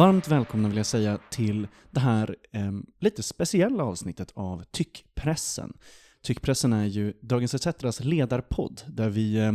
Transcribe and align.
Varmt 0.00 0.28
välkomna 0.28 0.68
vill 0.68 0.76
jag 0.76 0.86
säga 0.86 1.18
till 1.30 1.68
det 1.90 2.00
här 2.00 2.36
eh, 2.52 2.72
lite 2.98 3.22
speciella 3.22 3.84
avsnittet 3.84 4.32
av 4.34 4.64
Tyckpressen. 4.70 5.72
Tyckpressen 6.22 6.72
är 6.72 6.84
ju 6.84 7.12
Dagens 7.20 7.54
ETCs 7.54 8.00
ledarpodd 8.00 8.82
där 8.88 9.08
vi, 9.08 9.36
eh, 9.36 9.52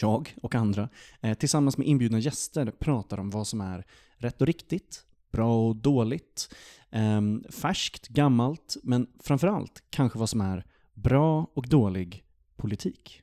jag 0.00 0.34
och 0.42 0.54
andra, 0.54 0.88
eh, 1.20 1.34
tillsammans 1.34 1.78
med 1.78 1.86
inbjudna 1.86 2.18
gäster 2.18 2.70
pratar 2.70 3.20
om 3.20 3.30
vad 3.30 3.46
som 3.46 3.60
är 3.60 3.86
rätt 4.16 4.40
och 4.40 4.46
riktigt, 4.46 5.06
bra 5.32 5.68
och 5.68 5.76
dåligt, 5.76 6.54
eh, 6.90 7.20
färskt, 7.50 8.08
gammalt, 8.08 8.76
men 8.82 9.06
framförallt 9.20 9.82
kanske 9.90 10.18
vad 10.18 10.30
som 10.30 10.40
är 10.40 10.66
bra 10.94 11.50
och 11.54 11.68
dålig 11.68 12.24
politik. 12.56 13.22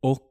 Och 0.00 0.30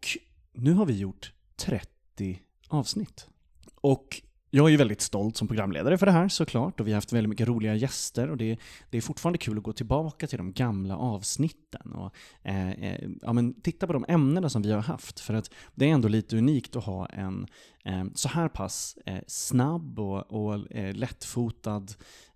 nu 0.51 0.73
har 0.73 0.85
vi 0.85 0.97
gjort 0.97 1.33
30 1.55 2.39
avsnitt. 2.67 3.27
Och 3.75 4.21
jag 4.55 4.65
är 4.65 4.69
ju 4.69 4.77
väldigt 4.77 5.01
stolt 5.01 5.37
som 5.37 5.47
programledare 5.47 5.97
för 5.97 6.05
det 6.05 6.11
här 6.11 6.27
såklart 6.27 6.79
och 6.79 6.87
vi 6.87 6.91
har 6.91 6.97
haft 6.97 7.13
väldigt 7.13 7.29
mycket 7.29 7.47
roliga 7.47 7.75
gäster 7.75 8.29
och 8.29 8.37
det, 8.37 8.57
det 8.89 8.97
är 8.97 9.01
fortfarande 9.01 9.37
kul 9.37 9.57
att 9.57 9.63
gå 9.63 9.73
tillbaka 9.73 10.27
till 10.27 10.37
de 10.37 10.53
gamla 10.53 10.97
avsnitten 10.97 11.93
och 11.93 12.15
eh, 12.43 12.71
eh 12.71 13.09
ja, 13.21 13.33
men 13.33 13.61
titta 13.61 13.87
på 13.87 13.93
de 13.93 14.05
ämnena 14.07 14.49
som 14.49 14.61
vi 14.61 14.71
har 14.71 14.81
haft 14.81 15.19
för 15.19 15.33
att 15.33 15.51
det 15.75 15.89
är 15.89 15.89
ändå 15.89 16.07
lite 16.07 16.37
unikt 16.37 16.75
att 16.75 16.83
ha 16.83 17.05
en 17.05 17.47
eh, 17.85 18.03
så 18.13 18.29
här 18.29 18.49
pass 18.49 18.97
eh, 19.05 19.19
snabb 19.27 19.99
och, 19.99 20.31
och 20.31 20.71
eh, 20.71 20.95
lättfotad 20.95 21.85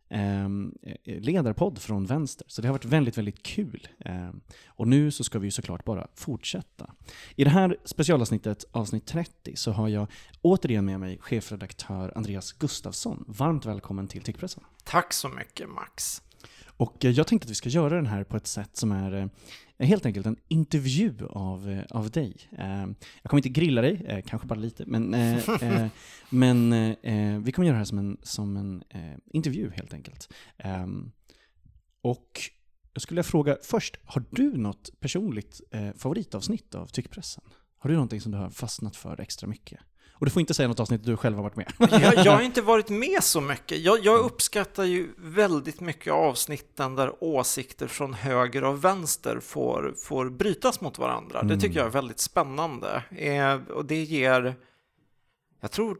Ehm, 0.09 0.73
eh, 0.84 0.95
eh, 1.03 1.21
ledarpodd 1.21 1.79
från 1.79 2.05
vänster. 2.05 2.45
Så 2.49 2.61
det 2.61 2.67
har 2.67 2.73
varit 2.73 2.85
väldigt, 2.85 3.17
väldigt 3.17 3.43
kul. 3.43 3.88
Eh, 3.99 4.30
och 4.67 4.88
nu 4.88 5.11
så 5.11 5.23
ska 5.23 5.39
vi 5.39 5.47
ju 5.47 5.52
såklart 5.52 5.86
bara 5.86 6.08
fortsätta. 6.16 6.91
I 7.36 7.44
det 7.44 7.49
här 7.49 7.77
specialavsnittet, 7.83 8.66
avsnitt 8.72 9.05
30, 9.05 9.55
så 9.55 9.72
har 9.72 9.88
jag 9.88 10.08
återigen 10.41 10.86
med 10.86 10.99
mig 10.99 11.17
chefredaktör 11.22 12.14
Andreas 12.16 12.52
Gustafsson. 12.52 13.25
Varmt 13.27 13.66
välkommen 13.66 14.08
till 14.08 14.22
Tyckpressen. 14.22 14.64
Tack 14.83 15.14
så 15.14 15.30
mycket 15.30 15.69
Max. 15.69 16.21
Och 16.78 17.06
eh, 17.06 17.11
jag 17.11 17.28
tänkte 17.28 17.45
att 17.45 17.52
vi 17.52 17.56
ska 17.56 17.70
göra 17.70 17.95
den 17.95 18.06
här 18.06 18.23
på 18.23 18.38
ett 18.38 18.47
sätt 18.47 18.78
som 18.78 18.92
är 18.92 19.30
eh, 19.78 19.88
helt 19.88 20.06
enkelt 20.06 20.25
en 20.25 20.38
intervju 20.47 21.16
av, 21.30 21.70
eh, 21.70 21.83
av 21.89 22.09
dig. 22.09 22.50
Jag 23.22 23.30
kommer 23.30 23.39
inte 23.39 23.50
grilla 23.50 23.81
dig, 23.81 24.23
kanske 24.28 24.47
bara 24.47 24.59
lite, 24.59 24.86
men, 24.86 25.09
men 26.30 26.70
vi 27.44 27.52
kommer 27.52 27.67
göra 27.67 27.73
det 27.73 27.78
här 27.78 27.86
som 27.86 27.98
en, 27.98 28.17
som 28.23 28.58
en 28.58 28.83
intervju 29.33 29.72
helt 29.75 29.94
enkelt. 29.94 30.33
Ehm, 30.58 31.11
och 32.02 32.42
jag 32.94 33.02
skulle 33.02 33.16
vilja 33.16 33.30
fråga 33.30 33.58
först, 33.64 33.98
har 34.03 34.23
du 34.30 34.58
något 34.58 34.89
personligt 35.00 35.61
favoritavsnitt 35.95 36.75
av 36.75 36.86
Tyckpressen? 36.86 37.44
Har 37.78 37.89
du 37.89 37.95
någonting 37.95 38.22
som 38.22 38.31
du 38.31 38.38
har 38.38 38.50
fastnat 38.50 38.95
för 38.95 39.22
extra 39.22 39.48
mycket? 39.48 39.80
Och 40.20 40.26
du 40.26 40.32
får 40.32 40.40
inte 40.40 40.54
säga 40.54 40.68
något 40.68 40.80
avsnitt 40.80 41.04
du 41.04 41.18
själv 41.18 41.36
har 41.36 41.44
varit 41.44 41.56
med. 41.56 41.73
jag, 41.78 42.26
jag 42.26 42.32
har 42.32 42.42
inte 42.42 42.62
varit 42.62 42.90
med 42.90 43.23
så 43.23 43.42
mycket. 43.42 43.80
Jag, 43.80 44.06
jag, 44.06 44.20
uppskattar 44.20 44.84
ju 44.84 45.10
väldigt 45.18 45.80
mycket 45.80 46.14
avsnitten 46.14 46.96
där 46.96 47.23
åsikter 47.23 47.88
från 47.88 48.14
höger 48.14 48.64
och 48.64 48.84
vänster 48.86 49.40
får, 49.40 49.94
får 49.98 50.30
brytas 50.30 50.82
mot 50.82 51.00
varandra. 51.00 51.40
Mm. 51.40 51.48
Det 51.48 51.62
tycker 51.62 51.80
jag 51.80 51.86
är 51.86 51.92
väldigt 51.92 52.20
spännande. 52.20 53.04
Eh, 53.10 53.54
och 53.54 53.86
det 53.86 54.04
ger, 54.04 54.56
jag 55.62 55.72
tror 55.72 55.98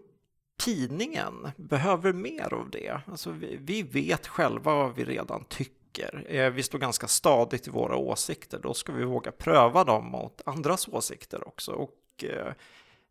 tidningen 0.60 1.34
behöver 1.58 2.14
mer 2.14 2.54
av 2.54 2.70
det. 2.70 3.02
Alltså 3.08 3.32
vi, 3.32 3.58
vi 3.62 3.84
vet 3.84 4.28
själva 4.28 4.76
vad 4.76 4.95
vi 4.95 5.06
redan 5.06 5.44
tycker. 5.50 6.26
Eh, 6.28 6.50
vi 6.50 6.64
står 6.64 6.80
ganska 6.80 7.08
stadigt 7.08 7.68
i 7.68 7.72
våra 7.72 7.95
åsikter. 7.95 8.60
Då 8.64 8.73
ska 8.73 8.92
vi 8.92 9.04
våga 9.04 9.32
pröva 9.32 9.84
dem 9.84 10.06
mot 10.06 10.42
andras 10.45 10.88
åsikter 10.88 11.48
också. 11.48 11.72
Och 11.72 12.23
eh, 12.23 12.54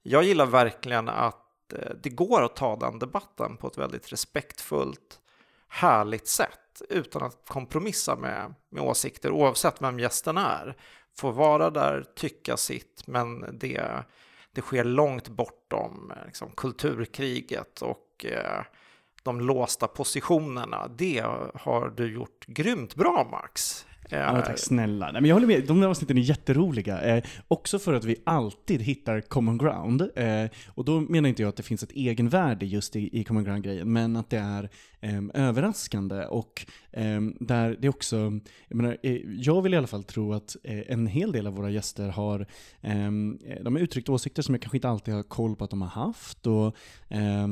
jag 0.08 0.22
gillar 0.22 0.46
verkligen 0.46 1.08
att 1.08 1.72
eh, 1.72 1.90
det 2.02 2.10
går 2.10 2.42
att 2.42 2.56
ta 2.56 2.76
den 2.76 2.98
debatten 2.98 3.56
på 3.56 3.66
ett 3.66 3.78
väldigt 3.78 4.12
respektfullt, 4.12 5.20
härligt 5.68 6.28
sätt 6.28 6.82
utan 6.88 7.22
att 7.22 7.48
kompromissa 7.48 8.16
med, 8.16 8.54
med 8.70 8.82
åsikter 8.82 9.30
oavsett 9.30 9.82
vem 9.82 9.98
gästen 9.98 10.38
är. 10.38 10.76
Få 11.18 11.30
vara 11.30 11.70
där, 11.70 12.04
tycka 12.16 12.56
sitt, 12.56 13.02
men 13.06 13.58
det, 13.58 14.04
det 14.52 14.60
sker 14.60 14.84
långt 14.84 15.28
bortom 15.28 16.12
eh, 16.16 16.26
liksom, 16.26 16.50
kulturkriget 16.50 17.82
och 17.82 18.24
eh, 18.24 18.62
de 19.22 19.40
låsta 19.40 19.86
positionerna. 19.88 20.88
Det 20.88 21.24
har 21.54 21.92
du 21.96 22.12
gjort 22.12 22.46
grymt 22.46 22.94
bra, 22.94 23.28
Max. 23.30 23.85
Ja, 24.10 24.42
tack 24.46 24.58
snälla. 24.58 25.12
Nej, 25.12 25.20
men 25.22 25.28
jag 25.28 25.34
håller 25.36 25.46
med, 25.46 25.66
de 25.66 25.80
där 25.80 25.88
avsnitten 25.88 26.18
är 26.18 26.22
jätteroliga. 26.22 27.00
Eh, 27.00 27.24
också 27.48 27.78
för 27.78 27.94
att 27.94 28.04
vi 28.04 28.16
alltid 28.24 28.82
hittar 28.82 29.20
common 29.20 29.58
ground. 29.58 30.10
Eh, 30.16 30.50
och 30.68 30.84
då 30.84 31.00
menar 31.00 31.28
inte 31.28 31.42
jag 31.42 31.48
att 31.48 31.56
det 31.56 31.62
finns 31.62 31.82
ett 31.82 31.92
egenvärde 31.92 32.66
just 32.66 32.96
i, 32.96 33.20
i 33.20 33.24
common 33.24 33.44
ground-grejen, 33.44 33.92
men 33.92 34.16
att 34.16 34.30
det 34.30 34.38
är 34.38 34.70
eh, 35.00 35.22
överraskande. 35.34 36.24
Och 36.24 36.66
eh, 36.92 37.20
där 37.40 37.76
det 37.80 37.88
också, 37.88 38.16
jag, 38.68 38.76
menar, 38.76 38.96
eh, 39.02 39.20
jag 39.24 39.62
vill 39.62 39.74
i 39.74 39.76
alla 39.76 39.86
fall 39.86 40.04
tro 40.04 40.32
att 40.32 40.56
eh, 40.64 40.80
en 40.92 41.06
hel 41.06 41.32
del 41.32 41.46
av 41.46 41.54
våra 41.56 41.70
gäster 41.70 42.08
har, 42.08 42.40
eh, 42.80 43.10
de 43.62 43.74
har 43.74 43.78
uttryckt 43.78 44.08
åsikter 44.08 44.42
som 44.42 44.54
jag 44.54 44.62
kanske 44.62 44.76
inte 44.76 44.88
alltid 44.88 45.14
har 45.14 45.22
koll 45.22 45.56
på 45.56 45.64
att 45.64 45.70
de 45.70 45.82
har 45.82 45.88
haft. 45.88 46.46
Och, 46.46 46.76
eh, 47.08 47.46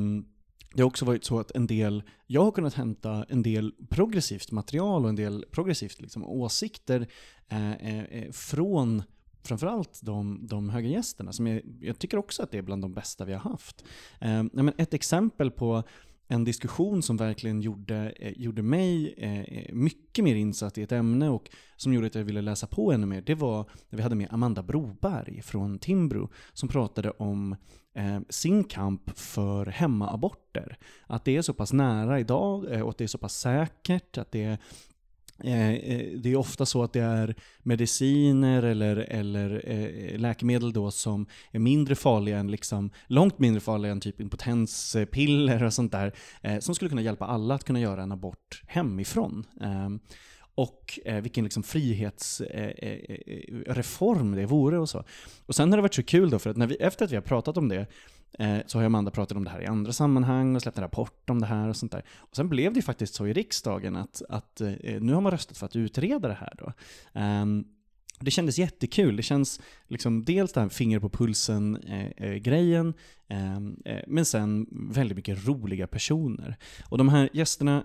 det 0.75 0.83
har 0.83 0.87
också 0.87 1.05
varit 1.05 1.25
så 1.25 1.41
att 1.41 1.51
en 1.51 1.67
del, 1.67 2.03
jag 2.27 2.45
har 2.45 2.51
kunnat 2.53 2.75
hämta 2.75 3.25
en 3.29 3.43
del 3.43 3.75
progressivt 3.91 4.51
material 4.51 5.03
och 5.03 5.09
en 5.09 5.17
del 5.17 5.45
progressivt 5.51 6.01
liksom, 6.01 6.25
åsikter 6.25 7.09
eh, 7.49 7.73
eh, 7.73 8.05
eh 8.05 8.31
från 8.33 9.03
framförallt 9.43 10.01
de, 10.03 10.47
de 10.47 10.69
höga 10.69 10.89
gästerna, 10.89 11.33
som 11.33 11.47
jag, 11.47 11.63
jag, 11.81 11.99
tycker 11.99 12.19
också 12.19 12.43
att 12.43 12.51
det 12.51 12.59
är 12.59 12.63
bland 12.63 12.83
de 12.83 12.95
bästa 12.95 13.25
vi 13.25 13.33
har 13.33 13.41
haft. 13.41 13.85
Eh, 14.21 14.45
men 14.53 14.73
ett 14.79 14.95
exempel 14.95 15.51
på 15.51 15.83
en 16.29 16.45
diskussion 16.45 17.03
som 17.03 17.17
verkligen 17.17 17.61
gjorde, 17.61 18.13
eh, 18.17 18.33
gjorde 18.37 18.63
mig 18.63 19.15
eh, 19.19 19.41
eh, 19.41 19.75
mycket 19.75 20.25
mer 20.25 20.35
insatt 20.35 20.79
i 20.79 20.83
ett 20.83 20.93
ämne 20.93 21.29
och 21.29 21.51
som 21.77 21.93
gjorde 21.93 22.07
att 22.07 22.15
jag 22.15 22.25
ville 22.25 22.41
läsa 22.41 22.67
på 22.67 22.93
ännu 22.93 23.07
mer, 23.07 23.23
det 23.23 23.35
var 23.35 23.71
när 23.91 23.97
vi 23.97 24.03
hade 24.03 24.15
med 24.15 24.29
Amanda 24.31 24.63
Broberg 24.63 25.43
från 25.43 25.79
Timbro 25.79 26.31
som 26.53 26.69
pratade 26.69 27.11
om 27.11 27.57
Eh, 27.95 28.21
sin 28.29 28.65
kamp 28.65 29.19
för 29.19 29.67
hemmaaborter. 29.67 30.79
Att 31.07 31.25
det 31.25 31.37
är 31.37 31.43
så 31.43 31.55
pass 31.55 31.73
nära 31.73 32.21
idag 32.21 32.73
eh, 32.73 32.81
och 32.81 32.91
att 32.91 32.99
det 32.99 33.05
är 33.05 33.09
så 33.09 33.19
pass 33.19 33.37
säkert, 33.39 34.19
att 34.19 34.33
det 34.33 34.45
är 34.45 34.59
det 36.17 36.27
är 36.27 36.37
ofta 36.37 36.67
så 36.67 36.83
att 36.83 36.93
det 36.93 37.01
är 37.01 37.35
mediciner 37.63 38.63
eller, 38.63 38.97
eller 38.97 40.19
läkemedel 40.19 40.73
då 40.73 40.91
som 40.91 41.27
är 41.51 41.59
mindre 41.59 41.95
farliga 41.95 42.39
än, 42.39 42.51
liksom, 42.51 42.91
långt 43.07 43.39
mindre 43.39 43.61
farliga 43.61 43.93
än 43.93 44.01
typ 44.01 44.21
impotenspiller 44.21 45.63
och 45.63 45.73
sånt 45.73 45.93
där, 45.93 46.13
som 46.61 46.75
skulle 46.75 46.89
kunna 46.89 47.03
hjälpa 47.03 47.27
alla 47.27 47.55
att 47.55 47.65
kunna 47.65 47.81
göra 47.81 48.03
en 48.03 48.13
abort 48.13 48.63
hemifrån. 48.67 49.45
Ehm, 49.61 50.01
och 50.55 51.01
och 51.05 51.23
vilken 51.23 51.45
liksom 51.45 51.63
frihetsreform 51.63 54.33
eh, 54.33 54.33
eh, 54.33 54.41
det 54.41 54.47
vore 54.47 54.79
och 54.79 54.89
så. 54.89 55.05
Och 55.47 55.55
sen 55.55 55.73
har 55.73 55.77
det 55.77 55.83
varit 55.83 55.95
så 55.95 56.03
kul 56.03 56.31
då, 56.31 56.39
för 56.39 56.51
att 56.51 56.57
när 56.57 56.67
vi, 56.67 56.75
efter 56.75 57.05
att 57.05 57.11
vi 57.11 57.17
har 57.17 57.23
pratat 57.23 57.57
om 57.57 57.69
det, 57.69 57.87
Eh, 58.39 58.59
så 58.67 58.79
har 58.79 58.85
Amanda 58.85 59.11
pratat 59.11 59.37
om 59.37 59.45
det 59.45 59.51
här 59.51 59.63
i 59.63 59.67
andra 59.67 59.93
sammanhang 59.93 60.57
och 60.57 60.63
släppt 60.63 60.79
en 60.79 60.83
rapport 60.83 61.31
om 61.31 61.41
det 61.41 61.47
här 61.47 61.69
och 61.69 61.77
sånt 61.77 61.93
där. 61.93 62.05
Och 62.17 62.37
sen 62.37 62.49
blev 62.49 62.73
det 62.73 62.79
ju 62.79 62.83
faktiskt 62.83 63.15
så 63.15 63.27
i 63.27 63.33
riksdagen 63.33 63.97
att, 63.97 64.23
att 64.29 64.61
eh, 64.61 64.73
nu 65.01 65.13
har 65.13 65.21
man 65.21 65.33
röstat 65.33 65.59
för 65.59 65.67
att 65.67 65.77
utreda 65.77 66.29
det 66.29 66.35
här 66.35 66.53
då. 66.59 66.73
Um, 67.21 67.65
det 68.21 68.31
kändes 68.31 68.59
jättekul. 68.59 69.17
Det 69.17 69.23
känns 69.23 69.61
liksom 69.89 70.25
dels 70.25 70.53
den 70.53 70.63
här 70.63 70.69
finger 70.69 71.01
på 71.01 71.09
pulsen-grejen, 71.09 72.95
eh, 73.29 73.57
ehm, 73.57 73.77
eh, 73.85 74.01
men 74.07 74.25
sen 74.25 74.67
väldigt 74.73 75.17
mycket 75.17 75.47
roliga 75.47 75.87
personer. 75.87 76.57
Och 76.89 76.99
de 76.99 77.09
här 77.09 77.29
gästerna, 77.33 77.85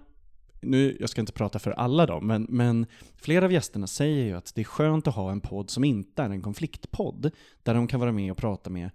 nu, 0.62 0.98
jag 1.00 1.10
ska 1.10 1.22
inte 1.22 1.34
prata 1.34 1.60
för 1.60 1.72
alla 1.72 2.06
dem, 2.06 2.28
men, 2.28 2.46
men 2.50 2.86
flera 3.16 3.46
av 3.46 3.52
gästerna 3.52 3.88
säger 3.88 4.26
ju 4.26 4.34
att 4.34 4.56
det 4.56 4.62
är 4.62 4.66
skönt 4.66 5.08
att 5.08 5.16
ha 5.16 5.32
en 5.32 5.42
podd 5.42 5.70
som 5.70 5.84
inte 5.84 6.24
är 6.24 6.30
en 6.30 6.42
konfliktpodd, 6.42 7.32
där 7.64 7.74
de 7.74 7.88
kan 7.88 8.00
vara 8.00 8.12
med 8.12 8.32
och 8.32 8.38
prata 8.38 8.70
med 8.70 8.90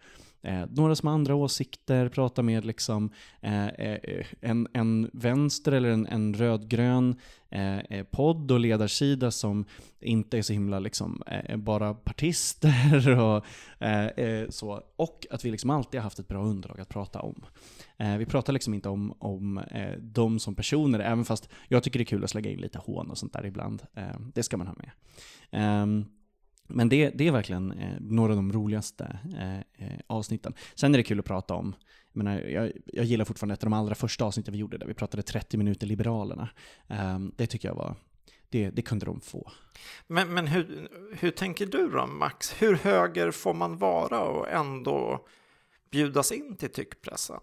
Eh, 0.44 0.64
några 0.70 0.94
som 0.94 1.06
har 1.06 1.14
andra 1.14 1.34
åsikter, 1.34 2.08
prata 2.08 2.42
med 2.42 2.64
liksom, 2.64 3.10
eh, 3.40 3.66
eh 3.66 4.26
en, 4.40 4.68
en 4.72 5.10
vänster 5.12 5.72
eller 5.72 5.88
en, 5.88 6.06
en 6.06 6.34
rödgrön 6.34 7.20
eh, 7.50 7.78
eh, 7.78 8.04
podd 8.04 8.50
och 8.50 8.60
ledarsida 8.60 9.30
som 9.30 9.64
inte 10.00 10.38
är 10.38 10.42
så 10.42 10.52
himla 10.52 10.78
liksom, 10.78 11.22
eh, 11.26 11.56
bara 11.56 11.94
partister 11.94 13.18
och 13.20 13.46
eh, 13.86 14.48
så. 14.48 14.82
Och 14.96 15.26
att 15.30 15.44
vi 15.44 15.50
liksom 15.50 15.70
alltid 15.70 16.00
har 16.00 16.04
haft 16.04 16.18
ett 16.18 16.28
bra 16.28 16.44
underlag 16.44 16.80
att 16.80 16.88
prata 16.88 17.20
om. 17.20 17.44
vi 18.18 18.26
pratar 18.26 18.52
liksom 18.52 18.74
inte 18.74 18.88
om, 18.88 19.14
om 19.18 19.60
dem 19.98 20.38
som 20.38 20.54
personer, 20.54 21.00
även 21.00 21.24
fast 21.24 21.48
jag 21.68 21.82
tycker 21.82 21.98
det 21.98 22.02
är 22.02 22.06
kul 22.06 22.24
att 22.24 22.30
slänga 22.30 22.50
in 22.50 22.60
lite 22.60 22.78
hån 22.78 23.10
och 23.10 23.18
sånt 23.18 23.32
där 23.32 23.46
ibland. 23.46 23.82
det 24.34 24.42
ska 24.42 24.56
man 24.56 24.66
ha 24.66 24.74
med. 24.74 24.90
Ehm, 25.50 26.04
men 26.66 26.88
det, 26.88 27.10
det 27.10 27.28
är 27.28 27.32
verkligen 27.32 27.72
eh, 27.72 27.96
några 28.00 28.32
av 28.32 28.36
de 28.36 28.52
roligaste 28.52 29.18
eh, 29.38 29.86
eh, 29.86 29.98
avsnitten. 30.06 30.54
Sen 30.74 30.94
är 30.94 30.98
det 30.98 31.04
kul 31.04 31.18
att 31.18 31.24
prata 31.24 31.54
om, 31.54 31.74
jag, 32.12 32.24
menar, 32.24 32.40
jag, 32.40 32.72
jag 32.86 33.04
gillar 33.04 33.24
fortfarande 33.24 33.54
ett 33.54 33.64
av 33.64 33.70
de 33.70 33.72
allra 33.72 33.94
första 33.94 34.24
avsnitten 34.24 34.52
vi 34.52 34.58
gjorde, 34.58 34.78
där 34.78 34.86
vi 34.86 34.94
pratade 34.94 35.22
30 35.22 35.56
minuter 35.56 35.86
Liberalerna. 35.86 36.48
Eh, 36.88 37.18
det 37.36 37.46
tycker 37.46 37.68
jag 37.68 37.74
var, 37.74 37.94
det, 38.48 38.70
det 38.70 38.82
kunde 38.82 39.06
de 39.06 39.20
få. 39.20 39.50
Men, 40.06 40.34
men 40.34 40.46
hur, 40.46 40.88
hur 41.20 41.30
tänker 41.30 41.66
du 41.66 41.88
då, 41.88 42.06
Max? 42.06 42.62
Hur 42.62 42.74
höger 42.74 43.30
får 43.30 43.54
man 43.54 43.78
vara 43.78 44.20
och 44.20 44.48
ändå 44.48 45.26
bjudas 45.90 46.32
in 46.32 46.56
till 46.56 46.72
tyckpressen? 46.72 47.40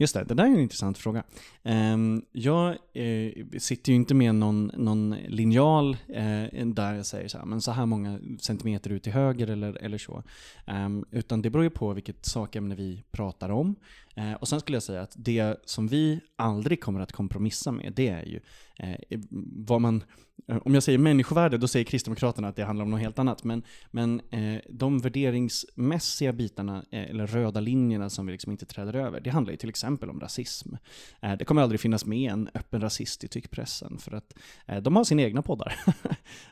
Just 0.00 0.14
det, 0.14 0.24
det 0.24 0.34
där 0.34 0.44
är 0.44 0.48
en 0.48 0.60
intressant 0.60 0.98
fråga. 0.98 1.22
Ehm, 1.62 2.22
jag 2.32 2.68
eh, 2.92 3.58
sitter 3.58 3.92
ju 3.92 3.96
inte 3.96 4.14
med 4.14 4.34
någon, 4.34 4.70
någon 4.74 5.16
linjal 5.28 5.96
eh, 6.08 6.66
där 6.66 6.94
jag 6.94 7.06
säger 7.06 7.28
så 7.28 7.38
här, 7.38 7.44
men 7.44 7.60
så 7.60 7.72
här 7.72 7.86
många 7.86 8.20
centimeter 8.40 8.90
ut 8.90 9.02
till 9.02 9.12
höger 9.12 9.50
eller, 9.50 9.84
eller 9.84 9.98
så. 9.98 10.22
Ehm, 10.66 11.04
utan 11.10 11.42
det 11.42 11.50
beror 11.50 11.64
ju 11.64 11.70
på 11.70 11.92
vilket 11.92 12.26
sakämne 12.26 12.74
vi 12.74 13.04
pratar 13.10 13.48
om. 13.48 13.76
Eh, 14.18 14.32
och 14.32 14.48
sen 14.48 14.60
skulle 14.60 14.76
jag 14.76 14.82
säga 14.82 15.02
att 15.02 15.14
det 15.16 15.56
som 15.64 15.88
vi 15.88 16.20
aldrig 16.36 16.80
kommer 16.80 17.00
att 17.00 17.12
kompromissa 17.12 17.72
med, 17.72 17.92
det 17.96 18.08
är 18.08 18.24
ju 18.24 18.40
eh, 18.78 19.20
vad 19.66 19.80
man 19.80 20.04
Eh, 20.48 20.58
om 20.64 20.74
jag 20.74 20.82
säger 20.82 20.98
människovärde, 20.98 21.58
då 21.58 21.68
säger 21.68 21.84
Kristdemokraterna 21.84 22.48
att 22.48 22.56
det 22.56 22.64
handlar 22.64 22.84
om 22.84 22.90
något 22.90 23.00
helt 23.00 23.18
annat. 23.18 23.44
Men, 23.44 23.62
men 23.90 24.20
eh, 24.30 24.60
de 24.70 24.98
värderingsmässiga 24.98 26.32
bitarna, 26.32 26.84
eh, 26.90 27.10
eller 27.10 27.26
röda 27.26 27.60
linjerna 27.60 28.10
som 28.10 28.26
vi 28.26 28.32
liksom 28.32 28.52
inte 28.52 28.66
träder 28.66 28.94
över, 28.94 29.20
det 29.20 29.30
handlar 29.30 29.50
ju 29.50 29.56
till 29.56 29.68
exempel 29.68 30.10
om 30.10 30.20
rasism. 30.20 30.74
Eh, 31.22 31.32
det 31.32 31.44
kommer 31.44 31.62
aldrig 31.62 31.80
finnas 31.80 32.06
med 32.06 32.32
en 32.32 32.48
öppen 32.54 32.80
rasist 32.80 33.24
i 33.24 33.28
tyckpressen, 33.28 33.98
för 33.98 34.12
att 34.14 34.34
eh, 34.66 34.78
de 34.78 34.96
har 34.96 35.04
sina 35.04 35.22
egna 35.22 35.42
poddar. 35.42 35.74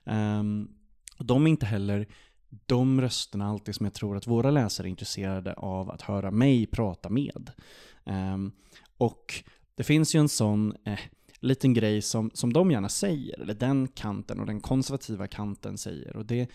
um, 0.05 0.69
de 1.19 1.47
är 1.47 1.51
inte 1.51 1.67
heller 1.67 2.07
de 2.67 3.01
rösterna 3.01 3.49
alltid 3.49 3.75
som 3.75 3.87
jag 3.87 3.95
tror 3.95 4.17
att 4.17 4.27
våra 4.27 4.51
läsare 4.51 4.87
är 4.87 4.91
intresserade 4.91 5.55
av 5.55 5.91
att 5.91 6.03
höra 6.03 6.31
mig 6.31 6.67
prata 6.67 7.09
med. 7.09 7.51
Um, 8.05 8.53
och 8.99 9.45
det 9.75 9.85
finns 9.85 10.15
ju 10.15 10.21
en 10.21 10.29
sån, 10.29 10.75
eh, 10.85 10.99
liten 11.41 11.75
grej 11.75 12.03
som, 12.03 12.31
som 12.35 12.53
de 12.53 12.71
gärna 12.71 12.89
säger, 12.89 13.41
eller 13.41 13.55
den 13.55 13.89
kanten 13.89 14.41
och 14.41 14.47
den 14.47 14.61
konservativa 14.61 15.27
kanten 15.27 15.79
säger. 15.79 16.17
Och 16.17 16.27
det, 16.27 16.51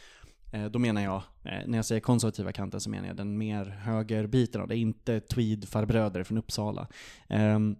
eh, 0.51 0.65
då 0.65 0.79
menar 0.79 1.01
jag, 1.01 1.23
eh, 1.43 1.67
när 1.67 1.77
jag 1.77 1.85
säger 1.85 2.01
konservativa 2.01 2.51
kanten 2.51 2.81
så 2.81 2.89
menar 2.89 3.07
jag 3.07 3.15
den 3.15 3.37
mer 3.37 3.65
högerbiten, 3.65 4.67
det 4.67 4.75
är 4.75 4.79
inte 4.79 5.19
tweed-farbröder 5.19 6.23
från 6.23 6.37
Uppsala. 6.37 6.87
Ehm, 7.29 7.75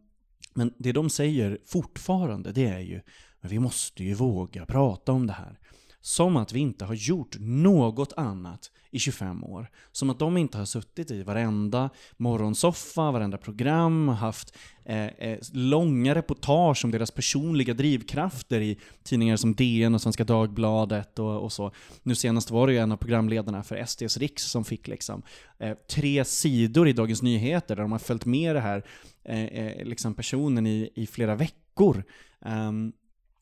men 0.53 0.73
det 0.77 0.91
de 0.91 1.09
säger 1.09 1.59
fortfarande, 1.65 2.51
det 2.51 2.67
är 2.67 2.79
ju, 2.79 3.01
men 3.41 3.51
vi 3.51 3.59
måste 3.59 4.03
ju 4.03 4.13
våga 4.13 4.65
prata 4.65 5.11
om 5.11 5.27
det 5.27 5.33
här. 5.33 5.59
Som 6.01 6.38
att 6.38 6.53
vi 6.53 6.59
inte 6.59 6.86
har 6.86 6.94
gjort 6.94 7.36
något 7.39 8.13
annat 8.13 8.71
i 8.92 9.00
25 9.00 9.44
år. 9.44 9.69
Som 9.92 10.09
att 10.09 10.19
de 10.19 10.38
inte 10.38 10.57
har 10.57 10.65
suttit 10.65 11.12
i 11.12 11.24
varenda 11.24 11.89
morgonsoffa, 12.18 13.12
varenda 13.12 13.38
program, 13.38 14.07
haft 14.07 14.57
eh, 14.86 15.06
eh, 15.06 15.39
långa 15.53 16.15
reportage 16.15 16.86
om 16.86 16.92
deras 16.92 17.12
personliga 17.12 17.74
drivkrafter 17.74 18.62
i 18.62 18.80
tidningar 19.03 19.36
som 19.36 19.56
DN 19.56 19.95
och 19.95 20.01
Svenska 20.01 20.24
Dagbladet 20.24 21.19
och, 21.19 21.44
och 21.44 21.51
så. 21.51 21.71
Nu 22.04 22.15
senast 22.15 22.51
var 22.51 22.68
det 22.68 22.74
ju 22.74 22.80
en 22.80 22.92
av 22.92 22.97
programledarna 22.97 23.63
för 23.63 23.86
SDs 23.86 24.18
Riks 24.18 24.44
som 24.44 24.65
fick 24.65 24.88
liksom 24.88 25.21
eh, 25.59 25.77
tre 25.92 26.25
sidor 26.25 26.88
i 26.88 26.94
Dagens 26.94 27.21
Nyheter 27.21 27.75
där 27.75 27.83
de 27.83 27.92
har 27.92 28.00
följt 28.00 28.25
med 28.25 28.56
det 28.56 28.62
här 28.62 28.86
eh, 29.24 29.44
eh, 29.44 29.86
liksom 29.86 30.13
personen 30.13 30.68
i, 30.68 30.89
i 30.95 31.07
flera 31.07 31.36
veckor. 31.36 32.04
Um, 32.45 32.94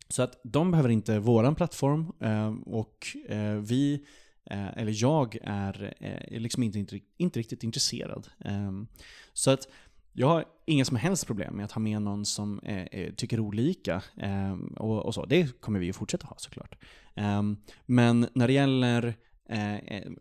så 0.10 0.22
att 0.24 0.40
de 0.44 0.72
behöver 0.72 0.90
inte 0.90 1.20
våran 1.20 1.56
plattform 1.56 2.12
eh, 2.20 2.56
och 2.66 3.08
eh, 3.28 3.56
vi, 3.56 4.06
eh, 4.46 4.78
eller 4.78 5.02
jag, 5.02 5.38
är, 5.44 5.94
liksom 6.40 6.64
inte, 6.64 6.80
inte, 6.80 7.00
inte 7.18 7.40
riktigt 7.40 7.64
intresserad. 7.64 8.28
Ehm, 8.46 8.88
så 9.34 9.52
att 9.52 9.68
jag 10.14 10.28
har 10.28 10.46
inga 10.66 10.86
som 10.86 10.98
helst 10.98 11.28
problem 11.28 11.56
med 11.56 11.66
att 11.66 11.72
ha 11.72 11.80
med 11.80 12.02
någon 12.02 12.26
som 12.26 12.62
tycker 13.16 13.40
olika. 13.40 14.04
Ehm, 14.18 14.68
och, 14.68 15.06
och, 15.06 15.14
så. 15.14 15.26
Det 15.26 15.62
kommer 15.62 15.80
vi 15.80 15.86
ju 15.86 15.94
fortsätta 15.94 16.28
ha 16.28 16.36
såklart. 16.38 16.76
Ehm, 17.16 17.58
men 17.86 18.28
när 18.34 18.48
det 18.48 18.54
gäller 18.54 19.16
Eh, 19.50 19.76
eh, 19.76 20.12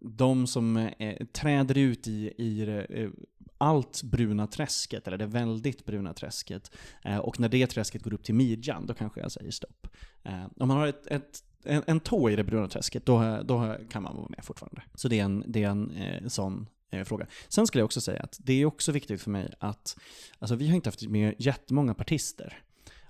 de 0.00 0.46
som 0.46 0.76
eh, 0.76 1.26
träder 1.26 1.78
ut 1.78 2.08
i, 2.08 2.32
i 2.38 3.10
allt 3.58 4.02
bruna 4.02 4.46
träsket, 4.46 5.06
eller 5.06 5.18
det 5.18 5.26
väldigt 5.26 5.86
bruna 5.86 6.14
träsket, 6.14 6.70
eh, 7.04 7.18
och 7.18 7.40
när 7.40 7.48
det 7.48 7.66
träsket 7.66 8.02
går 8.02 8.14
upp 8.14 8.24
till 8.24 8.34
midjan, 8.34 8.86
då 8.86 8.94
kanske 8.94 9.20
jag 9.20 9.32
säger 9.32 9.50
stopp. 9.50 9.88
Eh, 10.24 10.44
om 10.56 10.68
man 10.68 10.76
har 10.76 10.86
ett, 10.86 11.06
ett 11.06 11.42
en, 11.66 11.82
en 11.86 12.00
tå 12.00 12.30
i 12.30 12.36
det 12.36 12.44
bruna 12.44 12.68
träsket, 12.68 13.06
då, 13.06 13.42
då 13.44 13.76
kan 13.90 14.02
man 14.02 14.16
vara 14.16 14.28
med 14.28 14.44
fortfarande. 14.44 14.82
Så 14.94 15.08
det 15.08 15.20
är 15.20 15.24
en, 15.24 15.44
det 15.46 15.62
är 15.62 15.68
en 15.68 15.90
eh, 15.90 16.28
sån 16.28 16.66
eh, 16.90 17.04
fråga. 17.04 17.26
Sen 17.48 17.66
skulle 17.66 17.80
jag 17.80 17.84
också 17.84 18.00
säga 18.00 18.22
att 18.22 18.40
det 18.42 18.52
är 18.52 18.66
också 18.66 18.92
viktigt 18.92 19.22
för 19.22 19.30
mig 19.30 19.54
att, 19.58 19.98
alltså 20.38 20.56
vi 20.56 20.68
har 20.68 20.74
inte 20.74 20.88
haft 20.88 21.08
med 21.08 21.34
jättemånga 21.38 21.94
partister. 21.94 22.62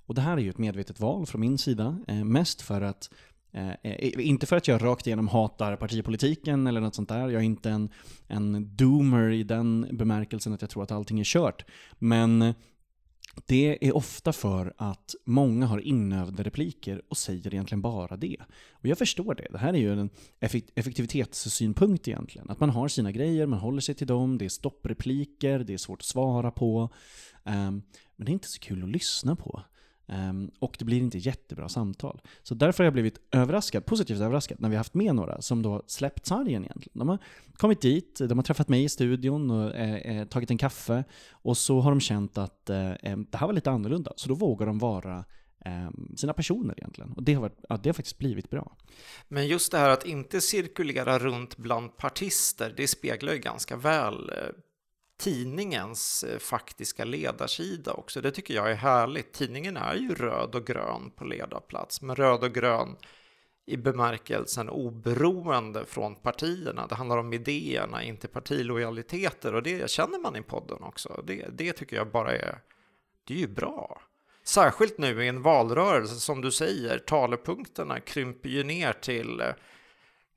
Och 0.06 0.14
det 0.14 0.20
här 0.20 0.36
är 0.36 0.40
ju 0.40 0.50
ett 0.50 0.58
medvetet 0.58 1.00
val 1.00 1.26
från 1.26 1.40
min 1.40 1.58
sida, 1.58 1.98
eh, 2.08 2.24
mest 2.24 2.62
för 2.62 2.80
att 2.80 3.10
Eh, 3.56 3.70
eh 3.82 4.26
inte 4.26 4.46
för 4.46 4.56
att 4.56 4.68
jag 4.68 4.82
rakt 4.82 5.06
igenom 5.06 5.28
hatar 5.28 5.76
partipolitiken 5.76 6.66
eller 6.66 6.80
något 6.80 6.94
sånt 6.94 7.08
där. 7.08 7.28
Jag 7.28 7.42
är 7.42 7.46
inte 7.46 7.70
en, 7.70 7.88
en 8.26 8.76
doomer 8.76 9.30
i 9.30 9.42
den 9.42 9.88
bemärkelsen 9.92 10.52
att 10.52 10.60
jag 10.60 10.70
tror 10.70 10.82
att 10.82 10.92
allting 10.92 11.20
är 11.20 11.24
kört. 11.24 11.64
Men 11.98 12.54
det 13.46 13.86
är 13.86 13.96
ofta 13.96 14.32
för 14.32 14.74
att 14.76 15.14
många 15.24 15.66
har 15.66 15.78
inövade 15.78 16.42
repliker 16.42 17.02
och 17.08 17.16
säger 17.16 17.54
egentligen 17.54 17.82
bara 17.82 18.16
det. 18.16 18.36
Och 18.70 18.86
jag 18.86 18.98
förstår 18.98 19.34
det. 19.34 19.48
Det 19.50 19.58
här 19.58 19.74
är 19.74 19.78
ju 19.78 19.92
en 19.92 20.10
effektivitetssynpunkt 20.74 22.08
egentligen. 22.08 22.50
Att 22.50 22.60
man 22.60 22.70
har 22.70 22.88
sina 22.88 23.12
grejer, 23.12 23.46
man 23.46 23.58
håller 23.58 23.80
sig 23.80 23.94
till 23.94 24.06
dem, 24.06 24.38
det 24.38 24.44
är 24.44 24.48
stopprepliker, 24.48 25.58
det 25.58 25.74
är 25.74 25.78
svårt 25.78 26.00
att 26.00 26.06
svara 26.06 26.50
på. 26.50 26.80
Um, 27.44 27.82
men 28.16 28.26
det 28.26 28.30
är 28.30 28.32
inte 28.32 28.48
så 28.48 28.60
kul 28.60 28.82
att 28.82 28.88
lyssna 28.88 29.36
på. 29.36 29.62
Um, 30.08 30.50
och 30.58 30.76
det 30.78 30.84
blir 30.84 30.98
inte 30.98 31.18
jättebra 31.18 31.68
samtal. 31.68 32.20
Så 32.42 32.54
därför 32.54 32.84
har 32.84 32.86
jag 32.86 32.92
blivit 32.92 33.20
överraskad, 33.32 33.86
positivt 33.86 34.20
överraskad, 34.20 34.60
när 34.60 34.68
vi 34.68 34.74
har 34.74 34.80
haft 34.80 34.94
med 34.94 35.14
några 35.14 35.42
som 35.42 35.62
då 35.62 35.82
släppt 35.86 36.26
sargen 36.26 36.64
egentligen. 36.64 36.98
De 36.98 37.08
har 37.08 37.18
kommit 37.56 37.80
dit, 37.80 38.18
de 38.18 38.38
har 38.38 38.42
träffat 38.42 38.68
mig 38.68 38.84
i 38.84 38.88
studion 38.88 39.50
och 39.50 39.74
eh, 39.74 40.18
eh 40.18 40.26
tagit 40.26 40.50
en 40.50 40.58
kaffe 40.58 41.04
och 41.30 41.56
så 41.56 41.80
har 41.80 41.90
de 41.90 42.00
känt 42.00 42.38
att 42.38 42.70
eh, 42.70 42.76
det 43.02 43.36
här 43.36 43.46
var 43.46 43.52
lite 43.52 43.70
annorlunda. 43.70 44.12
Så 44.16 44.28
då 44.28 44.34
vågar 44.34 44.66
de 44.66 44.78
vara 44.78 45.24
ehm, 45.64 46.16
sina 46.16 46.32
personer 46.32 46.74
egentligen. 46.76 47.12
Och 47.12 47.22
det 47.22 47.34
har, 47.34 47.42
varit, 47.42 47.58
ja, 47.68 47.76
det 47.76 47.88
har 47.88 47.94
faktiskt 47.94 48.18
blivit 48.18 48.50
bra. 48.50 48.76
Men 49.28 49.48
just 49.48 49.72
det 49.72 49.78
här 49.78 49.90
att 49.90 50.06
inte 50.06 50.40
cirkulera 50.40 51.18
runt 51.18 51.56
bland 51.56 51.96
partister, 51.96 52.74
det 52.76 52.88
speglar 52.88 53.32
ju 53.32 53.38
ganska 53.38 53.76
väl 53.76 54.30
eh, 54.30 54.34
tidningens 55.18 56.24
eh, 56.24 56.38
faktiska 56.38 57.04
ledarsida 57.04 57.92
också. 57.92 58.20
Det 58.20 58.30
tycker 58.30 58.54
jag 58.54 58.70
är 58.70 58.74
härligt. 58.74 59.32
Tidningen 59.32 59.76
är 59.76 59.94
ju 59.94 60.14
röd 60.14 60.54
och 60.54 60.66
grön 60.66 61.10
på 61.16 61.24
ledarplats, 61.24 62.02
men 62.02 62.16
röd 62.16 62.44
och 62.44 62.54
grön 62.54 62.96
i 63.66 63.76
bemärkelsen 63.76 64.68
oberoende 64.68 65.84
från 65.84 66.14
partierna. 66.14 66.86
Det 66.86 66.94
handlar 66.94 67.18
om 67.18 67.32
idéerna, 67.32 68.02
inte 68.02 68.28
partilojaliteter 68.28 69.54
och 69.54 69.62
det 69.62 69.90
känner 69.90 70.18
man 70.18 70.36
i 70.36 70.42
podden 70.42 70.82
också. 70.82 71.22
Det, 71.26 71.46
det 71.52 71.72
tycker 71.72 71.96
jag 71.96 72.10
bara 72.10 72.32
är, 72.32 72.58
det 73.24 73.34
är 73.34 73.38
ju 73.38 73.48
bra. 73.48 74.02
Särskilt 74.44 74.98
nu 74.98 75.24
i 75.24 75.28
en 75.28 75.42
valrörelse, 75.42 76.14
som 76.14 76.40
du 76.40 76.50
säger, 76.50 76.98
talepunkterna 76.98 78.00
krymper 78.00 78.48
ju 78.48 78.64
ner 78.64 78.92
till 78.92 79.40
eh, 79.40 79.46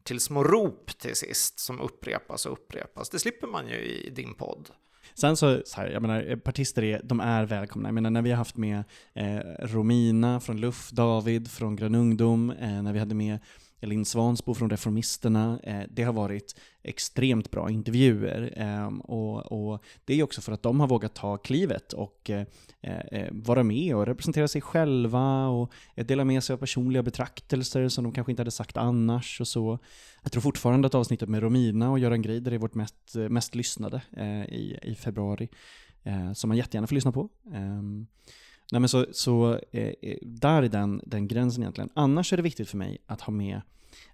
till 0.09 0.19
små 0.19 0.43
rop 0.43 0.99
till 0.99 1.15
sist 1.15 1.59
som 1.59 1.81
upprepas 1.81 2.45
och 2.45 2.53
upprepas. 2.53 3.09
Det 3.09 3.19
slipper 3.19 3.47
man 3.47 3.67
ju 3.67 3.75
i 3.75 4.09
din 4.09 4.33
podd. 4.33 4.69
Sen 5.13 5.37
så, 5.37 5.61
så 5.65 5.81
här, 5.81 5.89
jag 5.89 6.01
menar, 6.01 6.35
partister 6.35 6.83
är, 6.83 7.01
de 7.03 7.19
är 7.19 7.45
välkomna. 7.45 7.87
Jag 7.87 7.93
menar 7.93 8.09
när 8.09 8.21
vi 8.21 8.29
har 8.29 8.37
haft 8.37 8.57
med 8.57 8.83
eh, 9.13 9.37
Romina 9.59 10.39
från 10.39 10.61
Luff, 10.61 10.89
David 10.89 11.51
från 11.51 11.75
Grön 11.75 11.95
Ungdom, 11.95 12.49
eh, 12.51 12.81
när 12.81 12.93
vi 12.93 12.99
hade 12.99 13.15
med 13.15 13.39
Elin 13.81 14.05
Svansbo 14.05 14.53
från 14.53 14.69
Reformisterna. 14.69 15.59
Eh, 15.63 15.81
det 15.89 16.03
har 16.03 16.13
varit 16.13 16.59
extremt 16.83 17.51
bra 17.51 17.69
intervjuer. 17.69 18.53
Ehm, 18.55 19.01
och, 19.01 19.51
och, 19.51 19.83
det 20.05 20.19
är 20.19 20.24
också 20.24 20.41
för 20.41 20.51
att 20.51 20.63
de 20.63 20.79
har 20.79 20.88
vågat 20.88 21.15
ta 21.15 21.38
klivet 21.38 21.93
och 21.93 22.29
eh, 22.29 22.45
eh, 22.81 23.27
vara 23.31 23.63
med 23.63 23.95
och 23.95 24.05
representera 24.05 24.48
sig 24.48 24.62
själva 24.62 25.48
och 25.48 25.71
dela 25.95 26.25
med 26.25 26.43
sig 26.43 26.53
av 26.53 26.57
personliga 26.57 27.03
betraktelser 27.03 27.89
som 27.89 28.03
de 28.03 28.13
kanske 28.13 28.31
inte 28.31 28.41
hade 28.41 28.51
sagt 28.51 28.77
annars 28.77 29.41
och 29.41 29.48
så. 29.48 29.79
Jag 30.24 30.31
tror 30.31 30.41
fortfarande 30.41 30.86
att 30.86 30.95
avsnittet 30.95 31.29
med 31.29 31.41
Romina 31.41 31.91
och 31.91 32.00
Göran 32.00 32.21
Greider 32.21 32.51
är 32.51 32.57
vårt 32.57 32.75
mest, 32.75 33.15
mest 33.29 33.55
lyssnade 33.55 34.01
i, 34.50 34.77
i 34.81 34.95
februari. 34.95 35.50
Som 36.36 36.48
man 36.48 36.57
jättegärna 36.57 36.88
får 36.88 36.95
lyssna 36.95 37.12
på. 37.12 37.29
Ehm. 37.53 38.07
Nej 38.71 38.79
men 38.79 38.89
så, 38.89 39.05
så 39.11 39.59
eh, 39.71 39.93
eh, 40.01 40.17
där 40.21 40.63
är 40.63 40.69
den, 40.69 41.01
den 41.05 41.27
gränsen 41.27 41.63
egentligen. 41.63 41.89
Annars 41.93 42.33
är 42.33 42.38
det 42.38 42.43
viktigt 42.43 42.69
för 42.69 42.77
mig 42.77 42.97
att 43.05 43.21
ha 43.21 43.31
med 43.31 43.61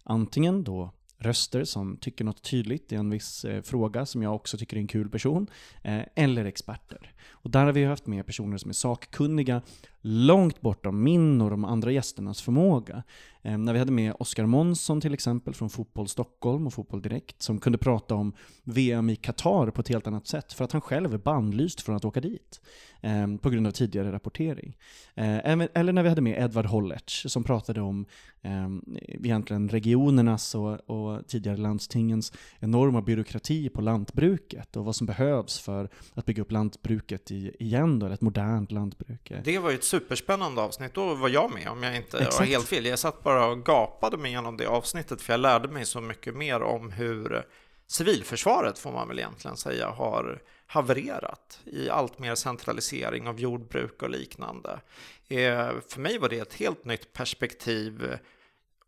antingen 0.03 0.63
då 0.63 0.91
röster 1.17 1.63
som 1.63 1.97
tycker 1.97 2.25
något 2.25 2.43
tydligt 2.43 2.91
i 2.91 2.95
en 2.95 3.09
viss 3.09 3.45
eh, 3.45 3.62
fråga 3.62 4.05
som 4.05 4.24
jag 4.24 4.35
också 4.35 4.57
tycker 4.57 4.77
är 4.77 4.81
en 4.81 4.88
kul 4.88 5.09
person, 5.09 5.47
eh, 5.83 6.01
eller 6.15 6.45
experter. 6.45 7.13
Och 7.29 7.50
där 7.50 7.65
har 7.65 7.71
vi 7.71 7.83
haft 7.83 8.07
med 8.07 8.25
personer 8.25 8.57
som 8.57 8.69
är 8.69 8.74
sakkunniga 8.74 9.62
långt 10.07 10.62
bortom 10.62 11.03
min 11.03 11.41
och 11.41 11.50
de 11.50 11.65
andra 11.65 11.91
gästernas 11.91 12.41
förmåga. 12.41 13.03
Eh, 13.41 13.57
när 13.57 13.74
vi 13.74 13.79
hade 13.79 13.91
med 13.91 14.13
Oskar 14.19 14.45
Månsson 14.45 15.01
till 15.01 15.13
exempel 15.13 15.53
från 15.53 15.69
Fotboll 15.69 16.07
Stockholm 16.07 16.67
och 16.67 16.74
Fotboll 16.74 17.01
Direkt 17.01 17.41
som 17.41 17.59
kunde 17.59 17.77
prata 17.77 18.15
om 18.15 18.33
VM 18.63 19.09
i 19.09 19.15
Qatar 19.15 19.69
på 19.69 19.81
ett 19.81 19.88
helt 19.88 20.07
annat 20.07 20.27
sätt 20.27 20.53
för 20.53 20.65
att 20.65 20.71
han 20.71 20.81
själv 20.81 21.13
är 21.13 21.17
bannlyst 21.17 21.81
från 21.81 21.95
att 21.95 22.05
åka 22.05 22.21
dit 22.21 22.62
eh, 23.01 23.38
på 23.41 23.50
grund 23.50 23.67
av 23.67 23.71
tidigare 23.71 24.12
rapportering. 24.12 24.77
Eh, 25.15 25.38
eller 25.74 25.91
när 25.91 26.03
vi 26.03 26.09
hade 26.09 26.21
med 26.21 26.43
Edvard 26.43 26.65
Hollertz 26.65 27.24
som 27.27 27.43
pratade 27.43 27.81
om 27.81 28.05
eh, 28.41 28.69
egentligen 29.07 29.69
regionernas 29.69 30.55
och, 30.55 30.89
och 30.89 31.27
tidigare 31.27 31.57
landstingens 31.57 32.33
enorma 32.59 33.01
byråkrati 33.01 33.69
på 33.69 33.81
lantbruket 33.81 34.75
och 34.75 34.85
vad 34.85 34.95
som 34.95 35.07
behövs 35.07 35.59
för 35.59 35.89
att 36.13 36.25
bygga 36.25 36.41
upp 36.41 36.51
lantbruket 36.51 37.31
igen 37.31 38.00
då, 38.00 38.05
eller 38.05 38.13
ett 38.13 38.21
modernt 38.21 38.71
lantbruk. 38.71 39.31
Det 39.43 39.59
var 39.59 39.69
ju 39.69 39.75
ett 39.75 39.83
superspännande 39.99 40.61
avsnitt, 40.61 40.93
då 40.93 41.13
var 41.13 41.29
jag 41.29 41.51
med 41.51 41.67
om 41.67 41.83
jag 41.83 41.95
inte 41.95 42.17
Exakt. 42.17 42.37
har 42.37 42.45
helt 42.45 42.67
fel. 42.67 42.85
Jag 42.85 42.99
satt 42.99 43.23
bara 43.23 43.45
och 43.45 43.65
gapade 43.65 44.17
mig 44.17 44.31
igenom 44.31 44.57
det 44.57 44.65
avsnittet 44.65 45.21
för 45.21 45.33
jag 45.33 45.39
lärde 45.39 45.67
mig 45.67 45.85
så 45.85 46.01
mycket 46.01 46.35
mer 46.35 46.61
om 46.61 46.91
hur 46.91 47.45
civilförsvaret, 47.87 48.79
får 48.79 48.91
man 48.91 49.07
väl 49.07 49.19
egentligen 49.19 49.57
säga, 49.57 49.89
har 49.89 50.41
havererat 50.67 51.59
i 51.65 51.89
allt 51.89 52.19
mer 52.19 52.35
centralisering 52.35 53.27
av 53.27 53.39
jordbruk 53.39 54.01
och 54.03 54.09
liknande. 54.09 54.79
Eh, 55.27 55.69
för 55.89 55.99
mig 55.99 56.17
var 56.17 56.29
det 56.29 56.39
ett 56.39 56.53
helt 56.53 56.85
nytt 56.85 57.13
perspektiv. 57.13 58.17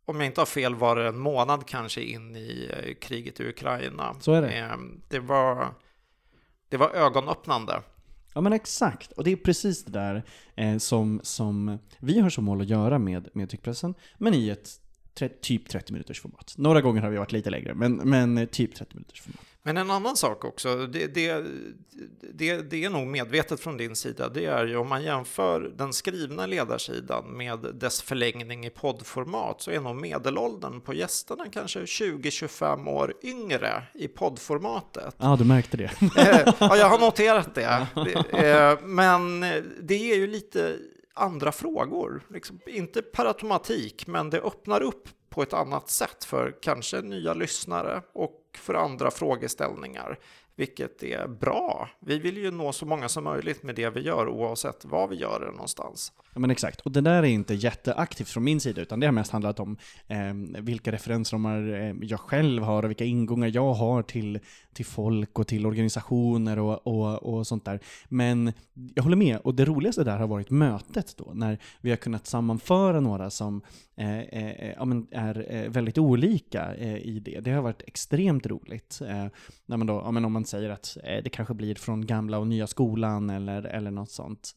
Om 0.05 0.19
jag 0.19 0.25
inte 0.25 0.41
har 0.41 0.45
fel 0.45 0.75
var 0.75 0.95
det 0.95 1.07
en 1.07 1.19
månad 1.19 1.67
kanske 1.67 2.01
in 2.01 2.35
i 2.35 2.71
eh, 2.73 2.93
kriget 2.93 3.39
i 3.39 3.49
Ukraina. 3.49 4.15
Så 4.19 4.33
är 4.33 4.41
det. 4.41 4.57
Eh, 4.57 4.77
det, 5.09 5.19
var, 5.19 5.73
det 6.69 6.77
var 6.77 6.89
ögonöppnande. 6.89 7.81
Ja 8.37 8.41
men 8.41 8.53
exakt, 8.53 9.11
och 9.11 9.23
det 9.23 9.31
är 9.31 9.35
precis 9.35 9.83
det 9.83 9.91
där 9.91 10.23
eh, 10.55 10.77
som, 10.77 11.19
som 11.23 11.79
vi 11.99 12.19
har 12.19 12.29
som 12.29 12.45
mål 12.45 12.61
att 12.61 12.69
göra 12.69 12.99
med, 12.99 13.29
med 13.33 13.49
tyckpressen, 13.49 13.93
men 14.17 14.33
i 14.33 14.49
ett 14.49 14.69
typ 15.41 15.69
30 15.69 15.93
minuters 15.93 16.21
format. 16.21 16.53
Några 16.57 16.81
gånger 16.81 17.01
har 17.01 17.09
vi 17.09 17.17
varit 17.17 17.31
lite 17.31 17.49
längre, 17.49 17.73
men, 17.73 17.95
men 17.95 18.37
eh, 18.37 18.45
typ 18.45 18.75
30 18.75 18.95
minuters 18.95 19.21
format. 19.21 19.45
Men 19.67 19.77
en 19.77 19.91
annan 19.91 20.17
sak 20.17 20.45
också, 20.45 20.87
det, 20.87 21.07
det, 21.07 21.45
det, 22.33 22.61
det, 22.61 22.83
är 22.83 22.89
nog 22.89 23.07
medvetet 23.07 23.59
från 23.59 23.77
din 23.77 23.95
sida, 23.95 24.29
det 24.29 24.45
är 24.45 24.65
ju 24.65 24.77
om 24.77 24.89
man 24.89 25.03
jämför 25.03 25.61
den 25.77 25.93
skrivna 25.93 26.45
ledarsidan 26.45 27.37
med 27.37 27.59
dess 27.59 28.01
förlängning 28.01 28.65
i 28.65 28.69
poddformat 28.69 29.61
så 29.61 29.71
är 29.71 29.79
nog 29.79 29.95
medelåldern 29.95 30.81
på 30.81 30.93
gästerna 30.93 31.45
kanske 31.51 31.79
20-25 31.79 32.89
år 32.89 33.13
yngre 33.23 33.83
i 33.93 34.07
poddformatet. 34.07 35.15
Ja, 35.17 35.35
du 35.39 35.45
märkte 35.45 35.77
det. 35.77 35.91
Eh, 36.17 36.53
ja, 36.59 36.77
jag 36.77 36.89
har 36.89 36.99
noterat 36.99 37.55
det. 37.55 37.87
Eh, 38.37 38.85
men 38.85 39.39
det 39.81 40.11
är 40.11 40.15
ju 40.15 40.27
lite 40.27 40.75
andra 41.13 41.51
frågor. 41.51 42.21
Liksom, 42.29 42.59
inte 42.67 43.01
per 43.01 43.25
automatik, 43.25 44.07
men 44.07 44.29
det 44.29 44.41
öppnar 44.41 44.81
upp 44.81 45.09
på 45.37 45.43
ett 45.43 45.53
annat 45.53 45.89
sätt 45.89 46.23
för 46.23 46.55
kanske 46.61 47.01
nya 47.01 47.33
lyssnare 47.33 48.01
och 48.13 48.41
för 48.57 48.73
andra 48.73 49.11
frågeställningar, 49.11 50.19
vilket 50.55 51.03
är 51.03 51.27
bra. 51.27 51.89
Vi 51.99 52.19
vill 52.19 52.37
ju 52.37 52.51
nå 52.51 52.73
så 52.73 52.85
många 52.85 53.09
som 53.09 53.23
möjligt 53.23 53.63
med 53.63 53.75
det 53.75 53.89
vi 53.89 54.01
gör 54.01 54.29
oavsett 54.29 54.85
var 54.85 55.07
vi 55.07 55.15
gör 55.15 55.39
det 55.39 55.51
någonstans. 55.51 56.11
Ja, 56.33 56.39
men 56.39 56.51
exakt, 56.51 56.81
och 56.81 56.91
det 56.91 57.01
där 57.01 57.23
är 57.23 57.23
inte 57.23 57.53
jätteaktivt 57.53 58.29
från 58.29 58.43
min 58.43 58.59
sida, 58.59 58.81
utan 58.81 58.99
det 58.99 59.07
har 59.07 59.11
mest 59.11 59.31
handlat 59.31 59.59
om 59.59 59.77
eh, 60.07 60.61
vilka 60.61 60.91
referensramar 60.91 61.73
ehm, 61.73 61.99
jag 62.03 62.19
själv 62.19 62.63
har 62.63 62.83
och 62.83 62.89
vilka 62.89 63.05
ingångar 63.05 63.51
jag 63.53 63.73
har 63.73 64.03
till, 64.03 64.39
till 64.73 64.85
folk 64.85 65.39
och 65.39 65.47
till 65.47 65.65
organisationer 65.65 66.59
och, 66.59 66.87
och, 66.87 67.23
och 67.23 67.47
sånt 67.47 67.65
där. 67.65 67.79
Men 68.09 68.53
jag 68.95 69.03
håller 69.03 69.15
med, 69.15 69.37
och 69.37 69.55
det 69.55 69.65
roligaste 69.65 70.03
där 70.03 70.17
har 70.17 70.27
varit 70.27 70.49
mötet 70.49 71.17
då, 71.17 71.31
när 71.33 71.59
vi 71.81 71.89
har 71.89 71.97
kunnat 71.97 72.27
sammanföra 72.27 72.99
några 72.99 73.29
som 73.29 73.61
eh, 73.97 74.19
eh, 74.19 74.47
eh 74.47 74.73
ja, 74.77 74.85
men 74.85 75.07
är 75.27 75.45
eh, 75.49 75.69
väldigt 75.69 75.97
olika 75.97 76.75
eh, 76.75 76.97
i 76.97 77.19
det. 77.19 77.39
Det 77.39 77.51
har 77.51 77.61
varit 77.61 77.81
extremt 77.87 78.45
roligt. 78.45 79.01
Eh, 79.01 79.27
när 79.65 79.77
man 79.77 79.87
då, 79.87 79.93
ja, 79.93 80.11
men 80.11 80.25
om 80.25 80.33
man 80.33 80.45
säger 80.45 80.69
att 80.69 80.97
det 81.03 81.29
kanske 81.29 81.53
blir 81.53 81.75
från 81.75 82.05
gamla 82.05 82.39
och 82.39 82.47
nya 82.47 82.67
skolan 82.67 83.29
eller, 83.29 83.63
eller 83.63 83.91
något 83.91 84.11
sånt 84.11 84.55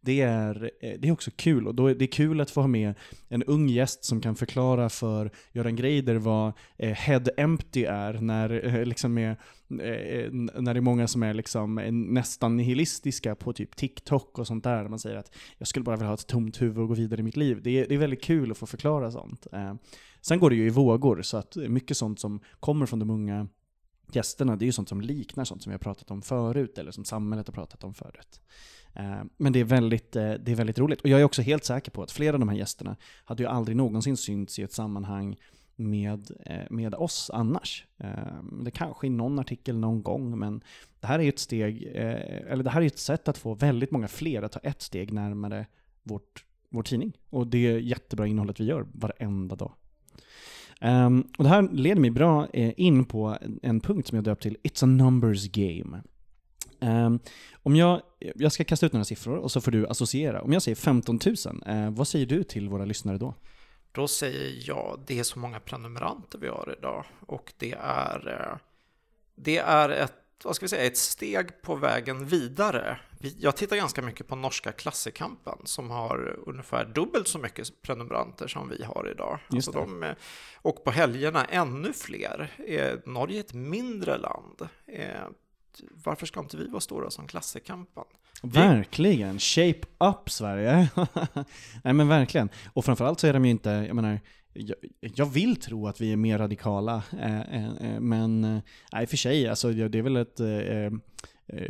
det 0.00 0.20
är, 0.20 0.70
eh, 0.80 0.92
det 0.98 1.08
är 1.08 1.12
också 1.12 1.30
kul. 1.36 1.66
Och 1.66 1.74
då 1.74 1.86
är 1.86 1.94
det 1.94 2.06
kul 2.06 2.40
att 2.40 2.50
få 2.50 2.60
ha 2.60 2.68
med 2.68 2.94
en 3.28 3.42
ung 3.42 3.68
gäst 3.68 4.04
som 4.04 4.20
kan 4.20 4.36
förklara 4.36 4.88
för 4.88 5.30
Göran 5.52 5.76
Greider 5.76 6.14
vad 6.14 6.52
eh, 6.76 6.92
head 6.92 7.24
empty 7.36 7.84
är, 7.84 8.12
när, 8.12 8.66
eh, 8.66 8.84
liksom 8.84 9.18
är, 9.18 9.36
eh, 9.80 9.88
eh, 9.88 10.30
när 10.32 10.74
det 10.74 10.80
är 10.80 10.80
många 10.80 11.06
som 11.06 11.22
är 11.22 11.34
liksom 11.34 11.74
nästan 12.08 12.56
nihilistiska 12.56 13.34
på 13.34 13.52
typ 13.52 13.76
TikTok 13.76 14.38
och 14.38 14.46
sånt 14.46 14.64
där. 14.64 14.88
Man 14.88 14.98
säger 14.98 15.16
att 15.16 15.34
jag 15.58 15.68
skulle 15.68 15.84
bara 15.84 15.96
vilja 15.96 16.08
ha 16.08 16.14
ett 16.14 16.26
tomt 16.26 16.62
huvud 16.62 16.78
och 16.78 16.88
gå 16.88 16.94
vidare 16.94 17.20
i 17.20 17.24
mitt 17.24 17.36
liv. 17.36 17.60
Det 17.62 17.78
är, 17.78 17.88
det 17.88 17.94
är 17.94 17.98
väldigt 17.98 18.24
kul 18.24 18.50
att 18.50 18.58
få 18.58 18.66
förklara 18.66 19.10
sånt. 19.10 19.46
Sen 20.20 20.38
går 20.38 20.50
det 20.50 20.56
ju 20.56 20.66
i 20.66 20.70
vågor, 20.70 21.22
så 21.22 21.36
att 21.36 21.56
mycket 21.56 21.96
sånt 21.96 22.20
som 22.20 22.40
kommer 22.60 22.86
från 22.86 22.98
de 22.98 23.10
unga 23.10 23.48
gästerna, 24.16 24.56
det 24.56 24.64
är 24.64 24.66
ju 24.66 24.72
sånt 24.72 24.88
som 24.88 25.00
liknar 25.00 25.44
sånt 25.44 25.62
som 25.62 25.70
vi 25.70 25.74
har 25.74 25.78
pratat 25.78 26.10
om 26.10 26.22
förut, 26.22 26.78
eller 26.78 26.90
som 26.90 27.04
samhället 27.04 27.46
har 27.46 27.52
pratat 27.52 27.84
om 27.84 27.94
förut. 27.94 28.40
Eh, 28.94 29.22
men 29.36 29.52
det 29.52 29.60
är, 29.60 29.64
väldigt, 29.64 30.16
eh, 30.16 30.32
det 30.32 30.52
är 30.52 30.56
väldigt 30.56 30.78
roligt. 30.78 31.00
Och 31.00 31.08
jag 31.08 31.20
är 31.20 31.24
också 31.24 31.42
helt 31.42 31.64
säker 31.64 31.90
på 31.90 32.02
att 32.02 32.10
flera 32.10 32.34
av 32.34 32.40
de 32.40 32.48
här 32.48 32.56
gästerna 32.56 32.96
hade 33.24 33.42
ju 33.42 33.48
aldrig 33.48 33.76
någonsin 33.76 34.16
synts 34.16 34.58
i 34.58 34.62
ett 34.62 34.72
sammanhang 34.72 35.36
med, 35.76 36.30
eh, 36.46 36.70
med 36.70 36.94
oss 36.94 37.30
annars. 37.34 37.86
Det 38.64 38.70
kanske 38.70 39.06
i 39.06 39.10
någon 39.10 39.38
artikel 39.38 39.78
någon 39.78 40.02
gång, 40.02 40.38
men 40.38 40.64
det 41.00 41.06
här 41.06 41.18
är 41.18 41.28
ett 41.28 41.38
steg, 41.38 41.82
eller 41.82 42.62
det 42.62 42.70
här 42.70 42.82
är 42.82 42.86
ett 42.86 42.98
sätt 42.98 43.28
att 43.28 43.38
få 43.38 43.54
väldigt 43.54 43.90
många 43.90 44.08
fler 44.08 44.42
att 44.42 44.52
ta 44.52 44.60
ett 44.60 44.82
steg 44.82 45.12
närmare 45.12 45.66
vårt, 46.02 46.44
vår 46.68 46.82
tidning. 46.82 47.12
Och 47.30 47.46
det 47.46 47.66
är 47.66 47.78
jättebra 47.78 48.26
innehållet 48.26 48.60
vi 48.60 48.64
gör 48.64 48.86
varenda 48.92 49.56
dag. 49.56 49.72
Um, 50.80 51.28
och 51.38 51.44
det 51.44 51.50
här 51.50 51.68
leder 51.72 52.00
mig 52.00 52.10
bra 52.10 52.48
eh, 52.52 52.72
in 52.76 53.04
på 53.04 53.36
en 53.62 53.80
punkt 53.80 54.08
som 54.08 54.16
jag 54.16 54.24
döpt 54.24 54.42
till 54.42 54.56
It's 54.62 54.84
a 54.84 54.86
numbers 54.86 55.48
game. 55.50 56.02
Um, 56.80 57.18
om 57.62 57.76
jag, 57.76 58.00
jag 58.18 58.52
ska 58.52 58.64
kasta 58.64 58.86
ut 58.86 58.92
några 58.92 59.04
siffror 59.04 59.36
och 59.36 59.52
så 59.52 59.60
får 59.60 59.70
du 59.70 59.86
associera. 59.86 60.42
Om 60.42 60.52
jag 60.52 60.62
säger 60.62 60.76
15 60.76 61.18
000, 61.26 61.36
uh, 61.76 61.90
vad 61.90 62.08
säger 62.08 62.26
du 62.26 62.42
till 62.42 62.68
våra 62.68 62.84
lyssnare 62.84 63.18
då? 63.18 63.34
Då 63.92 64.08
säger 64.08 64.68
jag, 64.68 65.00
det 65.06 65.18
är 65.18 65.22
så 65.22 65.38
många 65.38 65.60
prenumeranter 65.60 66.38
vi 66.38 66.48
har 66.48 66.74
idag 66.78 67.04
och 67.26 67.52
det 67.58 67.72
är, 67.80 68.28
eh, 68.28 68.58
det 69.34 69.58
är 69.58 69.88
ett, 69.88 70.14
vad 70.44 70.56
ska 70.56 70.64
vi 70.64 70.68
säga, 70.68 70.86
ett 70.86 70.96
steg 70.96 71.62
på 71.62 71.74
vägen 71.74 72.26
vidare. 72.26 72.98
Jag 73.38 73.56
tittar 73.56 73.76
ganska 73.76 74.02
mycket 74.02 74.28
på 74.28 74.36
norska 74.36 74.72
Klassekampen 74.72 75.58
som 75.64 75.90
har 75.90 76.38
ungefär 76.46 76.84
dubbelt 76.84 77.28
så 77.28 77.38
mycket 77.38 77.82
prenumeranter 77.82 78.48
som 78.48 78.68
vi 78.68 78.84
har 78.84 79.08
idag. 79.10 79.38
Alltså 79.48 79.72
de, 79.72 80.02
eh, 80.02 80.14
och 80.54 80.84
på 80.84 80.90
helgerna 80.90 81.44
ännu 81.44 81.92
fler. 81.92 82.50
Norge 83.06 83.36
är 83.36 83.40
ett 83.40 83.54
mindre 83.54 84.18
land 84.18 84.68
varför 86.04 86.26
ska 86.26 86.40
inte 86.40 86.56
vi 86.56 86.68
vara 86.68 86.80
stora 86.80 87.10
som 87.10 87.26
Klassekampen? 87.26 88.04
Verkligen! 88.42 89.38
Shape 89.38 89.80
up 89.98 90.30
Sverige! 90.30 90.88
Nej 91.84 91.94
men 91.94 92.08
verkligen. 92.08 92.48
Och 92.72 92.84
framförallt 92.84 93.20
så 93.20 93.26
är 93.26 93.32
de 93.32 93.44
ju 93.44 93.50
inte, 93.50 93.70
jag 93.70 93.96
menar, 93.96 94.20
jag, 94.52 94.76
jag 95.00 95.26
vill 95.26 95.56
tro 95.56 95.86
att 95.86 96.00
vi 96.00 96.12
är 96.12 96.16
mer 96.16 96.38
radikala, 96.38 97.02
eh, 97.20 97.40
eh, 97.40 97.64
eh 97.64 98.00
men 98.00 98.44
eh, 98.44 98.60
nej, 98.92 99.06
för 99.06 99.16
sig, 99.16 99.48
alltså, 99.48 99.72
det 99.72 99.98
är 99.98 100.02
väl 100.02 100.16
ett 100.16 100.36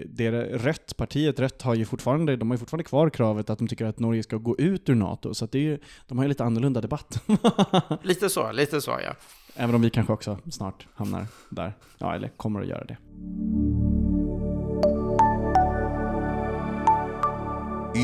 det 0.04 0.26
är 0.26 0.58
Rött, 0.58 0.96
partiet 0.96 1.40
Rött 1.40 1.62
har 1.62 1.74
ju 1.74 1.84
fortfarande, 1.84 2.36
de 2.36 2.50
har 2.50 2.54
ju 2.54 2.58
fortfarande 2.58 2.84
kvar 2.84 3.10
kravet 3.10 3.50
att 3.50 3.58
de 3.58 3.68
tycker 3.68 3.86
att 3.86 3.98
Norge 3.98 4.22
ska 4.22 4.36
gå 4.36 4.58
ut 4.58 4.88
ur 4.88 4.94
NATO, 4.94 5.34
så 5.34 5.46
det 5.46 5.58
är 5.58 5.62
ju, 5.62 5.78
de 6.06 6.18
har 6.18 6.24
ju 6.24 6.28
lite 6.28 6.44
annorlunda 6.44 6.80
debatt. 6.80 7.22
lite 8.02 8.28
så, 8.28 8.52
lite 8.52 8.80
så 8.80 8.90
ja. 8.90 9.14
Även 9.56 9.74
om 9.74 9.82
vi 9.82 9.90
kanske 9.90 10.12
också 10.12 10.38
snart 10.50 10.86
hamnar 10.94 11.26
där, 11.50 11.72
ja 11.98 12.14
eller 12.14 12.28
kommer 12.28 12.60
att 12.60 12.68
göra 12.68 12.84
det. 12.84 12.96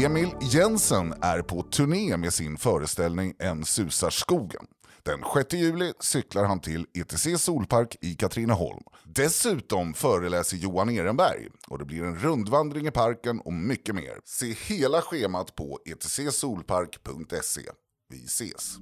Emil 0.05 0.29
Jensen 0.41 1.15
är 1.21 1.43
på 1.43 1.63
turné 1.63 2.17
med 2.17 2.33
sin 2.33 2.57
föreställning 2.57 3.35
En 3.39 3.65
susar 3.65 4.11
skogen. 4.11 4.67
Den 5.03 5.21
6 5.35 5.53
juli 5.53 5.93
cyklar 6.01 6.45
han 6.45 6.61
till 6.61 6.87
ETC 6.99 7.43
Solpark 7.43 7.97
i 8.01 8.15
Katrineholm. 8.15 8.83
Dessutom 9.05 9.95
föreläser 9.95 10.57
Johan 10.57 10.91
Ehrenberg 10.91 11.49
och 11.69 11.79
det 11.79 11.85
blir 11.85 12.03
en 12.03 12.19
rundvandring 12.19 12.87
i 12.87 12.91
parken 12.91 13.41
och 13.41 13.53
mycket 13.53 13.95
mer. 13.95 14.19
Se 14.25 14.55
hela 14.67 15.03
schemat 15.03 15.55
på 15.55 15.79
etcsolpark.se. 15.85 17.63
Vi 18.09 18.25
ses! 18.25 18.79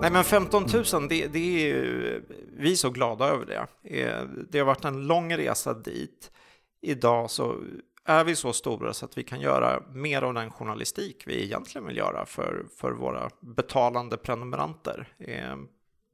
Nej 0.00 0.10
men 0.10 0.24
15 0.24 0.66
000, 0.92 1.08
det, 1.08 1.26
det 1.26 1.38
är 1.38 1.66
ju, 1.66 2.22
vi 2.58 2.72
är 2.72 2.76
så 2.76 2.90
glada 2.90 3.24
över 3.24 3.46
det. 3.46 3.66
Eh, 3.82 4.22
det 4.50 4.58
har 4.58 4.66
varit 4.66 4.84
en 4.84 5.06
lång 5.06 5.36
resa 5.36 5.74
dit. 5.74 6.30
Idag 6.80 7.30
så 7.30 7.62
är 8.04 8.24
vi 8.24 8.36
så 8.36 8.52
stora 8.52 8.92
så 8.92 9.04
att 9.04 9.18
vi 9.18 9.22
kan 9.22 9.40
göra 9.40 9.82
mer 9.92 10.22
av 10.22 10.34
den 10.34 10.50
journalistik 10.50 11.22
vi 11.26 11.44
egentligen 11.44 11.86
vill 11.86 11.96
göra 11.96 12.26
för, 12.26 12.66
för 12.76 12.92
våra 12.92 13.30
betalande 13.40 14.16
prenumeranter. 14.16 15.08
Eh, 15.18 15.56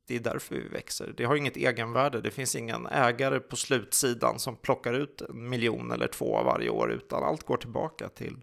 det 0.08 0.16
är 0.16 0.20
därför 0.20 0.54
vi 0.54 0.68
växer. 0.68 1.14
Det 1.16 1.24
har 1.24 1.36
inget 1.36 1.56
egenvärde. 1.56 2.20
Det 2.20 2.30
finns 2.30 2.56
ingen 2.56 2.86
ägare 2.86 3.40
på 3.40 3.56
slutsidan 3.56 4.38
som 4.38 4.56
plockar 4.56 4.92
ut 4.92 5.20
en 5.20 5.48
miljon 5.48 5.90
eller 5.90 6.08
två 6.08 6.42
varje 6.42 6.70
år, 6.70 6.92
utan 6.92 7.22
allt 7.22 7.42
går 7.42 7.56
tillbaka 7.56 8.08
till 8.08 8.36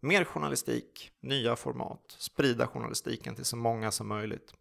mer 0.00 0.24
journalistik, 0.24 1.10
nya 1.20 1.56
format, 1.56 2.16
sprida 2.18 2.66
journalistiken 2.66 3.34
till 3.34 3.44
så 3.44 3.56
många 3.56 3.90
som 3.90 4.08
möjligt. 4.08 4.54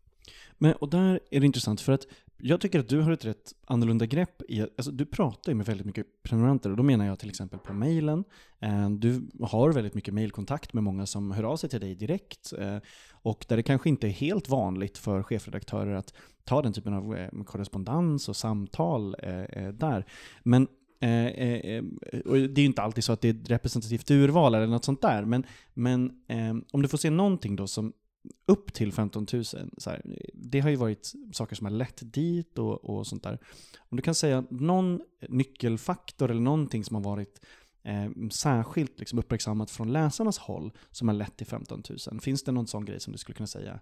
Men, 0.58 0.74
och 0.74 0.90
där 0.90 1.20
är 1.32 1.40
det 1.40 1.46
intressant 1.46 1.82
för 1.82 1.92
att 1.94 2.08
jag 2.42 2.62
tycker 2.62 2.80
att 2.80 2.90
du 2.90 3.02
har 3.02 3.12
ett 3.12 3.26
rätt 3.26 3.54
annorlunda 3.66 4.06
grepp 4.06 4.42
i, 4.48 4.62
alltså 4.62 4.92
du 4.92 5.06
pratar 5.06 5.52
ju 5.52 5.56
med 5.56 5.66
väldigt 5.66 5.86
mycket 5.86 6.24
prenumeranter 6.24 6.70
och 6.70 6.78
då 6.78 6.84
menar 6.84 7.06
jag 7.06 7.20
till 7.20 7.30
exempel 7.30 7.60
på 7.60 7.74
mejlen. 7.74 8.24
Eh, 8.60 8.90
du 8.90 9.30
har 9.42 9.72
väldigt 9.72 9.94
mycket 9.94 10.14
mejlkontakt 10.14 10.74
med 10.74 10.84
många 10.84 11.06
som 11.06 11.32
hör 11.32 11.44
av 11.44 11.58
sig 11.58 11.70
till 11.70 11.80
dig 11.80 11.96
direkt 11.96 12.54
eh, 12.60 12.78
och 13.12 13.46
där 13.48 13.58
det 13.58 13.64
kanske 13.64 13.90
inte 13.90 14.08
är 14.08 14.12
helt 14.12 14.50
vanligt 14.50 14.98
för 14.98 15.24
chefredaktörer 15.24 15.96
att 15.96 16.14
ta 16.44 16.62
den 16.62 16.74
typen 16.74 16.94
av 16.94 17.16
eh, 17.16 17.44
korrespondens 17.44 18.30
och 18.30 18.36
samtal 18.36 19.16
där. 19.74 20.06
Men 20.44 20.68
och 22.26 22.36
det 22.36 22.60
är 22.60 22.60
ju 22.60 22.66
inte 22.66 22.82
alltid 22.82 23.04
så 23.04 23.14
att 23.14 23.22
det 23.22 23.30
är 23.30 23.34
ett 23.34 23.50
representativt 23.50 24.12
urval 24.12 24.56
eller 24.56 24.68
något 24.68 24.86
sånt 24.86 25.02
där, 25.02 25.26
men, 25.26 25.44
men 25.74 26.12
om 26.72 26.82
du 26.82 26.88
får 26.88 26.98
se 26.98 27.10
någonting 27.10 27.56
då 27.56 27.68
som 27.68 27.94
upp 28.46 28.74
till 28.74 28.94
15 28.94 29.28
000, 29.34 29.46
så 29.46 29.60
här, 29.90 30.02
det 30.34 30.60
har 30.60 30.70
ju 30.70 30.76
varit 30.76 31.14
saker 31.34 31.56
som 31.56 31.66
har 31.66 31.72
lett 31.72 32.14
dit 32.14 32.58
och, 32.58 32.86
och 32.86 33.08
sånt 33.08 33.24
där. 33.24 33.40
Om 33.78 33.96
du 33.96 34.02
kan 34.02 34.16
säga 34.16 34.44
någon 34.50 35.02
nyckelfaktor 35.30 36.32
eller 36.32 36.42
någonting 36.42 36.84
som 36.84 36.96
har 36.96 37.04
varit 37.04 37.42
eh, 37.84 38.30
särskilt 38.32 39.00
liksom 39.00 39.20
uppmärksammat 39.20 39.72
från 39.72 39.92
läsarnas 39.92 40.38
håll 40.38 40.72
som 40.92 41.08
har 41.08 41.16
lett 41.16 41.38
till 41.38 41.48
15 41.48 41.84
000. 42.12 42.22
Finns 42.22 42.44
det 42.44 42.52
någon 42.52 42.68
sån 42.68 42.86
grej 42.86 43.00
som 43.00 43.14
du 43.14 43.18
skulle 43.18 43.36
kunna 43.36 43.48
säga? 43.48 43.80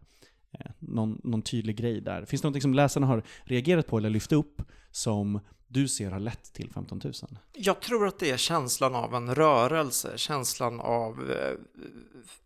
Eh, 0.52 0.72
någon, 0.80 1.22
någon 1.24 1.42
tydlig 1.42 1.78
grej 1.78 2.02
där? 2.02 2.26
Finns 2.26 2.42
det 2.42 2.46
någonting 2.46 2.62
som 2.62 2.74
läsarna 2.74 3.08
har 3.08 3.24
reagerat 3.44 3.88
på 3.88 3.98
eller 3.98 4.10
lyft 4.10 4.32
upp 4.32 4.62
som 4.92 5.40
du 5.68 5.88
ser 5.88 6.12
har 6.12 6.20
lett 6.20 6.54
till 6.54 6.72
15 6.72 7.02
000? 7.04 7.14
Jag 7.54 7.82
tror 7.82 8.08
att 8.08 8.20
det 8.20 8.32
är 8.32 8.38
känslan 8.38 8.96
av 8.96 9.16
en 9.16 9.36
rörelse, 9.36 10.18
känslan 10.18 10.80
av 10.80 11.32
eh, 11.32 11.54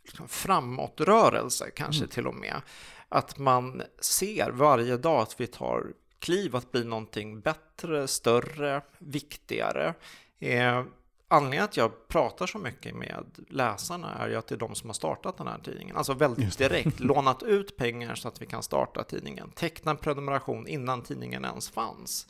liksom 0.04 0.28
framåtrörelse 0.28 1.72
kanske 1.76 2.02
mm. 2.02 2.10
till 2.10 2.28
och 2.28 2.36
med. 2.36 2.62
Att 3.10 3.38
man 3.38 3.82
ser 4.00 4.52
varje 4.52 4.98
dag 4.98 5.22
att 5.22 5.40
vi 5.40 5.48
tar 5.48 5.94
kliv 6.20 6.56
att 6.56 6.72
bli 6.72 6.84
någonting 6.84 7.40
bättre, 7.40 8.08
större, 8.08 8.82
viktigare. 8.98 9.94
Eh, 10.40 10.84
anledningen 11.28 11.66
att 11.66 11.78
jag 11.78 12.08
pratar 12.08 12.48
så 12.48 12.58
mycket 12.58 12.96
med 12.96 13.26
läsarna 13.50 14.14
är 14.14 14.30
ju 14.30 14.36
att 14.36 14.48
det 14.48 14.56
är 14.56 14.60
de 14.60 14.76
som 14.76 14.90
har 14.90 14.94
startat 14.94 15.38
den 15.38 15.48
här 15.48 15.60
tidningen. 15.64 15.98
Alltså 15.98 16.14
väldigt 16.14 16.58
direkt 16.58 17.00
lånat 17.00 17.44
ut 17.44 17.78
pengar 17.78 18.16
så 18.16 18.28
att 18.28 18.42
vi 18.42 18.46
kan 18.46 18.64
starta 18.64 19.04
tidningen. 19.04 19.52
Teckna 19.56 19.92
en 19.92 19.98
prenumeration 19.98 20.68
innan 20.68 21.02
tidningen 21.02 21.46
ens 21.46 21.70
fanns. 21.70 22.28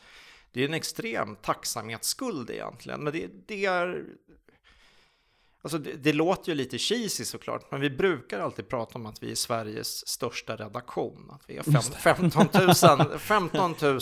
Det 0.51 0.61
är 0.61 0.67
en 0.67 0.73
extrem 0.73 1.35
tacksamhetsskuld 1.35 2.49
egentligen, 2.49 3.03
men 3.03 3.13
det, 3.13 3.29
det 3.47 3.65
är 3.65 4.05
Alltså 5.63 5.77
det, 5.77 5.93
det, 5.93 6.13
låter 6.13 6.49
ju 6.49 6.55
lite 6.55 6.77
cheesy 6.77 7.25
såklart, 7.25 7.71
men 7.71 7.81
vi 7.81 7.89
brukar 7.89 8.39
alltid 8.39 8.69
prata 8.69 8.95
om 8.95 9.05
att 9.05 9.23
vi 9.23 9.31
är 9.31 9.35
Sveriges 9.35 10.07
största 10.07 10.55
redaktion. 10.55 11.31
Att 11.31 11.41
vi 11.47 11.57
är 11.57 11.63
fem, 11.63 12.29
15, 12.31 12.47
000, 13.09 13.19
15 13.19 13.75
000 13.81 13.99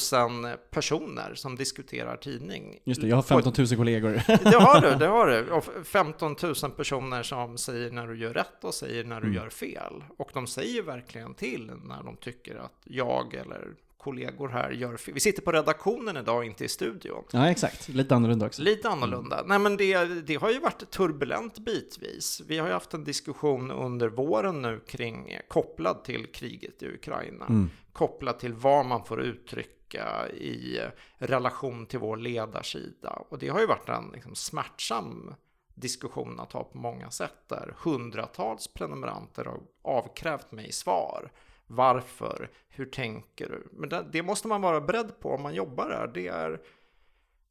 personer 0.72 1.36
som 1.36 1.56
diskuterar 1.56 2.18
tidning. 2.18 2.80
Just 2.84 3.02
det, 3.02 3.08
jag 3.08 3.16
har 3.16 3.24
15 3.24 3.54
000 3.58 3.68
kollegor. 3.68 4.22
Det 4.28 4.56
har 4.56 4.82
du, 4.82 4.96
det 4.96 5.08
har 5.08 5.28
du. 5.28 5.52
Och 5.52 5.66
15 5.84 6.36
000 6.44 6.72
personer 6.72 7.24
som 7.24 7.58
säger 7.58 7.92
när 7.92 8.08
du 8.08 8.18
gör 8.20 8.34
rätt 8.34 8.64
och 8.64 8.74
säger 8.74 9.04
när 9.04 9.22
du 9.22 9.28
mm. 9.28 9.36
gör 9.36 9.50
fel. 9.50 10.04
Och 10.18 10.30
de 10.34 10.48
säger 10.48 10.82
verkligen 10.82 11.34
till 11.34 11.72
när 11.84 12.04
de 12.04 12.18
tycker 12.18 12.56
att 12.56 12.82
jag 12.84 13.34
eller 13.34 13.74
kollegor 14.00 14.50
här 14.50 14.72
gör 14.72 14.98
fel. 14.98 15.14
Vi 15.14 15.20
sitter 15.20 15.42
på 15.42 15.52
redaktionen 15.52 16.18
idag, 16.18 16.46
inte 16.46 16.66
i 16.66 16.68
studion. 16.68 17.24
Ja, 17.32 17.50
exakt. 17.50 17.90
Lite 17.90 18.16
annorlunda 18.16 18.46
också. 18.46 18.62
Lite 18.62 18.90
annorlunda. 18.90 19.38
Mm. 19.38 19.48
Nej, 19.48 19.60
men 19.60 19.78
det, 19.78 20.06
det 20.06 20.36
har 20.36 20.52
ju 20.52 20.60
varit 20.60 20.92
turbulent 20.92 21.60
bitvis. 21.60 22.42
Vi 22.48 22.58
har 22.58 22.68
ju 22.68 22.74
haft 22.74 22.94
en 22.94 23.04
diskussion 23.04 23.72
under 23.72 24.10
våren 24.10 24.62
nu 24.62 24.80
kring, 24.88 25.38
kopplad 25.48 26.04
till 26.04 26.28
kriget 26.28 26.84
i 26.84 26.88
Ukraina, 26.88 27.46
mm. 27.46 27.70
kopplad 27.94 28.40
till 28.40 28.54
vad 28.54 28.86
man 28.86 29.06
får 29.06 29.22
uttrycka 29.22 30.30
i 30.30 30.80
relation 31.18 31.86
till 31.86 32.00
vår 32.00 32.18
ledarsida. 32.18 33.10
Och 33.30 33.40
det 33.40 33.48
har 33.48 33.60
ju 33.60 33.66
varit 33.66 33.90
en 33.90 34.12
liksom, 34.14 34.36
smärtsam 34.36 35.34
diskussion 35.76 36.40
att 36.40 36.52
ha 36.52 36.64
på 36.64 36.78
många 36.78 37.12
sätt 37.12 37.48
där 37.48 37.76
hundratals 37.78 38.68
prenumeranter 38.68 39.46
har 39.46 39.60
avkrävt 39.82 40.52
mig 40.52 40.72
svar 40.72 41.32
varför? 41.70 42.50
Hur 42.70 42.86
tänker 42.86 43.50
du? 43.50 43.68
Men 43.72 43.90
det, 43.90 44.06
det, 44.12 44.24
måste 44.24 44.48
man 44.48 44.62
vara 44.62 44.82
beredd 44.82 45.20
på 45.20 45.32
om 45.32 45.42
man 45.42 45.56
jobbar 45.56 45.90
där. 45.90 46.12
Det 46.14 46.28
är, 46.28 46.62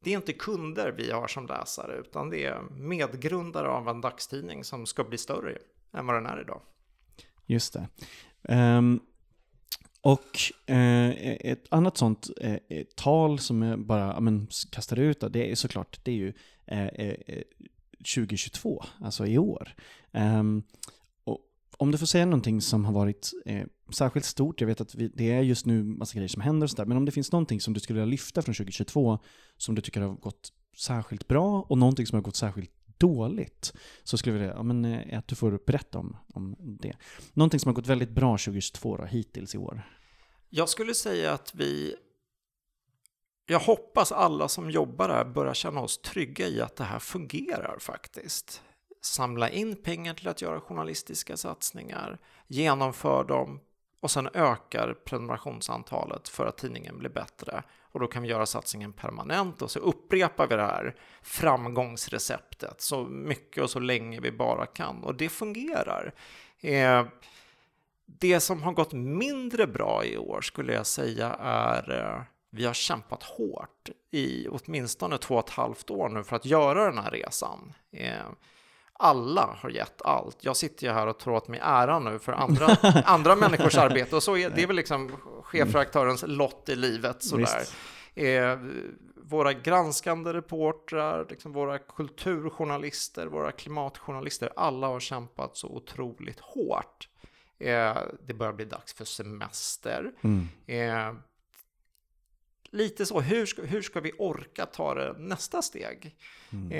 det 0.03 0.11
är 0.11 0.15
inte 0.15 0.33
kunder 0.33 0.91
vi 0.91 1.11
har 1.11 1.27
som 1.27 1.47
läsare, 1.47 1.97
utan 1.97 2.29
det 2.29 2.45
är 2.45 2.61
medgrundare 2.71 3.69
av 3.69 3.89
en 3.89 4.01
dagstidning 4.01 4.63
som 4.63 4.85
ska 4.85 5.03
bli 5.03 5.17
större 5.17 5.57
än 5.93 6.05
vad 6.05 6.15
den 6.15 6.25
är 6.25 6.41
idag. 6.41 6.61
Just 7.45 7.73
det. 7.73 7.87
Um, 8.55 8.99
och 10.01 10.39
uh, 10.69 11.09
ett 11.25 11.65
annat 11.69 11.97
sånt 11.97 12.29
uh, 12.43 12.83
tal 12.95 13.39
som 13.39 13.61
jag 13.61 13.79
bara 13.79 14.13
amen, 14.13 14.47
kastar 14.71 14.99
ut, 14.99 15.23
det 15.29 15.51
är 15.51 15.55
såklart, 15.55 15.99
det 16.03 16.11
är 16.11 16.15
ju 16.15 16.33
eh, 16.65 17.09
uh, 17.09 17.41
2022, 18.15 18.83
alltså 19.01 19.25
i 19.25 19.37
år. 19.37 19.75
Um, 20.11 20.63
om 21.77 21.91
du 21.91 21.97
får 21.97 22.05
säga 22.05 22.25
någonting 22.25 22.61
som 22.61 22.85
har 22.85 22.93
varit 22.93 23.31
särskilt 23.91 24.25
stort, 24.25 24.61
jag 24.61 24.67
vet 24.67 24.81
att 24.81 24.95
vi, 24.95 25.07
det 25.07 25.31
är 25.31 25.41
just 25.41 25.65
nu 25.65 25.83
massa 25.83 26.15
grejer 26.15 26.27
som 26.27 26.41
händer 26.41 26.65
och 26.65 26.71
sådär, 26.71 26.85
men 26.85 26.97
om 26.97 27.05
det 27.05 27.11
finns 27.11 27.31
någonting 27.31 27.61
som 27.61 27.73
du 27.73 27.79
skulle 27.79 27.99
vilja 27.99 28.11
lyfta 28.11 28.41
från 28.41 28.55
2022 28.55 29.19
som 29.57 29.75
du 29.75 29.81
tycker 29.81 30.01
har 30.01 30.15
gått 30.15 30.53
särskilt 30.77 31.27
bra 31.27 31.61
och 31.61 31.77
någonting 31.77 32.05
som 32.05 32.15
har 32.15 32.23
gått 32.23 32.35
särskilt 32.35 32.71
dåligt, 32.97 33.73
så 34.03 34.17
skulle 34.17 34.35
jag 34.35 34.39
vilja 34.39 34.55
ja, 34.55 34.63
men, 34.63 34.85
eh, 34.85 35.19
att 35.19 35.27
du 35.27 35.35
får 35.35 35.59
berätta 35.65 35.99
om, 35.99 36.17
om 36.33 36.55
det. 36.81 36.93
Någonting 37.33 37.59
som 37.59 37.69
har 37.69 37.73
gått 37.73 37.87
väldigt 37.87 38.09
bra 38.09 38.37
2022 38.37 38.97
då, 38.97 39.05
hittills 39.05 39.55
i 39.55 39.57
år? 39.57 39.81
Jag 40.49 40.69
skulle 40.69 40.93
säga 40.93 41.33
att 41.33 41.55
vi 41.55 41.95
jag 43.45 43.59
hoppas 43.59 44.11
alla 44.11 44.47
som 44.47 44.71
jobbar 44.71 45.09
här 45.09 45.25
börjar 45.25 45.53
känna 45.53 45.81
oss 45.81 46.01
trygga 46.01 46.47
i 46.47 46.61
att 46.61 46.75
det 46.75 46.83
här 46.83 46.99
fungerar 46.99 47.77
faktiskt 47.79 48.61
samla 49.01 49.49
in 49.49 49.75
pengar 49.75 50.13
till 50.13 50.27
att 50.27 50.41
göra 50.41 50.61
journalistiska 50.61 51.37
satsningar, 51.37 52.19
genomför 52.47 53.23
dem 53.23 53.59
och 53.99 54.11
sen 54.11 54.29
ökar 54.33 54.93
prenumerationsantalet 54.93 56.29
för 56.29 56.45
att 56.45 56.57
tidningen 56.57 56.97
blir 56.99 57.09
bättre. 57.09 57.63
Och 57.91 57.99
då 57.99 58.07
kan 58.07 58.23
vi 58.23 58.29
göra 58.29 58.45
satsningen 58.45 58.93
permanent 58.93 59.61
och 59.61 59.71
så 59.71 59.79
upprepar 59.79 60.47
vi 60.47 60.55
det 60.55 60.61
här 60.61 60.95
framgångsreceptet 61.21 62.81
så 62.81 63.03
mycket 63.05 63.63
och 63.63 63.69
så 63.69 63.79
länge 63.79 64.19
vi 64.19 64.31
bara 64.31 64.65
kan. 64.65 65.03
Och 65.03 65.15
det 65.15 65.29
fungerar. 65.29 66.13
Eh, 66.59 67.05
det 68.05 68.39
som 68.39 68.63
har 68.63 68.71
gått 68.71 68.93
mindre 68.93 69.67
bra 69.67 70.05
i 70.05 70.17
år 70.17 70.41
skulle 70.41 70.73
jag 70.73 70.87
säga 70.87 71.35
är 71.39 71.99
eh, 71.99 72.21
vi 72.49 72.65
har 72.65 72.73
kämpat 72.73 73.23
hårt 73.23 73.89
i 74.11 74.47
åtminstone 74.47 75.17
två 75.17 75.35
och 75.35 75.43
ett 75.43 75.49
halvt 75.49 75.89
år 75.89 76.09
nu 76.09 76.23
för 76.23 76.35
att 76.35 76.45
göra 76.45 76.85
den 76.85 76.97
här 76.97 77.11
resan. 77.11 77.73
Eh, 77.91 78.29
alla 78.99 79.57
har 79.61 79.69
gett 79.69 80.01
allt. 80.01 80.37
Jag 80.41 80.57
sitter 80.57 80.87
ju 80.87 80.93
här 80.93 81.07
och 81.07 81.19
tror 81.19 81.33
åt 81.33 81.47
mig 81.47 81.59
äran 81.63 82.03
nu 82.03 82.19
för 82.19 82.31
andra, 82.31 82.67
andra 83.05 83.35
människors 83.35 83.77
arbete 83.77 84.15
och 84.15 84.23
så 84.23 84.37
är 84.37 84.49
det 84.49 84.63
är 84.63 84.67
väl 84.67 84.75
liksom 84.75 85.11
chefredaktörens 85.43 86.23
lott 86.27 86.69
i 86.69 86.75
livet 86.75 87.23
sådär. 87.23 87.63
Eh, 88.15 88.59
våra 89.15 89.53
granskande 89.53 90.33
reportrar, 90.33 91.25
liksom 91.29 91.53
våra 91.53 91.79
kulturjournalister, 91.79 93.27
våra 93.27 93.51
klimatjournalister, 93.51 94.53
alla 94.55 94.87
har 94.87 94.99
kämpat 94.99 95.57
så 95.57 95.67
otroligt 95.67 96.39
hårt. 96.39 97.09
Eh, 97.59 97.97
det 98.27 98.33
börjar 98.33 98.53
bli 98.53 98.65
dags 98.65 98.93
för 98.93 99.05
semester. 99.05 100.11
Mm. 100.21 100.47
Eh, 100.65 101.13
lite 102.71 103.05
så, 103.05 103.21
hur 103.21 103.45
ska, 103.45 103.61
hur 103.61 103.81
ska 103.81 103.99
vi 103.99 104.11
orka 104.17 104.65
ta 104.65 104.93
det 104.93 105.15
nästa 105.17 105.61
steg? 105.61 106.15
Mm. 106.53 106.71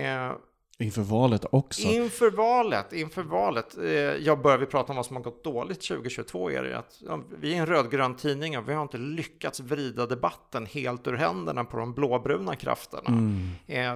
Inför 0.81 1.01
valet 1.01 1.45
också? 1.51 1.81
Inför 1.81 2.31
valet, 2.31 2.93
inför 2.93 3.23
valet. 3.23 3.77
Eh, 3.77 3.85
jag 3.93 4.41
börjar 4.41 4.57
vi 4.57 4.65
prata 4.65 4.91
om 4.91 4.95
vad 4.95 5.05
som 5.05 5.15
har 5.15 5.23
gått 5.23 5.43
dåligt 5.43 5.81
2022 5.81 6.51
är 6.51 6.63
det 6.63 6.77
att 6.77 7.01
vi 7.39 7.53
är 7.53 7.57
en 7.57 7.65
rödgrön 7.65 8.15
tidning 8.15 8.57
och 8.57 8.69
vi 8.69 8.73
har 8.73 8.81
inte 8.81 8.97
lyckats 8.97 9.59
vrida 9.59 10.05
debatten 10.05 10.65
helt 10.65 11.07
ur 11.07 11.13
händerna 11.13 11.65
på 11.65 11.77
de 11.77 11.93
blåbruna 11.93 12.55
krafterna. 12.55 13.07
Mm. 13.07 13.49
Eh, 13.67 13.95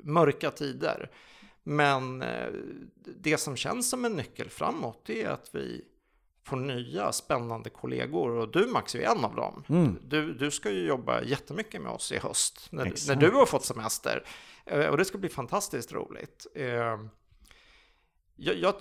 mörka 0.00 0.50
tider. 0.50 1.10
Men 1.62 2.22
eh, 2.22 2.48
det 3.22 3.36
som 3.36 3.56
känns 3.56 3.90
som 3.90 4.04
en 4.04 4.12
nyckel 4.12 4.50
framåt 4.50 5.10
är 5.10 5.28
att 5.28 5.50
vi 5.52 5.84
får 6.46 6.56
nya 6.56 7.12
spännande 7.12 7.70
kollegor 7.70 8.30
och 8.30 8.52
du 8.52 8.66
Max 8.66 8.94
är 8.94 9.02
en 9.02 9.24
av 9.24 9.34
dem. 9.34 9.64
Mm. 9.68 9.98
Du, 10.02 10.34
du 10.34 10.50
ska 10.50 10.70
ju 10.70 10.86
jobba 10.86 11.22
jättemycket 11.22 11.82
med 11.82 11.92
oss 11.92 12.12
i 12.12 12.18
höst 12.18 12.68
när, 12.70 12.84
när 13.08 13.16
du 13.16 13.30
har 13.30 13.46
fått 13.46 13.64
semester. 13.64 14.24
Eh, 14.64 14.86
och 14.86 14.96
det 14.96 15.04
ska 15.04 15.18
bli 15.18 15.28
fantastiskt 15.28 15.92
roligt. 15.92 16.46
Eh, 16.54 16.66
jag, 18.36 18.56
jag, 18.56 18.74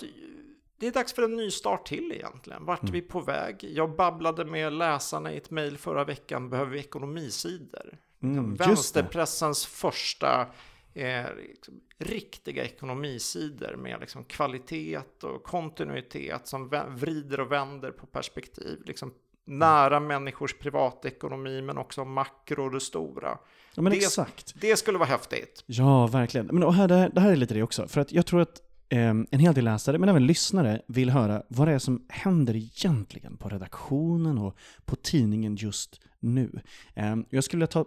det 0.77 0.87
är 0.87 0.91
dags 0.91 1.13
för 1.13 1.21
en 1.21 1.35
ny 1.35 1.51
start 1.51 1.85
till 1.87 2.11
egentligen. 2.11 2.65
Vart 2.65 2.83
är 2.83 2.91
vi 2.91 3.01
på 3.01 3.19
väg? 3.19 3.63
Jag 3.63 3.95
babblade 3.95 4.45
med 4.45 4.73
läsarna 4.73 5.33
i 5.33 5.37
ett 5.37 5.51
mejl 5.51 5.77
förra 5.77 6.03
veckan. 6.03 6.49
Behöver 6.49 6.71
vi 6.71 6.79
ekonomisidor? 6.79 7.97
Mm. 8.23 8.55
Vänsterpressens 8.55 9.65
första 9.65 10.47
eh, 10.95 11.35
liksom, 11.35 11.81
riktiga 11.97 12.63
ekonomisidor 12.63 13.75
med 13.75 13.99
liksom, 13.99 14.23
kvalitet 14.23 15.23
och 15.23 15.43
kontinuitet 15.43 16.47
som 16.47 16.69
vrider 16.89 17.39
och 17.39 17.51
vänder 17.51 17.91
på 17.91 18.05
perspektiv. 18.05 18.81
Liksom, 18.85 19.13
nära 19.45 19.99
människors 19.99 20.53
privatekonomi 20.53 21.61
men 21.61 21.77
också 21.77 22.05
makro 22.05 22.65
och 22.65 22.71
det 22.71 22.79
stora. 22.79 23.37
Ja, 23.75 23.81
men 23.81 23.91
det, 23.91 23.97
exakt. 23.97 24.55
det 24.61 24.77
skulle 24.77 24.97
vara 24.97 25.09
häftigt. 25.09 25.63
Ja, 25.65 26.07
verkligen. 26.07 26.45
Men 26.45 26.63
och 26.63 26.73
här, 26.73 26.87
det, 26.87 26.95
här, 26.95 27.09
det 27.09 27.21
här 27.21 27.31
är 27.31 27.35
lite 27.35 27.53
det 27.53 27.63
också. 27.63 27.87
För 27.87 28.01
att 28.01 28.11
jag 28.11 28.25
tror 28.25 28.41
att 28.41 28.61
eh, 28.89 29.09
en 29.09 29.39
hel 29.39 29.53
del 29.53 29.63
läsare, 29.65 29.97
men 29.97 30.09
även 30.09 30.27
lyssnare, 30.27 30.81
vill 30.87 31.09
höra 31.09 31.43
vad 31.47 31.67
det 31.67 31.73
är 31.73 31.79
som 31.79 32.05
händer 32.09 32.55
egentligen 32.55 33.37
på 33.37 33.49
redaktionen 33.49 34.37
och 34.37 34.57
på 34.85 34.95
tidningen 34.95 35.55
just 35.55 36.01
nu. 36.19 36.61
Eh, 36.93 37.15
jag 37.29 37.43
skulle 37.43 37.57
vilja 37.57 37.67
ta 37.67 37.85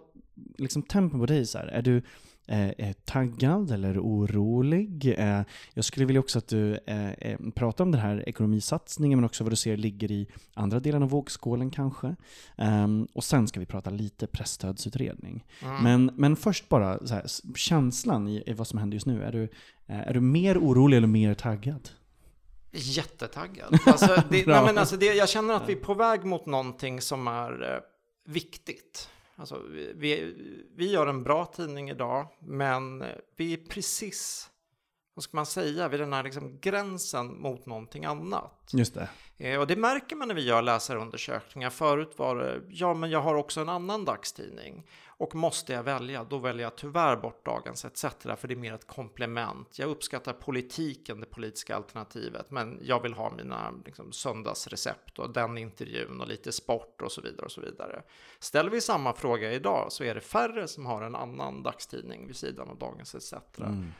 liksom, 0.57 0.83
tempen 0.83 1.19
på 1.19 1.25
dig 1.25 1.45
så 1.45 1.57
här. 1.57 1.67
Är 1.67 1.81
du 1.81 2.01
är 2.51 2.93
taggad 2.93 3.71
eller 3.71 3.99
orolig? 3.99 5.15
Eh, 5.17 5.41
jag 5.73 5.85
skulle 5.85 6.05
vilja 6.05 6.19
också 6.19 6.37
att 6.37 6.47
du 6.47 6.79
eh, 6.87 7.09
eh, 7.09 7.39
pratar 7.55 7.83
om 7.83 7.91
den 7.91 8.01
här 8.01 8.29
ekonomisatsningen, 8.29 9.19
men 9.19 9.25
också 9.25 9.43
vad 9.43 9.51
du 9.51 9.55
ser 9.57 9.77
ligger 9.77 10.11
i 10.11 10.27
andra 10.53 10.79
delen 10.79 11.03
av 11.03 11.09
vågskålen 11.09 11.71
kanske. 11.71 12.15
Ehm, 12.57 13.07
och 13.13 13.23
sen 13.23 13.47
ska 13.47 13.59
vi 13.59 13.65
prata 13.65 13.89
lite 13.89 14.27
pressstödsutredning. 14.27 15.45
Mm. 15.61 15.83
Men, 15.83 16.11
men 16.15 16.35
först 16.35 16.69
bara 16.69 16.87
här, 17.09 17.25
känslan 17.55 18.27
i, 18.27 18.43
i 18.45 18.53
vad 18.53 18.67
som 18.67 18.79
händer 18.79 18.95
just 18.95 19.07
nu. 19.07 19.23
Är 19.23 19.31
du, 19.31 19.43
eh, 19.87 20.07
är 20.07 20.13
du 20.13 20.21
mer 20.21 20.57
orolig 20.57 20.97
eller 20.97 21.07
mer 21.07 21.33
taggad? 21.33 21.89
Jättetaggad. 22.71 23.79
Alltså, 23.85 24.07
det, 24.29 24.47
nej, 24.47 24.63
men 24.65 24.77
alltså 24.77 24.97
det, 24.97 25.05
jag 25.05 25.29
känner 25.29 25.53
att 25.53 25.69
vi 25.69 25.73
är 25.73 25.77
på 25.77 25.93
väg 25.93 26.25
mot 26.25 26.45
någonting 26.45 27.01
som 27.01 27.27
är 27.27 27.73
eh, 27.73 27.79
viktigt. 28.33 29.09
Alltså, 29.39 29.61
vi, 29.69 29.93
vi, 29.95 30.35
vi 30.75 30.91
gör 30.91 31.07
en 31.07 31.23
bra 31.23 31.45
tidning 31.45 31.89
idag, 31.89 32.27
men 32.39 33.03
vi 33.35 33.53
är 33.53 33.57
precis, 33.57 34.49
vad 35.13 35.23
ska 35.23 35.37
man 35.37 35.45
säga, 35.45 35.87
vid 35.87 35.99
den 35.99 36.13
här 36.13 36.23
liksom 36.23 36.59
gränsen 36.59 37.41
mot 37.41 37.65
någonting 37.65 38.05
annat. 38.05 38.69
Just 38.73 38.93
det. 38.93 39.09
Eh, 39.37 39.59
och 39.59 39.67
det 39.67 39.75
märker 39.75 40.15
man 40.15 40.27
när 40.27 40.35
vi 40.35 40.45
gör 40.45 40.61
läsarundersökningar. 40.61 41.69
Förut 41.69 42.13
var 42.17 42.35
det, 42.35 42.61
ja 42.69 42.93
men 42.93 43.09
jag 43.09 43.21
har 43.21 43.35
också 43.35 43.61
en 43.61 43.69
annan 43.69 44.05
dagstidning. 44.05 44.85
Och 45.19 45.35
måste 45.35 45.73
jag 45.73 45.83
välja, 45.83 46.23
då 46.23 46.37
väljer 46.37 46.63
jag 46.63 46.75
tyvärr 46.75 47.15
bort 47.15 47.45
Dagens 47.45 47.85
ETC. 47.85 48.05
För 48.37 48.47
det 48.47 48.53
är 48.53 48.55
mer 48.55 48.73
ett 48.73 48.87
komplement. 48.87 49.79
Jag 49.79 49.89
uppskattar 49.89 50.33
politiken, 50.33 51.19
det 51.19 51.25
politiska 51.25 51.75
alternativet. 51.75 52.51
Men 52.51 52.79
jag 52.81 53.01
vill 53.03 53.13
ha 53.13 53.31
mina 53.31 53.73
liksom, 53.85 54.11
söndagsrecept 54.11 55.19
och 55.19 55.29
den 55.33 55.57
intervjun 55.57 56.21
och 56.21 56.27
lite 56.27 56.51
sport 56.51 57.01
och 57.01 57.11
så 57.11 57.21
vidare. 57.21 57.45
och 57.45 57.51
så 57.51 57.61
vidare. 57.61 58.03
Ställer 58.39 58.69
vi 58.69 58.81
samma 58.81 59.13
fråga 59.13 59.51
idag 59.51 59.91
så 59.91 60.03
är 60.03 60.15
det 60.15 60.21
färre 60.21 60.67
som 60.67 60.85
har 60.85 61.01
en 61.01 61.15
annan 61.15 61.63
dagstidning 61.63 62.27
vid 62.27 62.35
sidan 62.35 62.69
av 62.69 62.77
Dagens 62.77 63.15
ETC. 63.15 63.33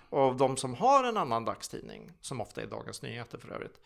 Och 0.10 0.20
av 0.20 0.38
de 0.38 0.58
som 0.58 0.74
har 0.74 1.04
en 1.04 1.18
annan 1.18 1.46
dagstidning, 1.46 2.12
som 2.22 2.42
ofta 2.42 2.62
är 2.62 2.68
Dagens 2.68 3.02
Nyheter 3.02 3.38
för 3.38 3.52
övrigt, 3.52 3.80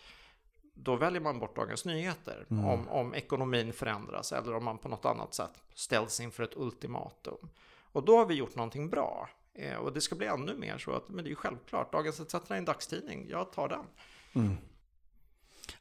då 0.74 0.96
väljer 0.96 1.22
man 1.22 1.40
bort 1.40 1.56
Dagens 1.56 1.86
Nyheter 1.86 2.46
om, 2.50 2.88
om 2.90 3.14
ekonomin 3.14 3.74
förändras 3.74 4.32
eller 4.32 4.56
om 4.56 4.64
man 4.64 4.78
på 4.78 4.90
något 4.90 5.06
annat 5.06 5.34
sätt 5.34 5.64
ställs 5.74 6.20
inför 6.20 6.44
ett 6.44 6.58
ultimatum. 6.58 7.50
Och 7.92 8.06
då 8.06 8.18
har 8.18 8.26
vi 8.26 8.34
gjort 8.34 8.56
någonting 8.56 8.90
bra. 8.90 9.30
Eh, 9.54 9.76
och 9.76 9.94
det 9.94 10.02
ska 10.02 10.16
bli 10.16 10.28
ännu 10.28 10.56
mer 10.56 10.78
så 10.78 10.92
att, 10.92 11.10
men 11.10 11.24
det 11.24 11.28
är 11.28 11.30
ju 11.30 11.36
självklart, 11.36 11.92
Dagens 11.92 12.20
ETC 12.20 12.52
är 12.52 12.56
en 12.56 12.66
dagstidning, 12.66 13.28
jag 13.30 13.52
tar 13.52 13.70
den. 13.70 13.86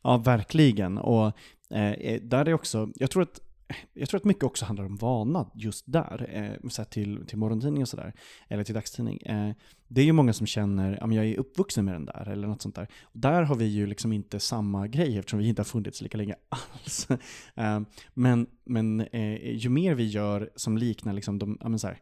Ja, 0.03 0.17
verkligen. 0.17 0.99
Och 0.99 1.27
eh, 1.71 2.21
där 2.23 2.49
är 2.49 2.55
också, 2.55 2.89
jag 2.95 3.11
tror 3.11 3.23
att 3.23 3.41
jag 3.95 4.09
tror 4.09 4.19
att 4.21 4.25
mycket 4.25 4.45
också 4.45 4.65
handlar 4.65 4.85
om 4.85 4.97
vana 4.97 5.51
just 5.55 5.85
där, 5.87 6.27
eh, 6.33 6.69
sett 6.69 6.91
till, 6.91 7.27
till 7.27 7.39
morgontidning 7.39 7.83
och 7.83 7.89
sådär, 7.89 8.13
eller 8.49 8.65
till 8.65 8.75
dagstidning. 8.75 9.19
Eh, 9.23 9.53
det 9.89 10.01
är 10.01 10.05
ju 10.05 10.13
många 10.13 10.33
som 10.33 10.47
känner, 10.47 10.99
ja 11.01 11.07
men 11.07 11.17
jag 11.17 11.27
är 11.27 11.39
uppvuxen 11.39 11.85
med 11.85 11.95
den 11.95 12.05
där, 12.05 12.29
eller 12.29 12.49
något 12.49 12.63
sånt 12.63 12.75
där. 12.75 12.89
Och 13.03 13.19
där 13.19 13.43
har 13.43 13.55
vi 13.55 13.65
ju 13.65 13.87
liksom 13.87 14.13
inte 14.13 14.41
samma 14.41 14.87
grej, 14.87 15.19
eftersom 15.19 15.39
vi 15.39 15.49
inte 15.49 15.61
har 15.61 15.65
funnits 15.65 16.03
lika 16.03 16.19
länge 16.19 16.35
alls. 16.49 17.09
eh, 17.55 17.81
men 18.15 18.47
men 18.65 19.01
eh, 19.01 19.57
ju 19.57 19.69
mer 19.69 19.95
vi 19.95 20.07
gör 20.07 20.51
som 20.57 20.79
liknar 20.79 21.13
liksom 21.13 21.39
de, 21.39 21.59
ja 21.61 21.69
men 21.69 21.79
så 21.79 21.87
här, 21.87 21.99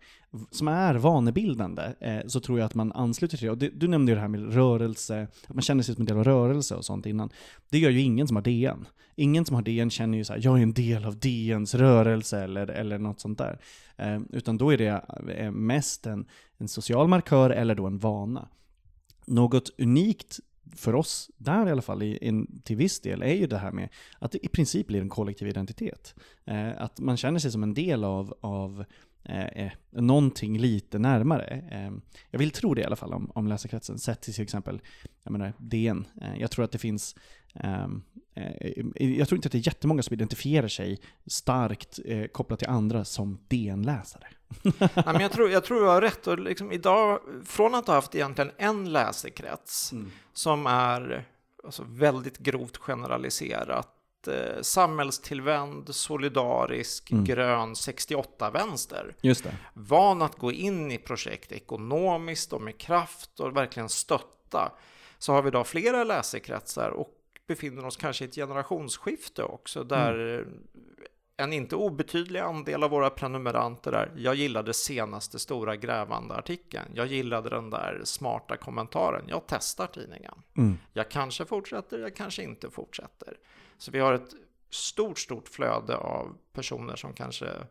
som 0.50 0.68
är 0.68 0.94
vanebildande, 0.94 1.82
eh, 2.00 2.26
så 2.26 2.40
tror 2.40 2.58
jag 2.58 2.66
att 2.66 2.74
man 2.74 2.92
ansluter 2.92 3.36
till 3.36 3.46
det. 3.46 3.50
Och 3.50 3.58
det, 3.58 3.68
du 3.68 3.88
nämnde 3.88 4.12
ju 4.12 4.16
det 4.16 4.20
här 4.20 4.28
med 4.28 4.54
rörelse, 4.54 5.28
att 5.48 5.54
man 5.54 5.62
känner 5.62 5.82
sig 5.82 5.94
som 5.94 6.02
en 6.02 6.06
del 6.06 6.16
av 6.16 6.24
rörelse 6.24 6.74
och 6.74 6.84
sånt 6.84 7.06
innan. 7.06 7.30
Det 7.70 7.78
gör 7.78 7.90
ju 7.90 8.00
ingen 8.00 8.26
som 8.26 8.36
har 8.36 8.42
DN. 8.42 8.86
Ingen 9.14 9.44
som 9.44 9.54
har 9.54 9.62
DN 9.62 9.90
känner 9.90 10.18
ju 10.18 10.24
så 10.24 10.32
här, 10.32 10.40
jag 10.44 10.58
är 10.58 10.62
en 10.62 10.72
del 10.72 11.04
av 11.04 11.18
DNs 11.18 11.74
rörelse 11.74 12.38
eller, 12.38 12.66
eller 12.66 12.98
något 12.98 13.20
sånt 13.20 13.38
där. 13.38 13.60
Eh, 13.96 14.20
utan 14.30 14.58
då 14.58 14.70
är 14.70 14.78
det 14.78 15.04
eh, 15.36 15.50
mest 15.50 16.06
en, 16.06 16.26
en 16.58 16.68
social 16.68 17.08
markör 17.08 17.50
eller 17.50 17.74
då 17.74 17.86
en 17.86 17.98
vana. 17.98 18.48
Något 19.26 19.70
unikt 19.78 20.40
för 20.76 20.94
oss 20.94 21.30
där 21.36 21.68
i 21.68 21.70
alla 21.70 21.82
fall, 21.82 22.02
i, 22.02 22.18
in, 22.26 22.60
till 22.64 22.76
viss 22.76 23.00
del, 23.00 23.22
är 23.22 23.34
ju 23.34 23.46
det 23.46 23.58
här 23.58 23.72
med 23.72 23.88
att 24.18 24.32
det 24.32 24.46
i 24.46 24.48
princip 24.48 24.86
blir 24.86 25.00
en 25.00 25.08
kollektiv 25.08 25.48
identitet. 25.48 26.14
Eh, 26.44 26.82
att 26.82 27.00
man 27.00 27.16
känner 27.16 27.38
sig 27.38 27.50
som 27.50 27.62
en 27.62 27.74
del 27.74 28.04
av, 28.04 28.34
av 28.40 28.84
eh, 29.24 29.70
någonting 29.90 30.58
lite 30.58 30.98
närmare. 30.98 31.64
Eh, 31.70 31.92
jag 32.30 32.38
vill 32.38 32.50
tro 32.50 32.74
det 32.74 32.80
i 32.80 32.84
alla 32.84 32.96
fall 32.96 33.12
om, 33.12 33.30
om 33.34 33.46
läsarkretsen, 33.46 33.98
sett 33.98 34.20
till 34.20 34.34
till 34.34 34.42
exempel 34.42 34.80
jag 35.22 35.32
menar, 35.32 35.52
DN. 35.58 36.06
Eh, 36.20 36.40
jag 36.40 36.50
tror 36.50 36.64
att 36.64 36.72
det 36.72 36.78
finns 36.78 37.16
ehm, 37.54 38.02
eh, 38.34 39.18
jag 39.18 39.28
tror 39.28 39.36
inte 39.36 39.48
att 39.48 39.52
det 39.52 39.58
är 39.58 39.66
jättemånga 39.66 40.02
som 40.02 40.14
identifierar 40.14 40.68
sig 40.68 41.00
starkt 41.26 41.98
eh, 42.04 42.26
kopplat 42.26 42.58
till 42.58 42.68
andra 42.68 43.04
som 43.04 43.38
DN-läsare. 43.48 44.26
Jag, 45.20 45.32
tror, 45.32 45.50
jag 45.50 45.64
tror 45.64 45.80
du 45.80 45.86
har 45.86 46.00
rätt. 46.00 46.26
Och 46.26 46.38
liksom 46.38 46.72
idag, 46.72 47.20
från 47.44 47.74
att 47.74 47.86
ha 47.86 47.94
haft 47.94 48.14
egentligen 48.14 48.50
en 48.58 48.92
läsekrets 48.92 49.92
som 50.32 50.66
är 50.66 51.26
alltså, 51.64 51.84
väldigt 51.88 52.38
grovt 52.38 52.76
generaliserat, 52.76 53.88
eh, 54.28 54.60
samhällstillvänd, 54.62 55.94
solidarisk, 55.94 57.10
Mm. 57.12 57.24
grön, 57.24 57.74
68-vänster. 57.74 59.14
Just 59.20 59.44
det. 59.44 59.56
van 59.74 60.22
att 60.22 60.38
gå 60.38 60.52
in 60.52 60.92
i 60.92 60.98
projekt 60.98 61.52
ekonomiskt 61.52 62.52
och 62.52 62.62
med 62.62 62.78
kraft 62.78 63.40
och 63.40 63.56
verkligen 63.56 63.88
stötta, 63.88 64.72
så 65.18 65.32
har 65.32 65.42
vi 65.42 65.48
idag 65.48 65.66
flera 65.66 66.04
läsekretsar 66.04 66.88
och 66.90 67.14
befinner 67.46 67.86
oss 67.86 67.96
kanske 67.96 68.24
i 68.24 68.28
ett 68.28 68.34
generationsskifte 68.34 69.42
också, 69.42 69.84
där 69.84 70.46
en 71.36 71.52
inte 71.52 71.76
obetydlig 71.76 72.40
andel 72.40 72.82
av 72.82 72.90
våra 72.90 73.10
prenumeranter 73.10 73.92
är 73.92 74.12
jag 74.16 74.34
gillade 74.34 74.74
senaste 74.74 75.38
stora 75.38 75.76
grävande 75.76 76.34
artikeln, 76.34 76.90
jag 76.94 77.06
gillade 77.06 77.50
den 77.50 77.70
där 77.70 78.00
smarta 78.04 78.56
kommentaren, 78.56 79.24
jag 79.28 79.42
testar 79.46 79.86
tidningen. 79.86 80.34
Mm. 80.56 80.78
Jag 80.92 81.10
kanske 81.10 81.44
fortsätter, 81.44 81.98
jag 81.98 82.16
kanske 82.16 82.42
inte 82.42 82.70
fortsätter. 82.70 83.36
Så 83.80 83.90
vi 83.90 83.98
har 83.98 84.12
ett 84.12 84.34
stort, 84.70 85.18
stort 85.18 85.48
flöde 85.48 85.96
av 85.96 86.36
personer 86.52 86.96
som 86.96 87.14
kanske 87.14 87.66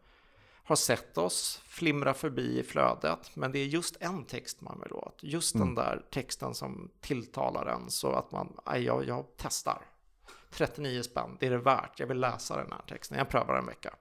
har 0.63 0.75
sett 0.75 1.17
oss 1.17 1.61
flimra 1.65 2.13
förbi 2.13 2.59
i 2.59 2.63
flödet, 2.63 3.35
men 3.35 3.51
det 3.51 3.59
är 3.59 3.65
just 3.65 3.97
en 3.99 4.25
text 4.25 4.61
man 4.61 4.79
vill 4.83 4.93
åt. 4.93 5.19
Just 5.21 5.57
den 5.57 5.75
där 5.75 6.05
texten 6.11 6.53
som 6.53 6.91
tilltalar 7.01 7.65
en 7.65 7.89
så 7.89 8.11
att 8.11 8.31
man, 8.31 8.57
"Aj, 8.65 8.83
jag, 8.83 9.07
jag 9.07 9.25
testar. 9.37 9.81
39 10.51 11.03
spänn, 11.03 11.37
det 11.39 11.45
är 11.47 11.51
det 11.51 11.57
värt. 11.57 11.99
Jag 11.99 12.07
vill 12.07 12.19
läsa 12.19 12.57
den 12.57 12.71
här 12.71 12.81
texten. 12.87 13.17
Jag 13.17 13.29
prövar 13.29 13.57
en 13.57 13.65
vecka. 13.65 13.93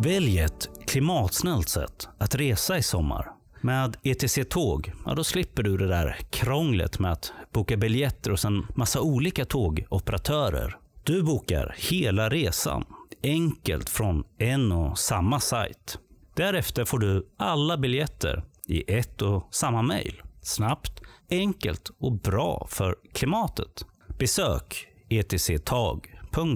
Välj 0.00 0.38
ett 0.38 0.68
klimatsnällt 0.86 1.68
sätt 1.68 2.08
att 2.18 2.34
resa 2.34 2.78
i 2.78 2.82
sommar. 2.82 3.37
Med 3.60 3.96
ETC 4.02 4.38
Tåg, 4.48 4.92
ja 5.06 5.14
då 5.14 5.24
slipper 5.24 5.62
du 5.62 5.76
det 5.76 5.88
där 5.88 6.16
krånglet 6.30 6.98
med 6.98 7.12
att 7.12 7.32
boka 7.52 7.76
biljetter 7.76 8.30
hos 8.30 8.44
en 8.44 8.66
massa 8.74 9.00
olika 9.00 9.44
tågoperatörer. 9.44 10.76
Du 11.04 11.22
bokar 11.22 11.74
hela 11.78 12.28
resan, 12.28 12.84
enkelt 13.22 13.88
från 13.88 14.24
en 14.38 14.72
och 14.72 14.98
samma 14.98 15.40
sajt. 15.40 15.98
Därefter 16.34 16.84
får 16.84 16.98
du 16.98 17.28
alla 17.36 17.76
biljetter 17.76 18.44
i 18.66 18.94
ett 18.96 19.22
och 19.22 19.48
samma 19.50 19.82
mejl. 19.82 20.22
Snabbt, 20.42 21.02
enkelt 21.30 21.90
och 21.98 22.12
bra 22.12 22.66
för 22.70 22.96
klimatet. 23.12 23.84
Besök 24.18 24.88
etctag.se. 25.08 26.48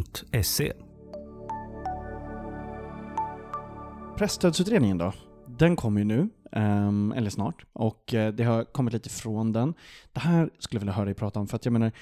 Presstödsutredningen 4.18 4.98
då? 4.98 5.12
Den 5.58 5.76
kommer 5.76 6.00
ju 6.00 6.04
nu, 6.04 6.28
um, 6.56 7.12
eller 7.12 7.30
snart, 7.30 7.64
och 7.72 8.14
eh, 8.14 8.32
det 8.32 8.44
har 8.44 8.64
kommit 8.64 8.92
lite 8.92 9.08
från 9.08 9.52
den. 9.52 9.74
Det 10.12 10.20
här 10.20 10.50
skulle 10.58 10.76
jag 10.78 10.80
vilja 10.80 10.92
höra 10.92 11.04
dig 11.04 11.14
prata 11.14 11.40
om, 11.40 11.48
för 11.48 11.56
att 11.56 11.64
jag 11.64 11.72
menar, 11.72 11.92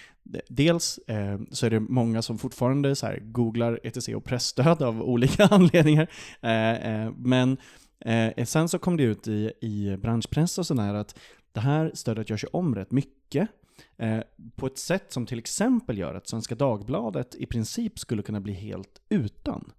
dels 0.49 0.99
eh, 0.99 1.41
så 1.51 1.67
är 1.67 1.71
det 1.71 1.81
många 1.81 2.23
som 2.23 2.39
fortfarande 2.39 2.97
så 2.97 3.07
här 3.07 3.19
googlar 3.23 3.81
ETC 3.83 4.09
och 4.09 4.25
pressstöd 4.25 4.83
av 4.83 5.03
olika 5.03 5.45
anledningar, 5.51 6.11
eh, 6.41 6.71
eh, 6.71 7.13
men 7.17 7.57
eh, 8.01 8.45
sen 8.45 8.69
så 8.69 8.79
kom 8.79 8.97
det 8.97 9.03
ut 9.03 9.29
i, 9.29 9.53
i 9.61 9.97
branschpress 9.97 10.59
och 10.59 10.67
sådär 10.67 10.95
att 10.95 11.19
det 11.53 11.61
här 11.61 11.91
stödet 11.95 12.31
görs 12.31 12.45
ju 12.45 12.49
om 12.53 12.75
rätt 12.75 12.91
mycket. 12.91 13.49
Eh, 13.97 14.21
på 14.57 14.67
ett 14.67 14.79
sätt 14.79 15.13
som 15.13 15.27
till 15.27 15.39
exempel 15.39 15.99
gör 15.99 16.15
att 16.15 16.29
Svenska 16.29 16.55
Dagbladet 16.55 17.35
i 17.35 17.47
princip 17.47 17.99
skulle 17.99 18.23
kunna 18.23 18.41
bli 18.41 18.53
helt 18.53 19.01
utan. 19.09 19.73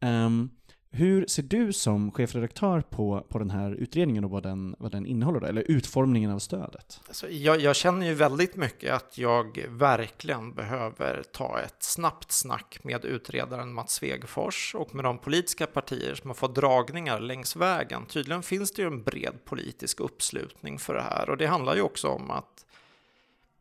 Um, 0.00 0.50
hur 0.96 1.26
ser 1.26 1.42
du 1.42 1.72
som 1.72 2.12
chefredaktör 2.12 2.80
på, 2.80 3.26
på 3.28 3.38
den 3.38 3.50
här 3.50 3.70
utredningen 3.70 4.24
och 4.24 4.30
vad 4.30 4.42
den, 4.42 4.76
vad 4.78 4.92
den 4.92 5.06
innehåller, 5.06 5.40
då? 5.40 5.46
eller 5.46 5.70
utformningen 5.70 6.30
av 6.30 6.38
stödet? 6.38 7.00
Alltså, 7.06 7.28
jag, 7.28 7.60
jag, 7.60 7.76
känner 7.76 8.06
ju 8.06 8.14
väldigt 8.14 8.56
mycket 8.56 8.94
att 8.94 9.18
jag 9.18 9.64
verkligen 9.68 10.52
behöver 10.52 11.22
ta 11.32 11.60
ett 11.60 11.82
snabbt 11.82 12.32
snack 12.32 12.78
med 12.82 13.04
utredaren 13.04 13.72
Mats 13.72 13.92
Svegfors 13.92 14.74
och 14.74 14.94
med 14.94 15.04
de 15.04 15.18
politiska 15.18 15.66
partier 15.66 16.14
som 16.14 16.30
har 16.30 16.34
fått 16.34 16.54
dragningar 16.54 17.20
längs 17.20 17.56
vägen. 17.56 18.06
Tydligen 18.06 18.42
finns 18.42 18.72
det 18.72 18.82
ju 18.82 18.88
en 18.88 19.02
bred 19.02 19.44
politisk 19.44 20.00
uppslutning 20.00 20.78
för 20.78 20.94
det 20.94 21.02
här 21.02 21.30
och 21.30 21.36
det 21.36 21.46
handlar 21.46 21.74
ju 21.74 21.82
också 21.82 22.08
om 22.08 22.30
att 22.30 22.66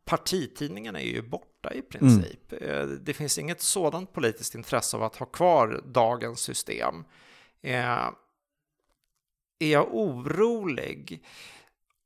partitidningarna 0.05 0.99
är 0.99 1.07
ju 1.07 1.21
borta 1.21 1.73
i 1.73 1.81
princip. 1.81 2.53
Mm. 2.61 2.99
Det 3.03 3.13
finns 3.13 3.37
inget 3.37 3.61
sådant 3.61 4.13
politiskt 4.13 4.55
intresse 4.55 4.97
av 4.97 5.03
att 5.03 5.15
ha 5.15 5.25
kvar 5.25 5.81
dagens 5.85 6.39
system. 6.39 7.03
Eh, 7.65 8.09
är 9.59 9.71
jag 9.71 9.95
orolig? 9.95 11.23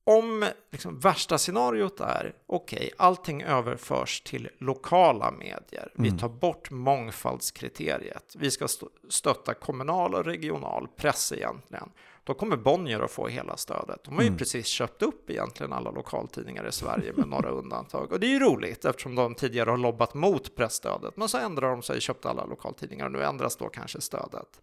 Om 0.04 0.46
liksom, 0.72 1.00
värsta 1.00 1.38
scenariot 1.38 2.00
är, 2.00 2.34
okej, 2.46 2.78
okay, 2.78 2.90
allting 2.98 3.42
överförs 3.44 4.22
till 4.22 4.50
lokala 4.58 5.32
medier. 5.32 5.94
Mm. 5.98 6.14
Vi 6.14 6.20
tar 6.20 6.30
bort 6.30 6.72
mångfaldskriteriet. 6.72 8.36
Vi 8.38 8.52
ska 8.52 8.68
stötta 9.10 9.54
kommunal 9.54 10.16
och 10.16 10.26
regional 10.26 10.88
press 10.88 11.32
egentligen. 11.32 11.92
Då 12.24 12.34
kommer 12.34 12.58
Bonnier 12.58 13.00
att 13.00 13.12
få 13.12 13.28
hela 13.28 13.58
stödet. 13.58 14.04
De 14.04 14.16
har 14.16 14.22
ju 14.22 14.28
mm. 14.28 14.38
precis 14.38 14.68
köpt 14.68 15.02
upp 15.02 15.30
egentligen 15.30 15.74
alla 15.74 15.92
lokaltidningar 15.92 16.68
i 16.68 16.72
Sverige 16.72 17.14
med 17.16 17.28
några 17.28 17.50
undantag. 17.60 18.12
Och 18.12 18.20
det 18.20 18.28
är 18.28 18.32
ju 18.32 18.40
roligt 18.40 18.86
eftersom 18.86 19.16
de 19.16 19.36
tidigare 19.36 19.70
har 19.70 19.78
lobbat 19.78 20.14
mot 20.14 20.56
pressstödet. 20.56 21.18
Men 21.18 21.30
så 21.30 21.38
ändrar 21.38 21.70
de 21.70 21.82
sig, 21.82 22.02
köpte 22.02 22.30
alla 22.30 22.46
lokaltidningar 22.46 23.06
och 23.06 23.12
nu 23.12 23.24
ändras 23.24 23.56
då 23.56 23.70
kanske 23.70 24.02
stödet. 24.02 24.62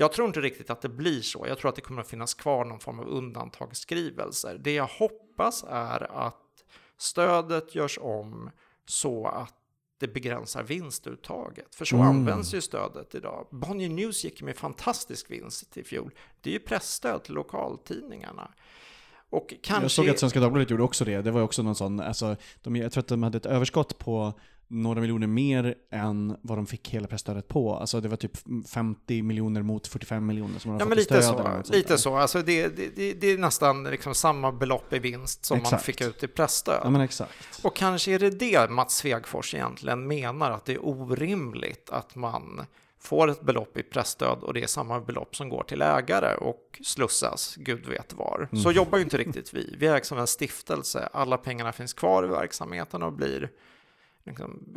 Jag 0.00 0.12
tror 0.12 0.26
inte 0.26 0.40
riktigt 0.40 0.70
att 0.70 0.80
det 0.80 0.88
blir 0.88 1.20
så. 1.20 1.44
Jag 1.48 1.58
tror 1.58 1.68
att 1.68 1.74
det 1.74 1.80
kommer 1.80 2.00
att 2.00 2.08
finnas 2.08 2.34
kvar 2.34 2.64
någon 2.64 2.80
form 2.80 3.00
av 3.00 3.08
undantagsskrivelser. 3.08 4.58
Det 4.60 4.72
jag 4.72 4.86
hoppas 4.86 5.64
är 5.68 6.26
att 6.26 6.64
stödet 6.98 7.74
görs 7.74 7.98
om 8.02 8.50
så 8.86 9.26
att 9.26 9.54
det 9.98 10.08
begränsar 10.08 10.62
vinstuttaget. 10.62 11.74
För 11.74 11.84
så 11.84 11.96
mm. 11.96 12.08
används 12.08 12.54
ju 12.54 12.60
stödet 12.60 13.14
idag. 13.14 13.46
Bonnier 13.50 13.88
News 13.88 14.24
gick 14.24 14.42
med 14.42 14.56
fantastisk 14.56 15.30
vinst 15.30 15.76
i 15.76 15.84
fjol. 15.84 16.10
Det 16.40 16.50
är 16.50 16.54
ju 16.54 16.60
pressstöd 16.60 17.22
till 17.22 17.34
lokaltidningarna. 17.34 18.50
Och 19.30 19.54
kanske... 19.62 19.84
Jag 19.84 19.90
såg 19.90 20.08
att 20.08 20.18
Svenska 20.18 20.40
Dagbladet 20.40 20.70
gjorde 20.70 20.82
också 20.82 21.04
det. 21.04 21.22
Det 21.22 21.30
var 21.30 21.42
också 21.42 21.62
någon 21.62 21.74
sån, 21.74 22.00
alltså, 22.00 22.36
de, 22.62 22.76
jag 22.76 22.92
tror 22.92 23.02
att 23.02 23.08
de 23.08 23.22
hade 23.22 23.36
ett 23.36 23.46
överskott 23.46 23.98
på 23.98 24.34
några 24.70 25.00
miljoner 25.00 25.26
mer 25.26 25.74
än 25.90 26.36
vad 26.42 26.58
de 26.58 26.66
fick 26.66 26.88
hela 26.88 27.08
pressstödet 27.08 27.48
på. 27.48 27.74
Alltså 27.74 28.00
det 28.00 28.08
var 28.08 28.16
typ 28.16 28.38
50 28.68 29.22
miljoner 29.22 29.62
mot 29.62 29.86
45 29.86 30.26
miljoner 30.26 30.58
som 30.58 30.70
de 30.70 30.78
ja, 30.80 30.86
fått 30.86 30.96
lite 30.96 31.18
i 31.18 31.22
stöd. 31.22 31.66
Så, 31.66 31.72
lite 31.72 31.98
så. 31.98 32.16
Alltså 32.16 32.42
det, 32.42 32.68
det, 32.68 33.12
det, 33.12 33.26
är 33.26 33.38
nästan 33.38 33.84
liksom 33.84 34.14
samma 34.14 34.52
belopp 34.52 34.92
i 34.92 34.98
vinst 34.98 35.44
som 35.44 35.56
exakt. 35.56 35.72
man 35.72 35.80
fick 35.80 36.00
ut 36.00 36.22
i 36.22 36.28
pressstöd. 36.28 36.80
Ja, 36.84 36.90
men 36.90 37.00
exakt. 37.00 37.64
Och 37.64 37.76
kanske 37.76 38.12
är 38.12 38.18
det 38.18 38.30
det 38.30 38.70
Mats 38.70 38.96
Svegfors 38.96 39.54
egentligen 39.54 40.06
menar, 40.06 40.50
att 40.50 40.64
det 40.64 40.72
är 40.72 40.86
orimligt 40.86 41.90
att 41.90 42.16
man 42.16 42.66
får 43.00 43.30
ett 43.30 43.40
belopp 43.40 43.76
i 43.76 43.82
pressstöd 43.82 44.38
och 44.42 44.54
det 44.54 44.62
är 44.62 44.66
samma 44.66 45.00
belopp 45.00 45.36
som 45.36 45.48
går 45.48 45.62
till 45.62 45.82
ägare 45.82 46.34
och 46.34 46.80
slussas, 46.84 47.54
gud 47.56 47.86
vet 47.86 48.12
var. 48.12 48.48
Mm. 48.52 48.62
Så 48.62 48.72
jobbar 48.72 48.98
ju 48.98 49.04
inte 49.04 49.18
riktigt 49.18 49.54
vi. 49.54 49.76
Vi 49.78 49.86
är 49.86 49.94
liksom 49.94 50.18
en 50.18 50.26
stiftelse. 50.26 51.08
Alla 51.12 51.36
pengarna 51.36 51.72
finns 51.72 51.92
kvar 51.92 52.24
i 52.24 52.26
verksamheten 52.26 53.02
och 53.02 53.12
blir 53.12 53.50
liksom, 54.30 54.76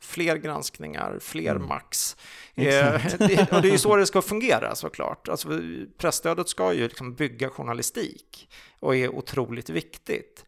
fler 0.00 0.36
granskningar, 0.36 1.18
fler 1.20 1.50
mm. 1.50 1.68
max. 1.68 2.16
Eh, 2.54 2.64
det, 3.18 3.52
och 3.52 3.62
det 3.62 3.68
är 3.68 3.72
ju 3.72 3.78
så 3.78 3.96
det 3.96 4.06
ska 4.06 4.22
fungera 4.22 4.74
såklart. 4.74 5.28
Alltså, 5.28 5.60
pressstödet 5.96 6.48
ska 6.48 6.72
ju 6.72 6.82
liksom 6.82 7.14
bygga 7.14 7.50
journalistik 7.50 8.50
och 8.80 8.96
är 8.96 9.08
otroligt 9.08 9.70
viktigt. 9.70 10.44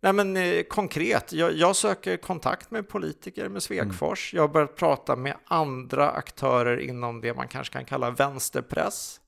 Nej 0.00 0.12
men 0.12 0.36
eh, 0.36 0.62
konkret, 0.62 1.32
jag, 1.32 1.52
jag, 1.52 1.76
söker 1.76 2.16
kontakt 2.16 2.70
med 2.70 2.88
politiker 2.88 3.48
med 3.48 3.62
Svegfors. 3.62 4.32
Mm. 4.32 4.38
Jag 4.38 4.48
har 4.48 4.52
börjat 4.52 4.76
prata 4.76 5.16
med 5.16 5.36
andra 5.44 6.10
aktörer 6.10 6.80
inom 6.80 7.20
det 7.20 7.34
man 7.34 7.48
kanske 7.48 7.72
kan 7.72 7.84
kalla 7.84 8.10
vänsterpress. 8.10 9.20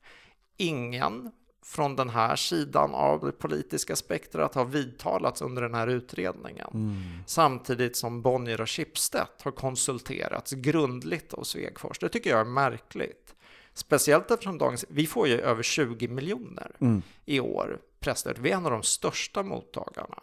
Ingen 0.57 1.31
från 1.68 1.96
den 1.96 2.09
här 2.09 2.37
sidan 2.37 2.94
av 2.94 3.20
det 3.20 3.33
politiska 3.33 3.96
spektrat 3.96 4.54
har 4.54 4.64
vidtalats 4.64 5.42
under 5.42 5.62
den 5.62 5.74
här 5.74 5.87
utredningen. 5.87 6.70
Mm. 6.74 6.96
Samtidigt 7.26 7.96
som 7.96 8.22
Bonnier 8.22 8.61
och 8.61 8.70
Schibsted 8.70 9.26
har 9.42 9.50
konsulterats 9.50 10.52
grundligt 10.52 11.35
av 11.35 11.42
Svegfors. 11.42 11.98
Det 11.98 12.09
tycker 12.09 12.31
jag 12.31 12.40
är 12.40 12.44
märkligt. 12.44 13.35
Speciellt 13.74 14.31
eftersom 14.31 14.59
dagens, 14.59 14.85
vi 14.88 15.07
får 15.07 15.28
ju 15.28 15.40
över 15.40 15.62
20 15.62 16.09
miljoner 16.09 16.76
mm. 16.81 17.02
i 17.24 17.40
år 17.40 17.78
presstöd. 18.00 18.38
Vi 18.38 18.50
är 18.50 18.57
en 18.57 18.64
av 18.64 18.72
de 18.72 18.83
största 18.83 19.42
mottagarna. 19.42 20.22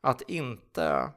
Att 0.00 0.22
inte 0.22 1.10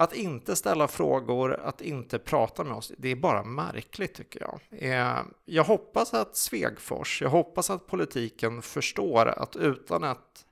att 0.00 0.12
inte 0.12 0.56
ställa 0.56 0.88
frågor, 0.88 1.60
att 1.64 1.80
inte 1.80 2.18
prata 2.18 2.64
med 2.64 2.72
oss, 2.72 2.92
det 2.98 3.08
är 3.08 3.16
bara 3.16 3.44
märkligt 3.44 4.14
tycker 4.14 4.40
jag. 4.40 4.60
Eh, 4.70 5.18
jag 5.44 5.64
hoppas 5.64 6.14
att 6.14 6.36
Svegfors, 6.36 7.22
jag 7.22 7.30
hoppas 7.30 7.70
att 7.70 7.86
politiken 7.86 8.62
förstår 8.62 9.26
att 9.26 9.56
utan 9.56 10.04
ett 10.04 10.46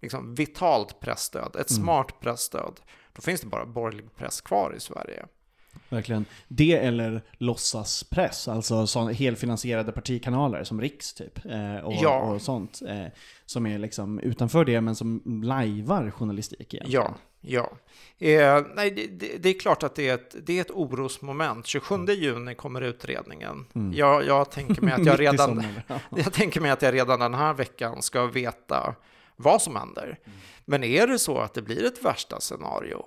liksom, 0.00 0.34
vitalt 0.34 1.00
pressstöd, 1.00 1.56
ett 1.56 1.70
mm. 1.70 1.82
smart 1.82 2.20
pressstöd, 2.20 2.80
då 3.12 3.22
finns 3.22 3.40
det 3.40 3.46
bara 3.46 3.66
borgerlig 3.66 4.16
press 4.16 4.40
kvar 4.40 4.74
i 4.76 4.80
Sverige. 4.80 5.26
Verkligen. 5.88 6.24
Det 6.48 6.72
eller 6.72 7.22
låtsaspress, 7.32 8.48
alltså 8.48 8.86
sån, 8.86 9.14
helfinansierade 9.14 9.92
partikanaler 9.92 10.64
som 10.64 10.80
Riks 10.80 11.14
typ. 11.14 11.44
Eh, 11.44 11.76
och, 11.76 11.94
ja. 11.94 12.20
och 12.20 12.42
sånt. 12.42 12.82
Eh, 12.88 13.06
som 13.46 13.66
är 13.66 13.78
liksom 13.78 14.18
utanför 14.18 14.64
det 14.64 14.80
men 14.80 14.94
som 14.94 15.40
lajvar 15.44 16.10
journalistik 16.10 16.74
egentligen. 16.74 17.02
Ja, 17.02 17.14
ja. 17.40 17.72
Eh, 18.28 18.62
nej, 18.74 18.90
det, 18.90 19.36
det, 19.38 19.48
är 19.48 19.60
klart 19.60 19.82
att 19.82 19.94
det 19.94 20.08
är 20.08 20.14
ett, 20.14 20.36
det 20.46 20.58
är 20.58 20.60
ett 20.60 20.70
orosmoment. 20.70 21.66
27 21.66 21.94
mm. 21.94 22.14
juni 22.14 22.54
kommer 22.54 22.80
utredningen. 22.80 23.66
Mm. 23.74 23.92
Jag, 23.92 24.26
jag, 24.26 24.50
tänker 24.50 24.82
mig 24.82 24.94
att 24.94 25.06
jag 25.06 25.20
redan, 25.20 25.64
jag 26.16 26.32
tänker 26.32 26.60
mig 26.60 26.70
att 26.70 26.82
jag 26.82 26.94
redan 26.94 27.20
den 27.20 27.34
här 27.34 27.54
veckan 27.54 28.02
ska 28.02 28.26
veta 28.26 28.94
vad 29.36 29.62
som 29.62 29.76
händer. 29.76 30.04
Mm. 30.04 30.38
Men 30.64 30.84
är 30.84 31.06
det 31.06 31.18
så 31.18 31.38
att 31.38 31.54
det 31.54 31.62
blir 31.62 31.84
ett 31.84 32.04
värsta 32.04 32.40
scenario, 32.40 33.06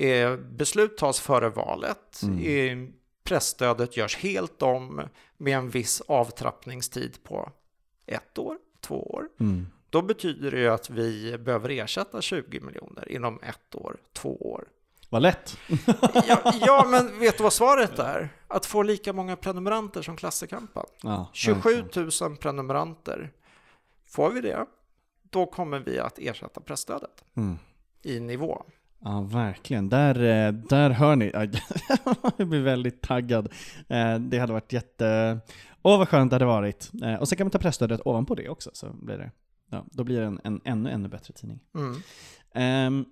Eh, 0.00 0.36
beslut 0.36 0.96
tas 0.96 1.20
före 1.20 1.48
valet. 1.48 2.22
Mm. 2.22 2.38
Eh, 2.38 2.94
pressstödet 3.24 3.96
görs 3.96 4.16
helt 4.16 4.62
om 4.62 5.02
med 5.36 5.56
en 5.58 5.70
viss 5.70 6.02
avtrappningstid 6.08 7.22
på 7.22 7.52
ett 8.06 8.38
år, 8.38 8.56
två 8.80 9.02
år. 9.02 9.28
Mm. 9.40 9.66
Då 9.90 10.02
betyder 10.02 10.50
det 10.50 10.60
ju 10.60 10.68
att 10.68 10.90
vi 10.90 11.38
behöver 11.38 11.68
ersätta 11.68 12.20
20 12.20 12.60
miljoner 12.60 13.12
inom 13.12 13.40
ett 13.42 13.74
år, 13.74 13.96
två 14.12 14.36
år. 14.36 14.68
Vad 15.08 15.22
lätt! 15.22 15.58
ja, 16.26 16.54
ja, 16.60 16.86
men 16.90 17.18
vet 17.18 17.36
du 17.36 17.42
vad 17.42 17.52
svaret 17.52 17.98
är? 17.98 18.28
Att 18.48 18.66
få 18.66 18.82
lika 18.82 19.12
många 19.12 19.36
prenumeranter 19.36 20.02
som 20.02 20.16
Klassekampen. 20.16 20.84
Ja, 21.02 21.30
27 21.32 21.84
000 22.20 22.36
prenumeranter. 22.36 23.32
Får 24.06 24.30
vi 24.30 24.40
det, 24.40 24.66
då 25.22 25.46
kommer 25.46 25.78
vi 25.78 25.98
att 25.98 26.18
ersätta 26.18 26.60
pressstödet 26.60 27.24
mm. 27.36 27.58
i 28.02 28.20
nivå. 28.20 28.64
Ja, 29.04 29.20
verkligen. 29.20 29.88
Där, 29.88 30.14
eh, 30.14 30.52
där 30.52 30.90
hör 30.90 31.16
ni. 31.16 31.32
Jag 32.36 32.48
blir 32.48 32.62
väldigt 32.62 33.02
taggad. 33.02 33.52
Eh, 33.88 34.18
det 34.18 34.38
hade 34.38 34.52
varit 34.52 34.72
jätte... 34.72 35.38
Åh, 35.82 35.98
vad 35.98 36.08
skönt 36.08 36.30
det 36.30 36.34
hade 36.34 36.44
varit. 36.44 36.90
Eh, 37.02 37.14
och 37.14 37.28
sen 37.28 37.38
kan 37.38 37.44
man 37.44 37.50
ta 37.50 37.58
pressstödet 37.58 38.00
ovanpå 38.04 38.34
det 38.34 38.48
också, 38.48 38.70
så 38.72 38.86
blir 38.92 39.18
det... 39.18 39.30
Ja, 39.70 39.84
då 39.90 40.04
blir 40.04 40.20
det 40.20 40.26
en, 40.26 40.40
en 40.44 40.60
ännu, 40.64 40.90
ännu 40.90 41.08
bättre 41.08 41.34
tidning. 41.34 41.60
Mm. 41.74 41.96
Ehm, 42.54 43.04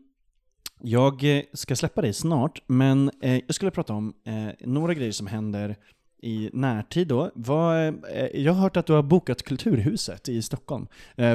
jag 0.81 1.45
ska 1.53 1.77
släppa 1.77 2.03
dig 2.03 2.13
snart, 2.13 2.63
men 2.67 3.11
jag 3.21 3.55
skulle 3.55 3.71
prata 3.71 3.93
om 3.93 4.15
några 4.61 4.95
grejer 4.95 5.13
som 5.13 5.27
händer 5.27 5.77
i 6.23 6.51
närtid 6.53 7.09
då. 7.09 7.31
Vad, 7.35 7.95
jag 8.35 8.53
har 8.53 8.61
hört 8.61 8.77
att 8.77 8.87
du 8.87 8.93
har 8.93 9.03
bokat 9.03 9.43
Kulturhuset 9.43 10.29
i 10.29 10.43
Stockholm. 10.43 10.87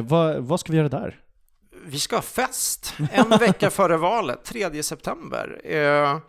Vad, 0.03 0.43
vad 0.43 0.59
ska 0.59 0.71
vi 0.71 0.77
göra 0.77 0.89
där? 0.89 1.23
Vi 1.85 1.99
ska 1.99 2.15
ha 2.15 2.21
fest 2.21 2.93
en 3.11 3.29
vecka 3.29 3.69
före 3.69 3.97
valet, 3.97 4.43
3 4.43 4.83
september. 4.83 5.61
Eh, 5.63 6.19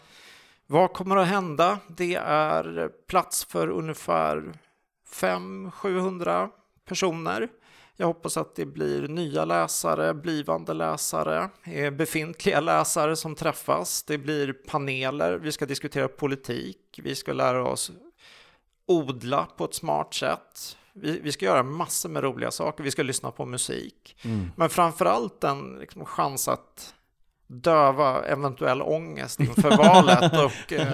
vad 0.67 0.93
kommer 0.93 1.17
att 1.17 1.29
hända? 1.29 1.79
Det 1.89 2.15
är 2.15 2.89
plats 3.09 3.45
för 3.45 3.69
ungefär 3.69 4.53
500-700 5.15 6.49
personer. 6.89 7.49
Jag 7.97 8.07
hoppas 8.07 8.37
att 8.37 8.57
det 8.57 8.67
blir 8.67 9.09
nya 9.09 9.45
läsare, 9.45 10.15
blivande 10.15 10.75
läsare, 10.75 11.49
eh, 11.65 11.91
befintliga 11.91 12.61
läsare 12.61 13.17
som 13.17 13.35
träffas. 13.35 14.03
Det 14.03 14.19
blir 14.19 14.53
paneler, 14.53 15.33
vi 15.39 15.53
ska 15.53 15.67
diskutera 15.67 16.09
politik, 16.09 17.01
vi 17.03 17.15
ska 17.15 17.33
lära 17.33 17.69
oss 17.69 17.93
odla 18.87 19.49
på 19.57 19.65
ett 19.65 19.75
smart 19.75 20.15
sätt. 20.15 20.77
Vi, 20.97 21.21
vi 21.21 21.33
ska 21.33 21.45
göra 21.45 21.63
massor 21.63 22.09
med 22.09 22.23
roliga 22.23 22.51
saker, 22.51 22.85
vi 22.85 22.91
ska 22.91 23.03
lyssna 23.03 23.31
på 23.31 23.47
musik. 23.47 24.17
Mm. 24.25 24.51
Men 24.57 24.69
framförallt 24.71 25.45
en 25.45 25.77
liksom, 25.81 26.05
chans 26.05 26.49
att 26.49 26.95
döva 27.47 28.23
eventuell 28.25 28.83
ångest 28.83 29.41
inför 29.41 29.77
valet 29.77 30.33
och 30.33 30.73
eh, 30.73 30.87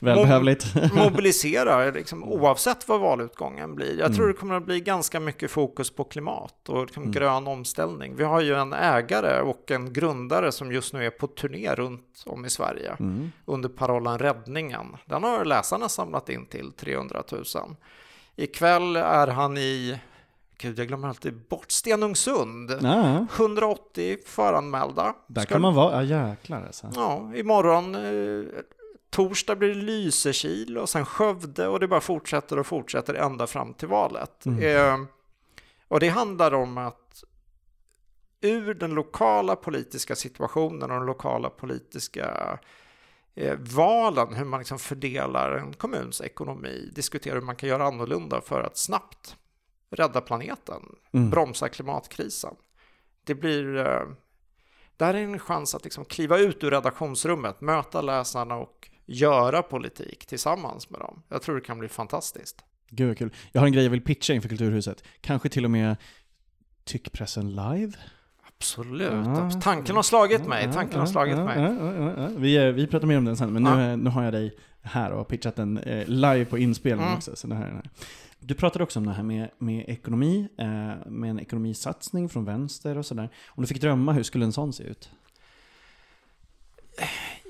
Välbehövligt. 0.00 0.66
mobilisera 0.94 1.90
liksom, 1.90 2.24
oavsett 2.24 2.88
vad 2.88 3.00
valutgången 3.00 3.74
blir. 3.74 3.98
Jag 3.98 4.14
tror 4.14 4.24
Mm. 4.24 4.34
det 4.34 4.40
kommer 4.40 4.54
att 4.54 4.64
bli 4.64 4.80
ganska 4.80 5.20
mycket 5.20 5.50
fokus 5.50 5.90
på 5.90 6.04
klimat 6.04 6.68
och 6.68 6.82
liksom, 6.82 7.02
Mm. 7.02 7.12
grön 7.12 7.46
omställning. 7.46 8.16
Vi 8.16 8.24
har 8.24 8.40
ju 8.40 8.54
en 8.54 8.72
ägare 8.72 9.40
och 9.40 9.70
en 9.70 9.92
grundare 9.92 10.52
som 10.52 10.72
just 10.72 10.92
nu 10.94 11.06
är 11.06 11.10
på 11.10 11.26
turné 11.26 11.74
runt 11.74 12.22
om 12.26 12.44
i 12.44 12.50
Sverige 12.50 12.96
Mm. 13.00 13.32
under 13.44 13.68
parollen 13.68 14.18
Räddningen. 14.18 14.96
Den 15.04 15.22
har 15.24 15.44
läsarna 15.44 15.88
samlat 15.88 16.28
in 16.28 16.46
till 16.46 16.72
300 16.72 17.22
000. 17.32 17.44
Ikväll 18.36 18.96
är 18.96 19.26
han 19.26 19.58
i, 19.58 19.98
gud 20.58 20.78
jag 20.78 20.88
glömmer 20.88 21.08
alltid 21.08 21.34
bort, 21.48 21.70
Stenungsund. 21.70 22.70
Ja, 22.82 23.26
180 23.36 24.18
föranmälda. 24.26 25.14
där 25.26 25.42
Ska- 25.42 25.52
kan 25.52 25.62
man 25.62 25.74
vara. 25.74 26.04
Ja, 26.04 26.28
jäklar 26.28 26.62
alltså. 26.66 26.90
Ja, 26.94 27.32
imorgon 27.34 27.94
eh, 27.94 28.44
torsdag 29.10 29.56
blir 29.56 29.68
det 29.68 29.74
Lysekil 29.74 30.78
och 30.78 30.88
sen 30.88 31.06
Skövde 31.06 31.68
och 31.68 31.80
det 31.80 31.88
bara 31.88 32.00
fortsätter 32.00 32.58
och 32.58 32.66
fortsätter 32.66 33.14
ända 33.14 33.46
fram 33.46 33.74
till 33.74 33.88
valet. 33.88 34.46
Mm. 34.46 34.76
Eh, 35.02 35.06
och 35.88 36.00
det 36.00 36.08
handlar 36.08 36.54
om 36.54 36.78
att 36.78 37.24
ur 38.40 38.74
den 38.74 38.90
lokala 38.94 39.56
politiska 39.56 40.16
situationen 40.16 40.82
och 40.90 40.96
den 40.98 41.06
lokala 41.06 41.50
politiska 41.50 42.58
valen, 43.58 44.34
hur 44.34 44.44
man 44.44 44.60
liksom 44.60 44.78
fördelar 44.78 45.52
en 45.52 45.72
kommuns 45.72 46.20
ekonomi, 46.20 46.90
diskutera 46.94 47.34
hur 47.34 47.40
man 47.40 47.56
kan 47.56 47.68
göra 47.68 47.84
annorlunda 47.86 48.40
för 48.40 48.60
att 48.60 48.76
snabbt 48.76 49.36
rädda 49.90 50.20
planeten, 50.20 50.82
Mm. 51.12 51.30
bromsa 51.30 51.68
klimatkrisen. 51.68 52.54
Det 53.24 53.34
blir... 53.34 53.76
Eh, 53.76 54.02
där 54.96 55.14
är 55.14 55.18
en 55.18 55.38
chans 55.38 55.74
att 55.74 55.84
liksom 55.84 56.04
kliva 56.04 56.38
ut 56.38 56.64
ur 56.64 56.70
redaktionsrummet, 56.70 57.60
möta 57.60 58.00
läsarna 58.02 58.54
och 58.56 58.90
göra 59.06 59.62
politik 59.62 60.26
tillsammans 60.26 60.90
med 60.90 61.00
dem. 61.00 61.22
Jag 61.28 61.42
tror 61.42 61.54
det 61.54 61.60
kan 61.60 61.78
bli 61.78 61.88
fantastiskt. 61.88 62.64
Gud 62.90 63.08
vad 63.08 63.18
kul. 63.18 63.34
Jag 63.52 63.60
har 63.60 63.66
en 63.66 63.72
grej 63.72 63.84
jag 63.84 63.90
vill 63.90 64.04
pitcha 64.04 64.32
inför 64.32 64.48
Kulturhuset. 64.48 65.04
Kanske 65.20 65.48
till 65.48 65.64
och 65.64 65.70
med 65.70 65.96
Tyckpressen 66.84 67.50
live? 67.50 67.92
Absolut. 68.64 69.12
Ja. 69.26 69.50
Tanken 69.62 69.96
har 69.96 70.02
slagit 70.02 70.46
mig. 70.46 70.72
Tanken 70.72 70.98
har 71.00 71.06
slagit 71.06 71.36
Ja, 71.36 71.44
mig. 71.44 71.60
ja, 71.62 71.72
ja, 71.72 71.94
ja, 71.94 72.12
ja. 72.22 72.28
Vi, 72.36 72.56
eh, 72.56 72.72
vi 72.72 72.86
pratar 72.86 73.06
mer 73.06 73.18
om 73.18 73.24
den 73.24 73.36
sen, 73.36 73.52
men 73.52 73.62
nu, 73.62 73.70
Ja. 73.70 73.90
eh, 73.90 73.96
nu 73.96 74.10
har 74.10 74.22
jag 74.24 74.32
dig 74.32 74.56
här 74.82 75.10
och 75.10 75.16
har 75.16 75.24
pitchat 75.24 75.56
den 75.56 75.78
eh, 75.78 76.06
live 76.08 76.44
på 76.44 76.58
inspelning 76.58 77.06
Mm. 77.06 77.16
också. 77.16 77.36
Så 77.36 77.46
det 77.46 77.54
här 77.54 77.62
här. 77.64 77.90
Du 78.38 78.54
pratade 78.54 78.84
också 78.84 78.98
om 78.98 79.06
det 79.06 79.12
här 79.12 79.22
med, 79.22 79.50
med 79.58 79.84
ekonomi, 79.88 80.48
med 81.06 81.30
en 81.30 81.40
ekonomisatsning 81.40 82.28
från 82.28 82.44
vänster 82.44 82.98
och 82.98 83.06
sådär. 83.06 83.28
Om 83.46 83.62
du 83.62 83.66
fick 83.66 83.80
drömma, 83.80 84.12
hur 84.12 84.22
skulle 84.22 84.44
en 84.44 84.52
sån 84.52 84.72
se 84.72 84.84
ut? 84.84 85.10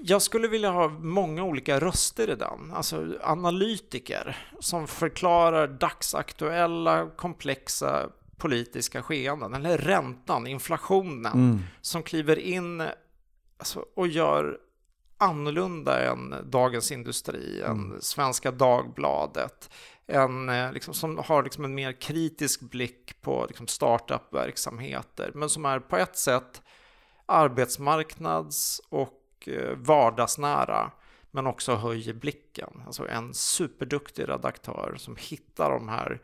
Jag 0.03 0.23
skulle 0.23 0.49
vilja 0.49 0.71
ha 0.71 0.89
många 0.89 1.43
olika 1.45 1.81
röster 1.81 2.31
i 2.31 2.35
den. 2.35 2.73
Alltså 2.75 3.07
analytiker 3.23 4.37
som 4.61 4.87
förklarar 4.87 5.67
dagsaktuella, 5.69 7.07
komplexa 7.17 8.09
politiska 8.37 9.03
skeenden. 9.03 9.55
Eller 9.55 9.79
räntan, 9.79 10.47
inflationen. 10.47 11.33
Mm. 11.33 11.61
Som 11.81 12.03
kliver 12.03 12.39
in 12.39 12.83
alltså, 13.59 13.85
och 13.97 14.09
gör 14.09 14.59
annorlunda 15.19 16.11
än 16.11 16.35
Dagens 16.45 16.93
Industri, 16.93 17.63
än 17.63 17.71
Mm. 17.71 18.01
Svenska 18.01 18.51
Dagbladet. 18.51 19.71
En, 20.07 20.49
eh, 20.49 20.73
liksom, 20.73 20.95
som 20.95 21.19
har 21.19 21.43
liksom 21.43 21.65
en 21.65 21.75
mer 21.75 21.93
kritisk 22.01 22.61
blick 22.61 23.21
på 23.21 23.45
liksom, 23.49 23.67
startup-verksamheter. 23.67 25.31
Men 25.35 25.49
som 25.49 25.65
är 25.65 25.81
på 25.81 25.97
ett 25.97 26.17
sätt 26.17 26.63
arbetsmarknads 27.27 28.81
och 28.89 29.49
eh, 29.49 29.77
vardagsnära. 29.77 30.91
Men 31.31 31.47
också 31.47 31.75
höjer 31.75 32.15
blicken. 32.15 32.83
Alltså 32.87 33.09
en 33.09 33.35
superduktig 33.35 34.29
redaktör 34.29 34.95
som 34.99 35.17
hittar 35.17 35.71
de 35.71 35.89
här 35.89 36.23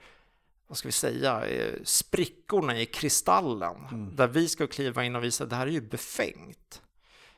vad 0.70 0.76
ska 0.76 0.88
vi 0.88 0.92
säga, 0.92 1.46
eh, 1.46 1.74
sprickorna 1.84 2.80
i 2.80 2.86
kristallen. 2.86 3.76
Mm. 3.92 4.16
Där 4.16 4.28
vi 4.28 4.48
ska 4.48 4.66
kliva 4.66 5.04
in 5.04 5.16
och 5.16 5.24
visa 5.24 5.44
att 5.44 5.50
det 5.50 5.56
här 5.56 5.66
är 5.66 5.70
ju 5.70 5.80
befängt. 5.80 6.82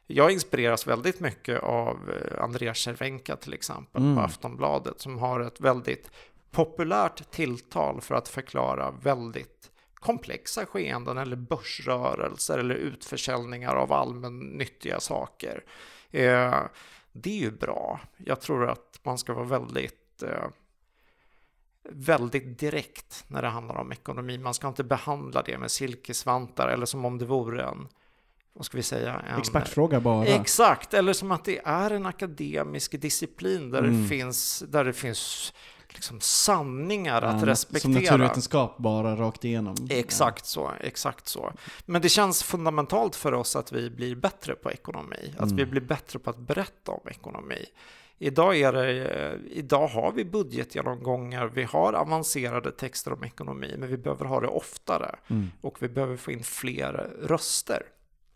Jag 0.06 0.30
inspireras 0.30 0.86
väldigt 0.86 1.20
mycket 1.20 1.62
av 1.62 2.10
eh, 2.10 2.42
Andreas 2.42 2.78
Cervenka 2.78 3.36
till 3.36 3.54
exempel 3.54 4.02
Mm. 4.02 4.16
på 4.16 4.20
Aftonbladet 4.22 5.00
som 5.00 5.18
har 5.18 5.40
ett 5.40 5.60
väldigt 5.60 6.10
populärt 6.50 7.30
tilltal 7.30 8.00
för 8.00 8.14
att 8.14 8.28
förklara 8.28 8.90
väldigt 8.90 9.70
komplexa 9.94 10.66
skeenden 10.66 11.18
eller 11.18 11.36
börsrörelser 11.36 12.58
eller 12.58 12.74
utförsäljningar 12.74 13.74
av 13.74 13.92
allmännyttiga 13.92 15.00
saker. 15.00 15.64
Eh, 16.10 16.60
det 17.12 17.30
är 17.30 17.40
ju 17.40 17.50
bra. 17.50 18.00
Jag 18.16 18.40
tror 18.40 18.70
att 18.70 19.00
man 19.02 19.18
ska 19.18 19.34
vara 19.34 19.44
väldigt 19.44 20.22
eh, 20.22 20.44
väldigt 21.90 22.58
direkt 22.58 23.24
när 23.28 23.42
det 23.42 23.48
handlar 23.48 23.74
om 23.76 23.92
ekonomi. 23.92 24.38
Man 24.38 24.54
ska 24.54 24.68
inte 24.68 24.84
behandla 24.84 25.42
det 25.42 25.58
med 25.58 25.70
silkesvantar 25.70 26.68
eller 26.68 26.86
som 26.86 27.04
om 27.04 27.18
det 27.18 27.24
vore 27.24 27.62
en, 27.64 27.88
vad 28.52 28.64
ska 28.66 28.76
vi 28.76 28.82
säga, 28.82 29.20
en 29.32 29.38
Expertfråga 29.38 30.00
bara. 30.00 30.26
Exakt, 30.26 30.94
eller 30.94 31.12
som 31.12 31.32
att 31.32 31.44
det 31.44 31.60
är 31.64 31.90
en 31.90 32.06
akademisk 32.06 33.00
disciplin 33.00 33.70
där 33.70 33.78
Mm. 33.78 34.02
det 34.02 34.08
finns, 34.08 34.64
där 34.68 34.84
det 34.84 34.92
finns 34.92 35.52
liksom 35.88 36.20
sanningar 36.20 37.22
att 37.22 37.32
Ja, 37.32 37.38
Som 37.38 37.48
respektera. 37.48 37.92
naturvetenskap 37.92 38.78
bara 38.78 39.16
rakt 39.16 39.44
igenom. 39.44 39.76
Exakt 39.90 40.46
så, 40.46 40.70
exakt 40.80 41.28
så. 41.28 41.52
Men 41.86 42.02
det 42.02 42.08
känns 42.08 42.42
fundamentalt 42.42 43.16
för 43.16 43.34
oss 43.34 43.56
att 43.56 43.72
vi 43.72 43.90
blir 43.90 44.14
bättre 44.14 44.54
på 44.54 44.70
ekonomi, 44.70 45.34
att 45.36 45.42
Mm. 45.44 45.56
vi 45.56 45.66
blir 45.66 45.80
bättre 45.80 46.18
på 46.18 46.30
att 46.30 46.38
berätta 46.38 46.92
om 46.92 47.08
ekonomi. 47.08 47.64
Idag, 48.24 48.56
är 48.60 48.72
det, 48.72 49.04
eh, 49.08 49.38
idag 49.58 49.86
har 49.88 50.12
vi 50.12 50.24
budgetgenomgångar, 50.24 51.46
vi 51.54 51.62
har 51.62 51.92
avancerade 51.92 52.70
texter 52.72 53.12
om 53.12 53.24
ekonomi, 53.24 53.74
men 53.78 53.88
vi 53.88 53.96
behöver 53.96 54.24
ha 54.24 54.40
det 54.40 54.46
oftare 54.48 55.14
Mm. 55.30 55.50
och 55.60 55.82
vi 55.82 55.88
behöver 55.88 56.16
få 56.16 56.32
in 56.32 56.42
fler 56.42 57.10
röster 57.22 57.82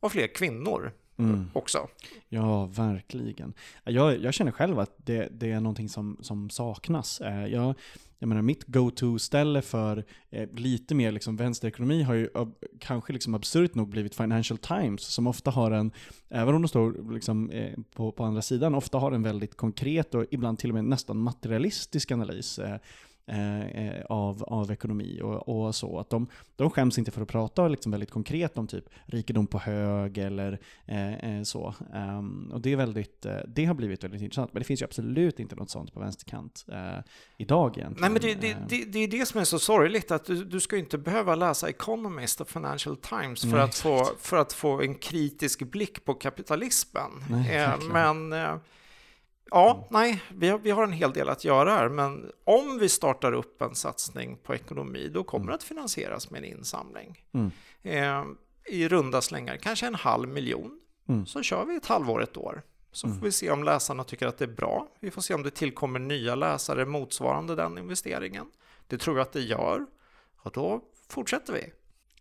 och 0.01 0.13
fler 0.13 0.27
kvinnor 0.27 0.93
Mm. 1.19 1.51
också. 1.53 1.89
Ja, 2.29 2.65
verkligen. 2.67 3.55
Jag, 3.85 4.19
jag 4.19 4.35
känner 4.35 4.53
själv 4.53 4.79
att 4.79 4.95
det, 4.97 5.29
det 5.33 5.51
är 5.51 5.61
någonting 5.61 5.89
som, 5.89 6.17
som 6.21 6.51
saknas. 6.51 7.21
Eh, 7.21 7.47
Jag, 7.47 7.75
jag 8.19 8.29
menar, 8.29 8.43
mitt 8.43 8.65
go-to-ställe 8.65 9.63
för 9.63 10.05
eh, 10.31 10.49
lite 10.55 10.95
mer 10.95 11.13
liksom 11.13 11.37
vänsterekonomi 11.37 12.03
har 12.03 12.15
ju 12.15 12.29
ab- 12.35 12.55
kanske 12.81 13.13
liksom 13.13 13.35
absurt 13.35 13.75
nog 13.75 13.89
blivit 13.89 14.15
Financial 14.15 14.59
Times, 14.59 15.03
som 15.03 15.27
ofta 15.27 15.51
har 15.51 15.71
en, 15.71 15.93
även 16.29 16.55
om 16.55 16.63
de 16.63 16.69
står 16.69 17.13
liksom, 17.13 17.51
eh, 17.51 17.73
på, 17.95 18.13
på 18.13 18.25
andra 18.25 18.43
sidan, 18.43 18.75
ofta 18.75 18.99
har 18.99 19.13
en 19.13 19.23
väldigt 19.23 19.57
konkret 19.57 20.15
och 20.15 20.25
ibland 20.31 20.59
till 20.59 20.71
och 20.71 20.75
med 20.75 20.85
nästan 20.85 21.19
materialistisk 21.19 22.11
analys. 22.13 22.59
Eh, 22.59 22.77
eh, 23.27 23.67
eh, 23.67 24.05
av, 24.09 24.45
av 24.45 24.71
ekonomi 24.71 25.21
och, 25.23 25.49
och 25.49 25.75
så. 25.75 25.99
Att 25.99 26.11
de, 26.11 26.27
de 26.57 26.71
skäms 26.71 26.99
inte 26.99 27.11
för 27.11 27.23
att 27.23 27.29
prata 27.29 27.69
liksom 27.69 27.93
väldigt 27.93 28.11
konkret 28.11 28.59
om 28.59 28.67
typ 28.67 28.85
rikedom 29.05 29.47
på 29.47 29.59
hög 29.59 30.19
eller 30.19 30.59
eh, 30.87 31.15
eh, 31.15 31.43
så. 31.43 31.75
Ehm, 31.95 32.51
och 32.53 32.61
det, 32.61 32.73
är 32.73 32.77
väldigt, 32.77 33.27
eh, 33.27 33.37
det 33.49 33.65
har 33.65 33.75
blivit 33.75 34.05
väldigt 34.05 34.23
intressant. 34.23 34.53
Men 34.53 34.61
det 34.61 34.67
finns 34.67 34.83
ju 34.83 34.85
absolut 34.85 35.41
inte 35.41 35.57
något 35.57 35.71
sånt 35.71 35.95
på 35.95 36.01
vänsterkant 36.01 36.65
eh, 36.73 36.99
idag 37.37 37.79
egentligen. 37.79 38.01
Nej, 38.01 38.11
men 38.11 38.23
det, 38.23 38.35
det, 38.35 38.57
Eh, 38.57 38.67
det, 38.69 38.85
det 38.85 38.99
är 38.99 39.09
det 39.09 39.27
som 39.27 39.41
är 39.41 39.45
så 39.45 39.59
sorgligt, 39.59 40.11
att 40.11 40.25
du, 40.25 40.45
du 40.45 40.61
ska 40.61 40.77
inte 40.77 40.99
behöva 40.99 41.35
läsa 41.35 41.69
Economist 41.69 42.41
och 42.41 42.49
Financial 42.49 42.97
Times 42.97 43.41
för, 43.41 43.49
Nej, 43.49 43.61
att, 43.61 43.75
få, 43.75 44.09
för 44.21 44.37
att 44.37 44.53
få 44.53 44.81
en 44.81 44.95
kritisk 44.95 45.63
blick 45.63 46.05
på 46.05 46.15
kapitalismen. 46.15 47.11
Nej, 47.31 47.73
men 47.93 48.33
ja, 49.51 49.89
nej, 49.91 50.23
vi 50.35 50.49
har, 50.49 50.59
vi 50.59 50.71
har 50.71 50.85
en 50.85 50.93
hel 50.93 51.13
del 51.13 51.29
att 51.29 51.45
göra 51.45 51.71
här, 51.71 51.89
men 51.89 52.31
om 52.45 52.79
vi 52.79 52.89
startar 52.89 53.33
upp 53.33 53.63
en 53.63 53.75
satsning 53.75 54.37
på 54.43 54.55
ekonomi, 54.55 55.09
då 55.15 55.25
kommer 55.25 55.43
Mm. 55.45 55.51
det 55.53 55.55
att 55.55 55.63
finansieras 55.63 56.31
med 56.31 56.39
en 56.39 56.45
insamling. 56.45 57.23
Mm. 57.33 57.51
Eh, 57.83 58.25
I 58.75 58.89
runda 58.89 59.21
slängar, 59.21 59.57
kanske 59.57 59.87
en 59.87 59.95
halv 59.95 60.29
miljon. 60.29 60.81
Mm. 61.09 61.27
Så 61.27 61.43
kör 61.43 61.65
vi 61.65 61.77
ett 61.77 61.87
halvår, 61.87 62.23
ett 62.23 62.37
år. 62.37 62.63
Så 62.93 63.07
Mm. 63.07 63.19
får 63.19 63.25
vi 63.27 63.33
se 63.33 63.51
om 63.51 63.65
läsarna 63.65 64.05
tycker 64.05 64.27
att 64.27 64.39
det 64.39 64.45
är 64.45 64.55
bra. 64.55 64.89
Vi 65.01 65.11
får 65.11 65.23
se 65.23 65.35
om 65.35 65.43
det 65.43 65.51
tillkommer 65.51 65.99
nya 65.99 66.35
läsare 66.35 66.85
motsvarande 66.87 67.55
den 67.55 67.79
investeringen. 67.79 68.47
Det 68.87 68.99
tror 68.99 69.17
jag 69.17 69.23
att 69.23 69.33
det 69.33 69.41
gör. 69.41 69.87
Och 70.43 70.53
då 70.53 70.81
fortsätter 71.09 71.53
vi. 71.53 71.73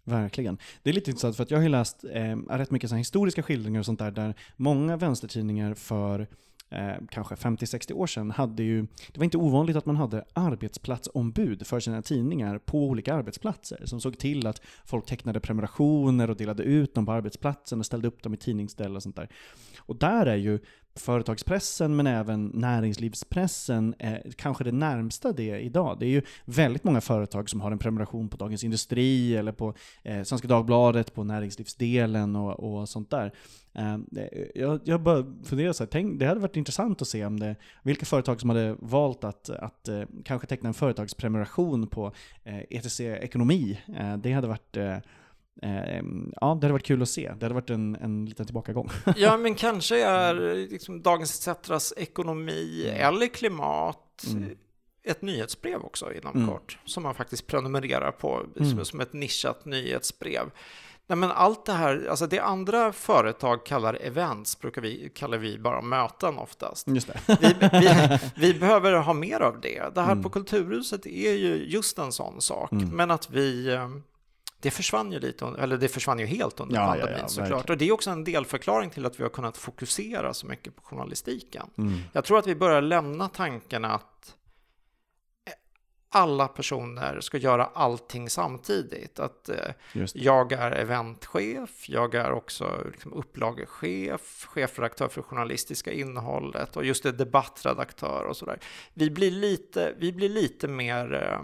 Verkligen. 0.03 0.57
Det 0.83 0.89
är 0.89 0.93
lite 0.93 1.09
intressant 1.11 1.35
för 1.35 1.43
att 1.43 1.51
jag 1.51 1.57
har 1.57 1.63
ju 1.63 1.69
läst 1.69 2.03
eh, 2.03 2.37
rätt 2.49 2.71
mycket 2.71 2.89
så 2.89 2.95
historiska 2.95 3.43
skildringar 3.43 3.79
och 3.79 3.85
sånt 3.85 3.99
där, 3.99 4.11
där 4.11 4.35
många 4.55 4.97
vänstertidningar 4.97 5.73
för 5.73 6.27
eh, 6.75 6.95
kanske 7.09 7.35
50-60 7.35 7.93
år 7.93 8.07
sedan 8.07 8.31
hade 8.31 8.63
ju, 8.63 8.81
det 8.81 9.17
var 9.17 9.23
inte 9.23 9.37
ovanligt 9.37 9.75
att 9.75 9.85
man 9.85 9.95
hade 9.95 10.25
arbetsplatsombud 10.33 11.67
för 11.67 11.79
sina 11.79 12.01
tidningar 12.01 12.57
på 12.57 12.83
olika 12.83 13.13
arbetsplatser, 13.13 13.81
som 13.85 14.01
såg 14.01 14.17
till 14.17 14.47
att 14.47 14.61
folk 14.85 15.05
tecknade 15.05 15.39
prenumerationer 15.39 16.29
och 16.29 16.37
delade 16.37 16.63
ut 16.63 16.95
dem 16.95 17.05
på 17.05 17.11
arbetsplatsen 17.11 17.79
och 17.79 17.85
ställde 17.85 18.07
upp 18.07 18.23
dem 18.23 18.33
i 18.33 18.37
tidningsställ 18.37 18.95
och 18.95 19.03
sånt 19.03 19.15
där. 19.15 19.29
Och 19.79 19.95
där 19.95 20.25
är 20.25 20.35
ju 20.35 20.59
företagspressen 20.95 21.95
men 21.95 22.07
även 22.07 22.47
näringslivspressen 22.47 23.95
är 23.99 24.31
kanske 24.35 24.63
det 24.63 24.71
närmsta 24.71 25.31
det 25.31 25.59
idag. 25.59 25.97
Det 25.99 26.05
är 26.05 26.09
ju 26.09 26.21
väldigt 26.45 26.83
många 26.83 27.01
företag 27.01 27.49
som 27.49 27.61
har 27.61 27.71
en 27.71 27.79
prenumeration 27.79 28.29
på 28.29 28.37
Dagens 28.37 28.63
Industri 28.63 29.35
eller 29.35 29.51
på 29.51 29.73
eh, 30.03 30.23
Svenska 30.23 30.47
Dagbladet, 30.47 31.13
på 31.13 31.23
näringslivsdelen 31.23 32.35
och, 32.35 32.79
och 32.79 32.89
sånt 32.89 33.09
där. 33.09 33.33
Eh, 33.75 33.97
jag, 34.55 34.79
jag 34.83 35.01
bara 35.01 35.25
funderar 35.43 35.73
så 35.73 35.83
här, 35.83 35.89
tänk, 35.91 36.19
det 36.19 36.25
hade 36.25 36.39
varit 36.39 36.57
intressant 36.57 37.01
att 37.01 37.07
se 37.07 37.25
om 37.25 37.39
det, 37.39 37.55
vilka 37.83 38.05
företag 38.05 38.41
som 38.41 38.49
hade 38.49 38.75
valt 38.79 39.23
att, 39.23 39.49
att 39.49 39.87
eh, 39.87 40.03
kanske 40.25 40.47
teckna 40.47 40.67
en 40.67 40.73
företagsprenumeration 40.73 41.87
på 41.87 42.11
eh, 42.43 42.59
ETC 42.69 42.99
Ekonomi. 42.99 43.81
Eh, 43.97 44.17
det 44.17 44.31
hade 44.31 44.47
varit 44.47 44.77
Eh, 45.61 46.03
ja, 46.41 46.57
det 46.61 46.65
hade 46.65 46.71
varit 46.71 46.85
kul 46.85 47.01
att 47.01 47.09
se. 47.09 47.31
Det 47.39 47.45
hade 47.45 47.55
varit 47.55 47.69
en, 47.69 47.95
en 47.95 48.25
liten 48.25 48.45
tillbakagång. 48.45 48.89
ja, 49.15 49.37
men 49.37 49.55
kanske 49.55 50.03
är 50.03 50.55
liksom 50.69 51.01
Dagens 51.01 51.47
ETCs 51.47 51.93
ekonomi 51.97 52.85
mm. 52.89 53.07
eller 53.07 53.27
klimat 53.27 54.25
mm. 54.27 54.57
ett 55.03 55.21
nyhetsbrev 55.21 55.81
också 55.81 56.13
inom 56.13 56.35
mm. 56.35 56.47
kort, 56.47 56.77
som 56.85 57.03
man 57.03 57.15
faktiskt 57.15 57.47
prenumererar 57.47 58.11
på 58.11 58.45
som, 58.55 58.65
mm. 58.65 58.85
som 58.85 58.99
ett 58.99 59.13
nischat 59.13 59.65
nyhetsbrev. 59.65 60.51
Nej, 61.07 61.17
men 61.17 61.31
allt 61.31 61.65
det 61.65 61.73
här, 61.73 62.07
alltså 62.09 62.27
det 62.27 62.39
andra 62.39 62.93
företag 62.93 63.65
kallar 63.65 63.93
events, 63.93 64.59
brukar 64.59 64.81
vi, 64.81 65.11
kallar 65.15 65.37
vi 65.37 65.57
bara 65.57 65.81
möten 65.81 66.37
oftast. 66.37 66.87
Just 66.87 67.09
vi, 67.27 67.55
vi, 67.71 68.19
vi, 68.35 68.53
behöver 68.53 68.93
ha 68.93 69.13
mer 69.13 69.39
av 69.39 69.61
det. 69.61 69.95
Det 69.95 70.01
här 70.01 70.11
mm. 70.11 70.23
på 70.23 70.29
Kulturhuset 70.29 71.05
är 71.05 71.33
ju 71.33 71.65
just 71.67 71.97
en 71.97 72.11
sån 72.11 72.41
sak, 72.41 72.71
mm. 72.71 72.89
men 72.89 73.11
att 73.11 73.29
vi 73.29 73.73
eh, 73.73 73.89
det 74.59 74.71
försvann 74.71 75.11
ju 75.11 75.19
lite, 75.19 75.45
eller 75.59 75.77
det 75.77 75.87
försvann 75.87 76.19
ju 76.19 76.25
helt 76.25 76.59
under 76.59 76.75
ja, 76.75 76.87
pandemin 76.87 77.13
ja, 77.15 77.21
ja, 77.21 77.27
såklart. 77.27 77.69
Och 77.69 77.77
det 77.77 77.87
är 77.87 77.91
också 77.91 78.09
en 78.09 78.23
delförklaring 78.23 78.89
till 78.89 79.05
att 79.05 79.19
vi 79.19 79.23
har 79.23 79.29
kunnat 79.29 79.57
fokusera 79.57 80.33
så 80.33 80.47
mycket 80.47 80.75
på 80.75 80.81
journalistiken. 80.81 81.67
Mm. 81.77 81.99
Jag 82.13 82.25
tror 82.25 82.39
att 82.39 82.47
vi 82.47 82.55
börjar 82.55 82.81
lämna 82.81 83.29
tanken 83.29 83.85
att 83.85 84.34
alla 86.15 86.47
personer 86.47 87.19
ska 87.19 87.37
göra 87.37 87.65
allting 87.65 88.29
samtidigt. 88.29 89.19
Att 89.19 89.49
eh, 89.49 89.71
jag 90.13 90.51
är 90.51 90.71
eventchef, 90.71 91.89
jag 91.89 92.15
är 92.15 92.31
också 92.31 92.83
liksom, 92.91 93.13
upplagechef, 93.13 94.45
chefredaktör 94.45 95.07
för 95.07 95.21
journalistiska 95.21 95.91
innehållet 95.91 96.77
och 96.77 96.85
just 96.85 97.03
det 97.03 97.11
debattredaktör 97.11 98.25
och 98.25 98.37
sådär. 98.37 98.59
Vi 98.93 99.09
blir 99.09 99.31
lite, 99.31 99.93
vi 99.97 100.13
blir 100.13 100.29
lite 100.29 100.67
mer 100.67 101.13
eh, 101.13 101.41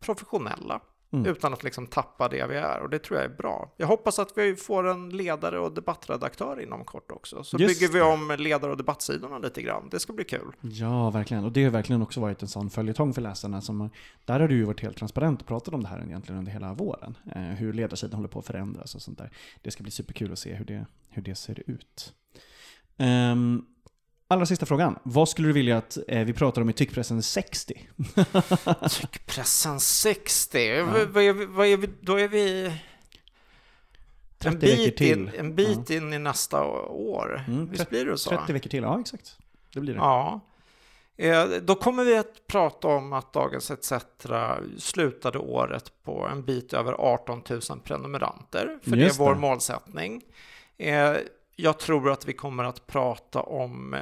professionella 0.00 0.80
Mm. 1.12 1.26
Utan 1.26 1.52
att 1.52 1.64
liksom 1.64 1.86
tappa 1.86 2.28
det 2.28 2.46
vi 2.46 2.56
är 2.56 2.80
och 2.80 2.90
det 2.90 2.98
tror 2.98 3.18
jag 3.20 3.30
är 3.30 3.36
bra. 3.36 3.74
Jag 3.76 3.86
hoppas 3.86 4.18
att 4.18 4.32
vi 4.36 4.56
får 4.56 4.88
en 4.88 5.08
ledare 5.08 5.58
och 5.58 5.72
debattredaktör 5.72 6.60
inom 6.62 6.84
kort 6.84 7.12
också. 7.12 7.44
Så 7.44 7.56
Just 7.58 7.80
bygger 7.80 7.92
vi 7.92 8.00
om 8.00 8.36
ledare 8.38 8.70
och 8.70 8.76
debattsidorna 8.76 9.38
lite 9.38 9.62
grann. 9.62 9.88
Det 9.90 10.00
ska 10.00 10.12
bli 10.12 10.24
kul. 10.24 10.52
Ja, 10.60 11.10
verkligen. 11.10 11.44
Och 11.44 11.52
det 11.52 11.64
har 11.64 11.70
verkligen 11.70 12.02
också 12.02 12.20
varit 12.20 12.42
en 12.42 12.48
sån 12.48 12.70
följetong 12.70 13.14
för 13.14 13.22
läsarna. 13.22 13.60
Som, 13.60 13.90
där 14.24 14.40
har 14.40 14.48
du 14.48 14.54
ju 14.54 14.64
varit 14.64 14.80
helt 14.80 14.96
transparent 14.96 15.40
och 15.40 15.46
pratat 15.46 15.74
om 15.74 15.82
det 15.82 15.88
här 15.88 16.04
egentligen 16.06 16.38
under 16.38 16.52
hela 16.52 16.74
våren. 16.74 17.18
Eh, 17.34 17.42
hur 17.42 17.72
ledarsidan 17.72 18.14
håller 18.14 18.28
på 18.28 18.38
att 18.38 18.46
förändras 18.46 18.94
och 18.94 19.02
sånt 19.02 19.18
där. 19.18 19.30
Det 19.62 19.70
ska 19.70 19.82
bli 19.82 19.92
superkul 19.92 20.32
att 20.32 20.38
se 20.38 20.54
hur 20.54 20.64
det, 20.64 20.86
hur 21.10 21.22
det 21.22 21.34
ser 21.34 21.62
ut. 21.66 22.14
Um, 22.98 23.66
Allra 24.28 24.46
sista 24.46 24.66
frågan. 24.66 24.98
Vad 25.02 25.28
skulle 25.28 25.48
du 25.48 25.52
vilja 25.52 25.76
att 25.76 25.98
eh, 26.08 26.24
vi 26.24 26.32
pratar 26.32 26.62
om 26.62 26.70
i 26.70 26.72
Tyckpressen 26.72 27.22
60? 27.22 27.88
tyckpressen 28.90 29.80
60? 29.80 30.58
Ja. 30.58 30.84
Vad, 30.84 31.22
är 31.22 31.32
vi, 31.32 31.46
vad 31.46 31.66
är 31.66 31.76
vi, 31.76 31.88
då 32.00 32.20
är 32.20 32.28
vi... 32.28 32.72
En 34.44 34.58
bit, 34.58 35.00
in, 35.00 35.30
en 35.38 35.54
bit 35.54 35.90
ja. 35.90 35.96
in 35.96 36.12
i 36.12 36.18
nästa 36.18 36.64
år. 36.88 37.44
Mm, 37.48 37.70
Visst 37.70 37.90
blir 37.90 38.04
det 38.04 38.18
så? 38.18 38.30
30 38.30 38.52
veckor 38.52 38.70
till, 38.70 38.82
ja 38.82 39.00
exakt. 39.00 39.38
Det 39.74 39.80
blir 39.80 39.94
det. 39.94 39.98
Ja. 39.98 40.40
Eh, 41.16 41.46
då 41.62 41.74
kommer 41.74 42.04
vi 42.04 42.16
att 42.16 42.46
prata 42.46 42.88
om 42.88 43.12
att 43.12 43.32
Dagens 43.32 43.70
ETC 43.70 43.92
slutade 44.78 45.38
året 45.38 45.92
på 46.04 46.26
en 46.26 46.44
bit 46.44 46.72
över 46.72 46.92
18 46.92 47.42
000 47.50 47.60
prenumeranter. 47.84 48.78
För 48.82 48.96
Just 48.96 49.18
det 49.18 49.22
är 49.22 49.26
vår 49.26 49.34
det. 49.34 49.40
målsättning. 49.40 50.22
Jag 51.58 51.78
tror 51.78 52.10
att 52.10 52.28
vi 52.28 52.32
kommer 52.32 52.64
att 52.64 52.86
prata 52.86 53.40
om 53.40 53.94
eh, 53.94 54.00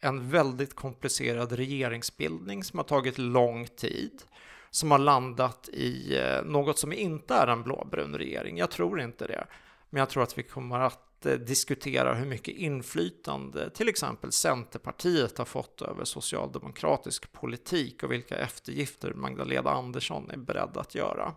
en 0.00 0.30
väldigt 0.30 0.74
komplicerad 0.74 1.52
regeringsbildning 1.52 2.64
som 2.64 2.78
har 2.78 2.84
tagit 2.84 3.18
lång 3.18 3.66
tid, 3.66 4.22
som 4.70 4.90
har 4.90 4.98
landat 4.98 5.68
i 5.72 6.18
eh, 6.18 6.44
något 6.44 6.78
som 6.78 6.92
inte 6.92 7.34
är 7.34 7.46
en 7.46 7.62
blåbrun 7.62 8.14
regering. 8.18 8.58
Jag 8.58 8.70
tror 8.70 9.00
inte 9.00 9.26
det, 9.26 9.46
men 9.90 10.00
jag 10.00 10.08
tror 10.08 10.22
att 10.22 10.38
vi 10.38 10.42
kommer 10.42 10.80
att 10.80 11.26
eh, 11.26 11.32
diskutera 11.32 12.14
hur 12.14 12.26
mycket 12.26 12.54
inflytande 12.54 13.70
till 13.70 13.88
exempel 13.88 14.32
Centerpartiet 14.32 15.38
har 15.38 15.44
fått 15.44 15.82
över 15.82 16.04
socialdemokratisk 16.04 17.32
politik 17.32 18.02
och 18.02 18.12
vilka 18.12 18.36
eftergifter 18.36 19.14
Magdalena 19.14 19.70
Andersson 19.70 20.30
är 20.30 20.36
beredd 20.36 20.76
att 20.76 20.94
göra. 20.94 21.34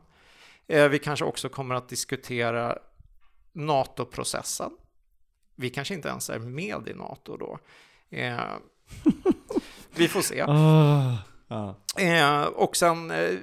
Vi 0.68 0.99
kanske 0.99 1.26
också 1.26 1.49
kommer 1.49 1.76
att 1.76 1.89
diskutera 1.89 2.78
NATO-processen 3.53 4.72
vi 5.57 5.69
kanske 5.69 5.93
inte 5.93 6.09
ens 6.09 6.29
är 6.29 6.39
med 6.39 6.87
i 6.87 6.93
NATO 6.93 7.37
då. 7.37 7.59
Eh, 8.09 8.39
vi 9.95 10.07
får 10.07 10.21
se. 10.21 10.43
Uh, 10.43 11.15
uh. 11.51 12.07
Eh, 12.07 12.45
och 12.45 12.77
sen, 12.77 13.11
eh, 13.11 13.35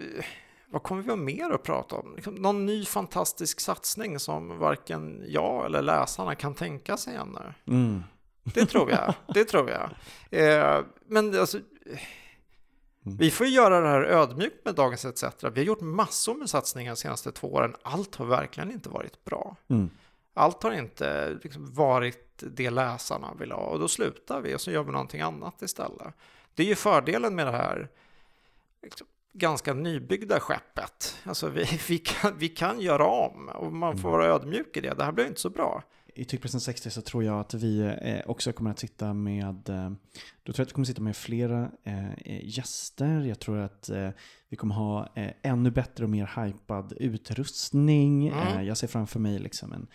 vad 0.70 0.82
kommer 0.82 1.02
vi 1.02 1.08
ha 1.08 1.16
mer 1.16 1.50
att 1.50 1.62
prata 1.62 1.96
om? 1.96 2.14
Liksom, 2.14 2.34
någon 2.34 2.66
ny 2.66 2.84
fantastisk 2.84 3.60
satsning 3.60 4.18
som 4.18 4.58
varken 4.58 5.24
jag 5.26 5.66
eller 5.66 5.82
läsarna 5.82 6.34
kan 6.34 6.54
tänka 6.54 6.96
sig 6.96 7.16
ännu. 7.16 7.54
Mm. 7.66 8.02
Det 8.42 8.66
tror 8.66 8.90
jag. 8.90 9.14
Det 9.34 9.44
tror 9.44 9.70
jag. 9.70 9.90
Eh, 10.30 10.84
men 11.06 11.40
alltså, 11.40 11.58
Mm. 13.06 13.16
Vi 13.16 13.30
får 13.30 13.46
göra 13.46 13.80
det 13.80 13.88
här 13.88 14.02
ödmjukt 14.02 14.64
med 14.64 14.74
Dagens 14.74 15.04
ETC. 15.04 15.24
Vi 15.42 15.60
har 15.60 15.66
gjort 15.66 15.80
massor 15.80 16.34
med 16.34 16.50
satsningar 16.50 16.92
de 16.92 16.96
senaste 16.96 17.32
två 17.32 17.52
åren. 17.52 17.74
Allt 17.82 18.14
har 18.14 18.26
verkligen 18.26 18.70
inte 18.70 18.88
varit 18.88 19.24
bra. 19.24 19.56
Mm 19.68 19.90
allt 20.34 20.62
har 20.62 20.72
inte 20.72 21.38
liksom 21.42 21.74
varit 21.74 22.20
det 22.36 22.70
läsarna 22.70 23.34
vill 23.38 23.52
ha 23.52 23.58
och 23.58 23.78
då 23.78 23.88
slutar 23.88 24.40
vi 24.40 24.54
och 24.54 24.60
så 24.60 24.70
gör 24.70 24.82
vi 24.82 24.92
någonting 24.92 25.20
annat 25.20 25.62
istället. 25.62 26.14
Det 26.54 26.62
är 26.62 26.66
ju 26.66 26.74
fördelen 26.74 27.34
med 27.34 27.46
det 27.46 27.52
här 27.52 27.88
liksom, 28.82 29.06
ganska 29.32 29.74
nybyggda 29.74 30.40
skeppet. 30.40 31.16
Alltså 31.24 31.48
vi, 31.48 31.64
vi, 31.88 31.98
kan, 31.98 32.38
vi 32.38 32.48
kan 32.48 32.80
göra 32.80 33.06
om 33.06 33.48
och 33.48 33.72
man 33.72 33.98
får 33.98 34.10
vara 34.10 34.26
ödmjuk 34.26 34.76
i 34.76 34.80
det. 34.80 34.94
Det 34.94 35.04
här 35.04 35.12
blir 35.12 35.26
inte 35.26 35.40
så 35.40 35.50
bra. 35.50 35.82
I 36.16 36.24
Tyckpressen 36.24 36.60
60 36.60 36.90
så 36.90 37.02
tror 37.02 37.24
jag 37.24 37.40
att 37.40 37.54
vi 37.54 37.80
eh, 37.80 38.30
också 38.30 38.52
kommer 38.52 38.70
att 38.70 38.78
sitta 38.78 39.14
med, 39.14 39.68
eh, 39.68 39.90
då 40.42 40.52
tror 40.52 40.54
jag 40.58 40.62
att 40.62 40.68
vi 40.68 40.72
kommer 40.72 40.84
att 40.84 40.88
sitta 40.88 41.02
med 41.02 41.16
flera 41.16 41.70
eh, 41.84 42.44
gäster. 42.44 43.20
Jag 43.20 43.40
tror 43.40 43.58
att 43.58 43.90
vi 44.48 44.56
kommer 44.56 44.74
ha 44.74 45.12
ännu 45.42 45.70
bättre 45.70 46.04
och 46.04 46.10
mer 46.10 46.44
hypad 46.44 46.92
utrustning. 46.96 48.28
Mm. 48.28 48.66
Jag 48.66 48.76
ser 48.76 48.86
framför 48.86 49.20
mig 49.20 49.38
liksom 49.38 49.72
en 49.72 49.86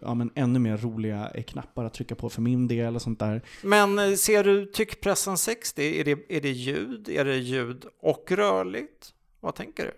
ja, 0.00 0.14
men 0.14 0.30
ännu 0.34 0.58
mer 0.58 0.76
roliga 0.76 1.32
knappar 1.46 1.84
att 1.84 1.94
trycka 1.94 2.14
på 2.14 2.30
för 2.30 2.42
min 2.42 2.68
del 2.68 2.94
och 2.94 3.02
sånt 3.02 3.18
där. 3.18 3.42
Men 3.62 4.16
ser 4.16 4.44
du 4.44 4.66
tyckpressen 4.66 5.38
60, 5.38 6.00
är 6.00 6.04
det, 6.04 6.36
är 6.36 6.40
det 6.40 6.50
ljud, 6.50 7.08
är 7.08 7.24
det 7.24 7.36
ljud 7.36 7.84
och 8.00 8.32
rörligt? 8.32 9.14
Vad 9.40 9.54
tänker 9.54 9.84
du? 9.84 9.92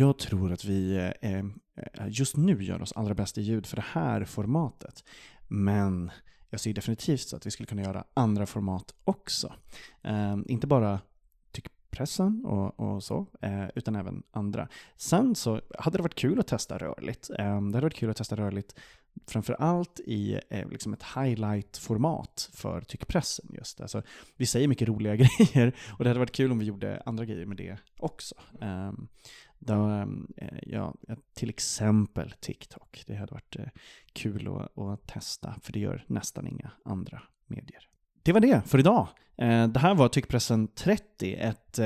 Jag 0.00 0.18
tror 0.18 0.52
att 0.52 0.64
vi 0.64 0.96
eh, 1.20 1.38
eh, 1.38 1.44
just 2.08 2.36
nu 2.36 2.62
gör 2.62 2.82
oss 2.82 2.92
allra 2.92 3.14
bäst 3.14 3.38
i 3.38 3.42
ljud 3.42 3.66
för 3.66 3.76
det 3.76 3.84
här 3.92 4.24
formatet. 4.24 5.04
Men 5.48 6.10
jag 6.50 6.60
ser 6.60 6.72
definitivt 6.72 7.20
så 7.20 7.36
att 7.36 7.46
vi 7.46 7.50
skulle 7.50 7.66
kunna 7.66 7.82
göra 7.82 8.04
andra 8.14 8.46
format 8.46 8.94
också. 9.04 9.54
Ehm, 10.02 10.44
inte 10.48 10.66
bara 10.66 11.00
pressen 11.90 12.44
och, 12.44 12.80
och 12.80 13.02
så, 13.02 13.26
eh, 13.42 13.68
utan 13.74 13.96
även 13.96 14.22
andra. 14.30 14.68
Sen 14.96 15.34
så 15.34 15.60
hade 15.78 15.98
det 15.98 16.02
varit 16.02 16.14
kul 16.14 16.40
att 16.40 16.46
testa 16.46 16.78
rörligt. 16.78 17.30
Eh, 17.30 17.36
det 17.38 17.76
hade 17.76 17.80
varit 17.80 17.94
kul 17.94 18.10
att 18.10 18.16
testa 18.16 18.36
rörligt 18.36 18.74
framför 19.26 19.52
allt 19.52 20.00
i 20.00 20.40
eh, 20.50 20.68
liksom 20.68 20.92
ett 20.92 21.02
highlight-format 21.02 22.50
för 22.52 22.80
tyckpressen. 22.80 23.46
Just. 23.52 23.80
Alltså, 23.80 24.02
vi 24.36 24.46
säger 24.46 24.68
mycket 24.68 24.88
roliga 24.88 25.16
grejer 25.38 25.74
och 25.98 26.04
det 26.04 26.10
hade 26.10 26.20
varit 26.20 26.32
kul 26.32 26.52
om 26.52 26.58
vi 26.58 26.64
gjorde 26.64 27.02
andra 27.06 27.24
grejer 27.24 27.46
med 27.46 27.56
det 27.56 27.76
också. 27.98 28.34
Ehm, 28.60 29.08
då, 29.58 29.88
eh, 30.36 30.48
ja, 30.62 30.94
till 31.34 31.48
exempel 31.48 32.34
TikTok. 32.40 33.04
Det 33.06 33.14
hade 33.14 33.32
varit 33.32 33.56
eh, 33.56 33.66
kul 34.12 34.48
att, 34.48 34.78
att 34.78 35.06
testa, 35.06 35.54
för 35.62 35.72
det 35.72 35.80
gör 35.80 36.04
nästan 36.06 36.46
inga 36.46 36.70
andra 36.84 37.22
medier. 37.46 37.88
Det 38.22 38.32
var 38.32 38.40
det 38.40 38.62
för 38.66 38.78
idag. 38.78 39.08
Eh, 39.36 39.68
det 39.68 39.80
här 39.80 39.94
var 39.94 40.08
Tyckpressen 40.08 40.68
30, 40.68 41.34
ett 41.34 41.78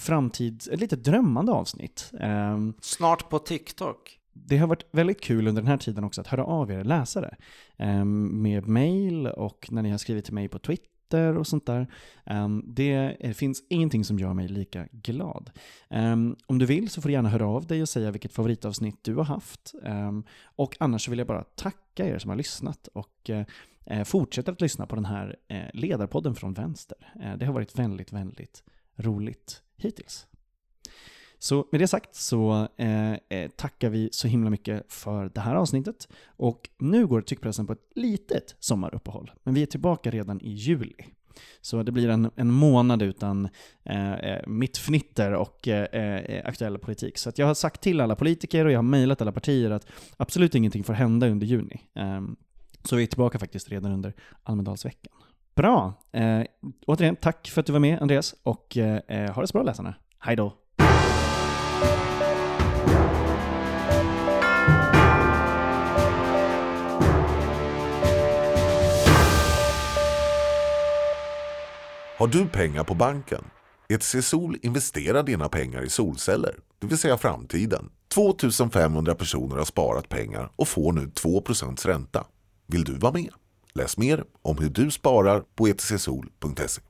framtids, 0.00 0.68
ett 0.68 0.80
lite 0.80 0.96
drömmande 0.96 1.52
avsnitt. 1.52 2.12
Ehm, 2.20 2.74
Snart 2.80 3.30
på 3.30 3.38
TikTok. 3.38 4.20
Det 4.32 4.58
har 4.58 4.66
varit 4.66 4.86
väldigt 4.90 5.20
kul 5.20 5.48
under 5.48 5.62
den 5.62 5.70
här 5.70 5.76
tiden 5.76 6.04
också 6.04 6.20
att 6.20 6.26
höra 6.26 6.44
av 6.44 6.70
er 6.70 6.84
läsare. 6.84 7.36
Ehm, 7.76 8.42
med 8.42 8.68
mail 8.68 9.26
och 9.26 9.68
när 9.70 9.82
ni 9.82 9.90
har 9.90 9.98
skrivit 9.98 10.24
till 10.24 10.34
mig 10.34 10.48
på 10.48 10.58
Twitter 10.58 10.93
nyheter 11.14 11.38
och 11.38 11.46
sånt 11.46 11.66
där. 11.66 11.86
Um, 12.26 12.64
det 12.66 13.36
finns 13.36 13.62
ingenting 13.68 14.04
som 14.04 14.18
gör 14.18 14.34
mig 14.34 14.48
lika 14.48 14.88
glad. 14.92 15.50
Um, 15.90 16.36
om 16.46 16.58
du 16.58 16.66
vill 16.66 16.90
så 16.90 17.02
får 17.02 17.08
du 17.08 17.12
gärna 17.12 17.28
höra 17.28 17.46
av 17.46 17.66
dig 17.66 17.82
och 17.82 17.88
säga 17.88 18.10
vilket 18.10 18.32
favoritavsnitt 18.32 19.04
du 19.04 19.14
har 19.14 19.24
haft. 19.24 19.74
Um, 19.82 20.24
och 20.56 20.76
annars 20.80 21.04
så 21.04 21.10
vill 21.10 21.18
jag 21.18 21.28
bara 21.28 21.44
tacka 21.44 22.06
er 22.06 22.18
som 22.18 22.30
har 22.30 22.36
lyssnat 22.36 22.88
och 22.94 23.30
uh, 23.30 24.04
fortsätter 24.04 24.52
att 24.52 24.60
lyssna 24.60 24.86
på 24.86 24.94
den 24.94 25.04
här 25.04 25.36
uh, 25.52 25.80
ledarpodden 25.80 26.34
från 26.34 26.54
vänster. 26.54 26.98
Uh, 27.16 27.36
det 27.36 27.46
har 27.46 27.52
varit 27.52 27.78
väldigt, 27.78 28.12
väldigt 28.12 28.62
roligt 28.96 29.62
hittills. 29.76 30.26
Så 31.44 31.66
med 31.72 31.80
det 31.80 31.86
sagt 31.86 32.14
så 32.14 32.68
eh, 32.76 33.12
eh, 33.12 33.50
tackar 33.56 33.90
vi 33.90 34.08
så 34.12 34.28
himla 34.28 34.50
mycket 34.50 34.92
för 34.92 35.30
det 35.34 35.40
här 35.40 35.54
avsnittet. 35.54 36.08
Och 36.26 36.68
nu 36.78 37.06
går 37.06 37.20
tyckpressen 37.20 37.66
på 37.66 37.72
ett 37.72 37.90
litet 37.94 38.56
sommaruppehåll. 38.60 39.30
Men 39.42 39.54
vi 39.54 39.62
är 39.62 39.66
tillbaka 39.66 40.10
redan 40.10 40.40
i 40.40 40.50
juli. 40.50 40.94
Så 41.60 41.82
det 41.82 41.92
blir 41.92 42.08
en, 42.08 42.30
en 42.36 42.50
månad 42.50 43.02
utan 43.02 43.48
eh, 43.84 44.12
eh 44.12 44.46
mitt 44.46 44.76
fnitter 44.76 45.32
och 45.32 45.68
eh, 45.68 45.84
eh 45.84 46.48
aktuell 46.48 46.78
politik. 46.78 47.18
Så 47.18 47.32
jag 47.36 47.46
har 47.46 47.54
sagt 47.54 47.80
till 47.80 48.00
alla 48.00 48.16
politiker 48.16 48.64
och 48.64 48.72
jag 48.72 48.78
har 48.78 48.82
mejlat 48.82 49.22
alla 49.22 49.32
partier 49.32 49.70
att 49.70 49.86
absolut 50.16 50.54
ingenting 50.54 50.84
får 50.84 50.92
hända 50.92 51.28
under 51.28 51.46
juni. 51.46 51.80
Eh, 51.94 52.22
så 52.84 52.96
vi 52.96 53.02
är 53.02 53.06
tillbaka 53.06 53.38
faktiskt 53.38 53.68
redan 53.68 53.92
under 53.92 54.12
Almedalsveckan. 54.42 55.12
Bra! 55.54 55.92
Eh, 56.12 56.42
återigen, 56.86 57.16
tack 57.16 57.48
för 57.48 57.60
att 57.60 57.66
du 57.66 57.72
var 57.72 57.80
med 57.80 58.02
Andreas 58.02 58.34
och 58.42 58.76
eh, 58.76 59.32
ha 59.32 59.40
det 59.40 59.46
så 59.46 59.52
bra 59.52 59.62
läsarna. 59.62 59.94
Hej 60.18 60.36
då! 60.36 60.63
Har 72.16 72.26
du 72.26 72.48
pengar 72.48 72.84
på 72.84 72.94
banken? 72.94 73.44
ETC 73.88 74.22
Sol 74.22 74.58
investerar 74.62 75.22
dina 75.22 75.48
pengar 75.48 75.82
i 75.82 75.88
solceller, 75.88 76.56
det 76.78 76.86
vill 76.86 76.98
säga 76.98 77.18
framtiden. 77.18 77.90
2500 78.14 79.14
personer 79.14 79.56
har 79.56 79.64
sparat 79.64 80.08
pengar 80.08 80.50
och 80.56 80.68
får 80.68 80.92
nu 80.92 81.00
2% 81.00 81.86
ränta. 81.86 82.26
Vill 82.66 82.84
du 82.84 82.98
vara 82.98 83.12
med? 83.12 83.30
Läs 83.74 83.98
mer 83.98 84.24
om 84.42 84.58
hur 84.58 84.68
du 84.68 84.90
sparar 84.90 85.44
på 85.54 85.66
etcsol.se. 85.66 86.82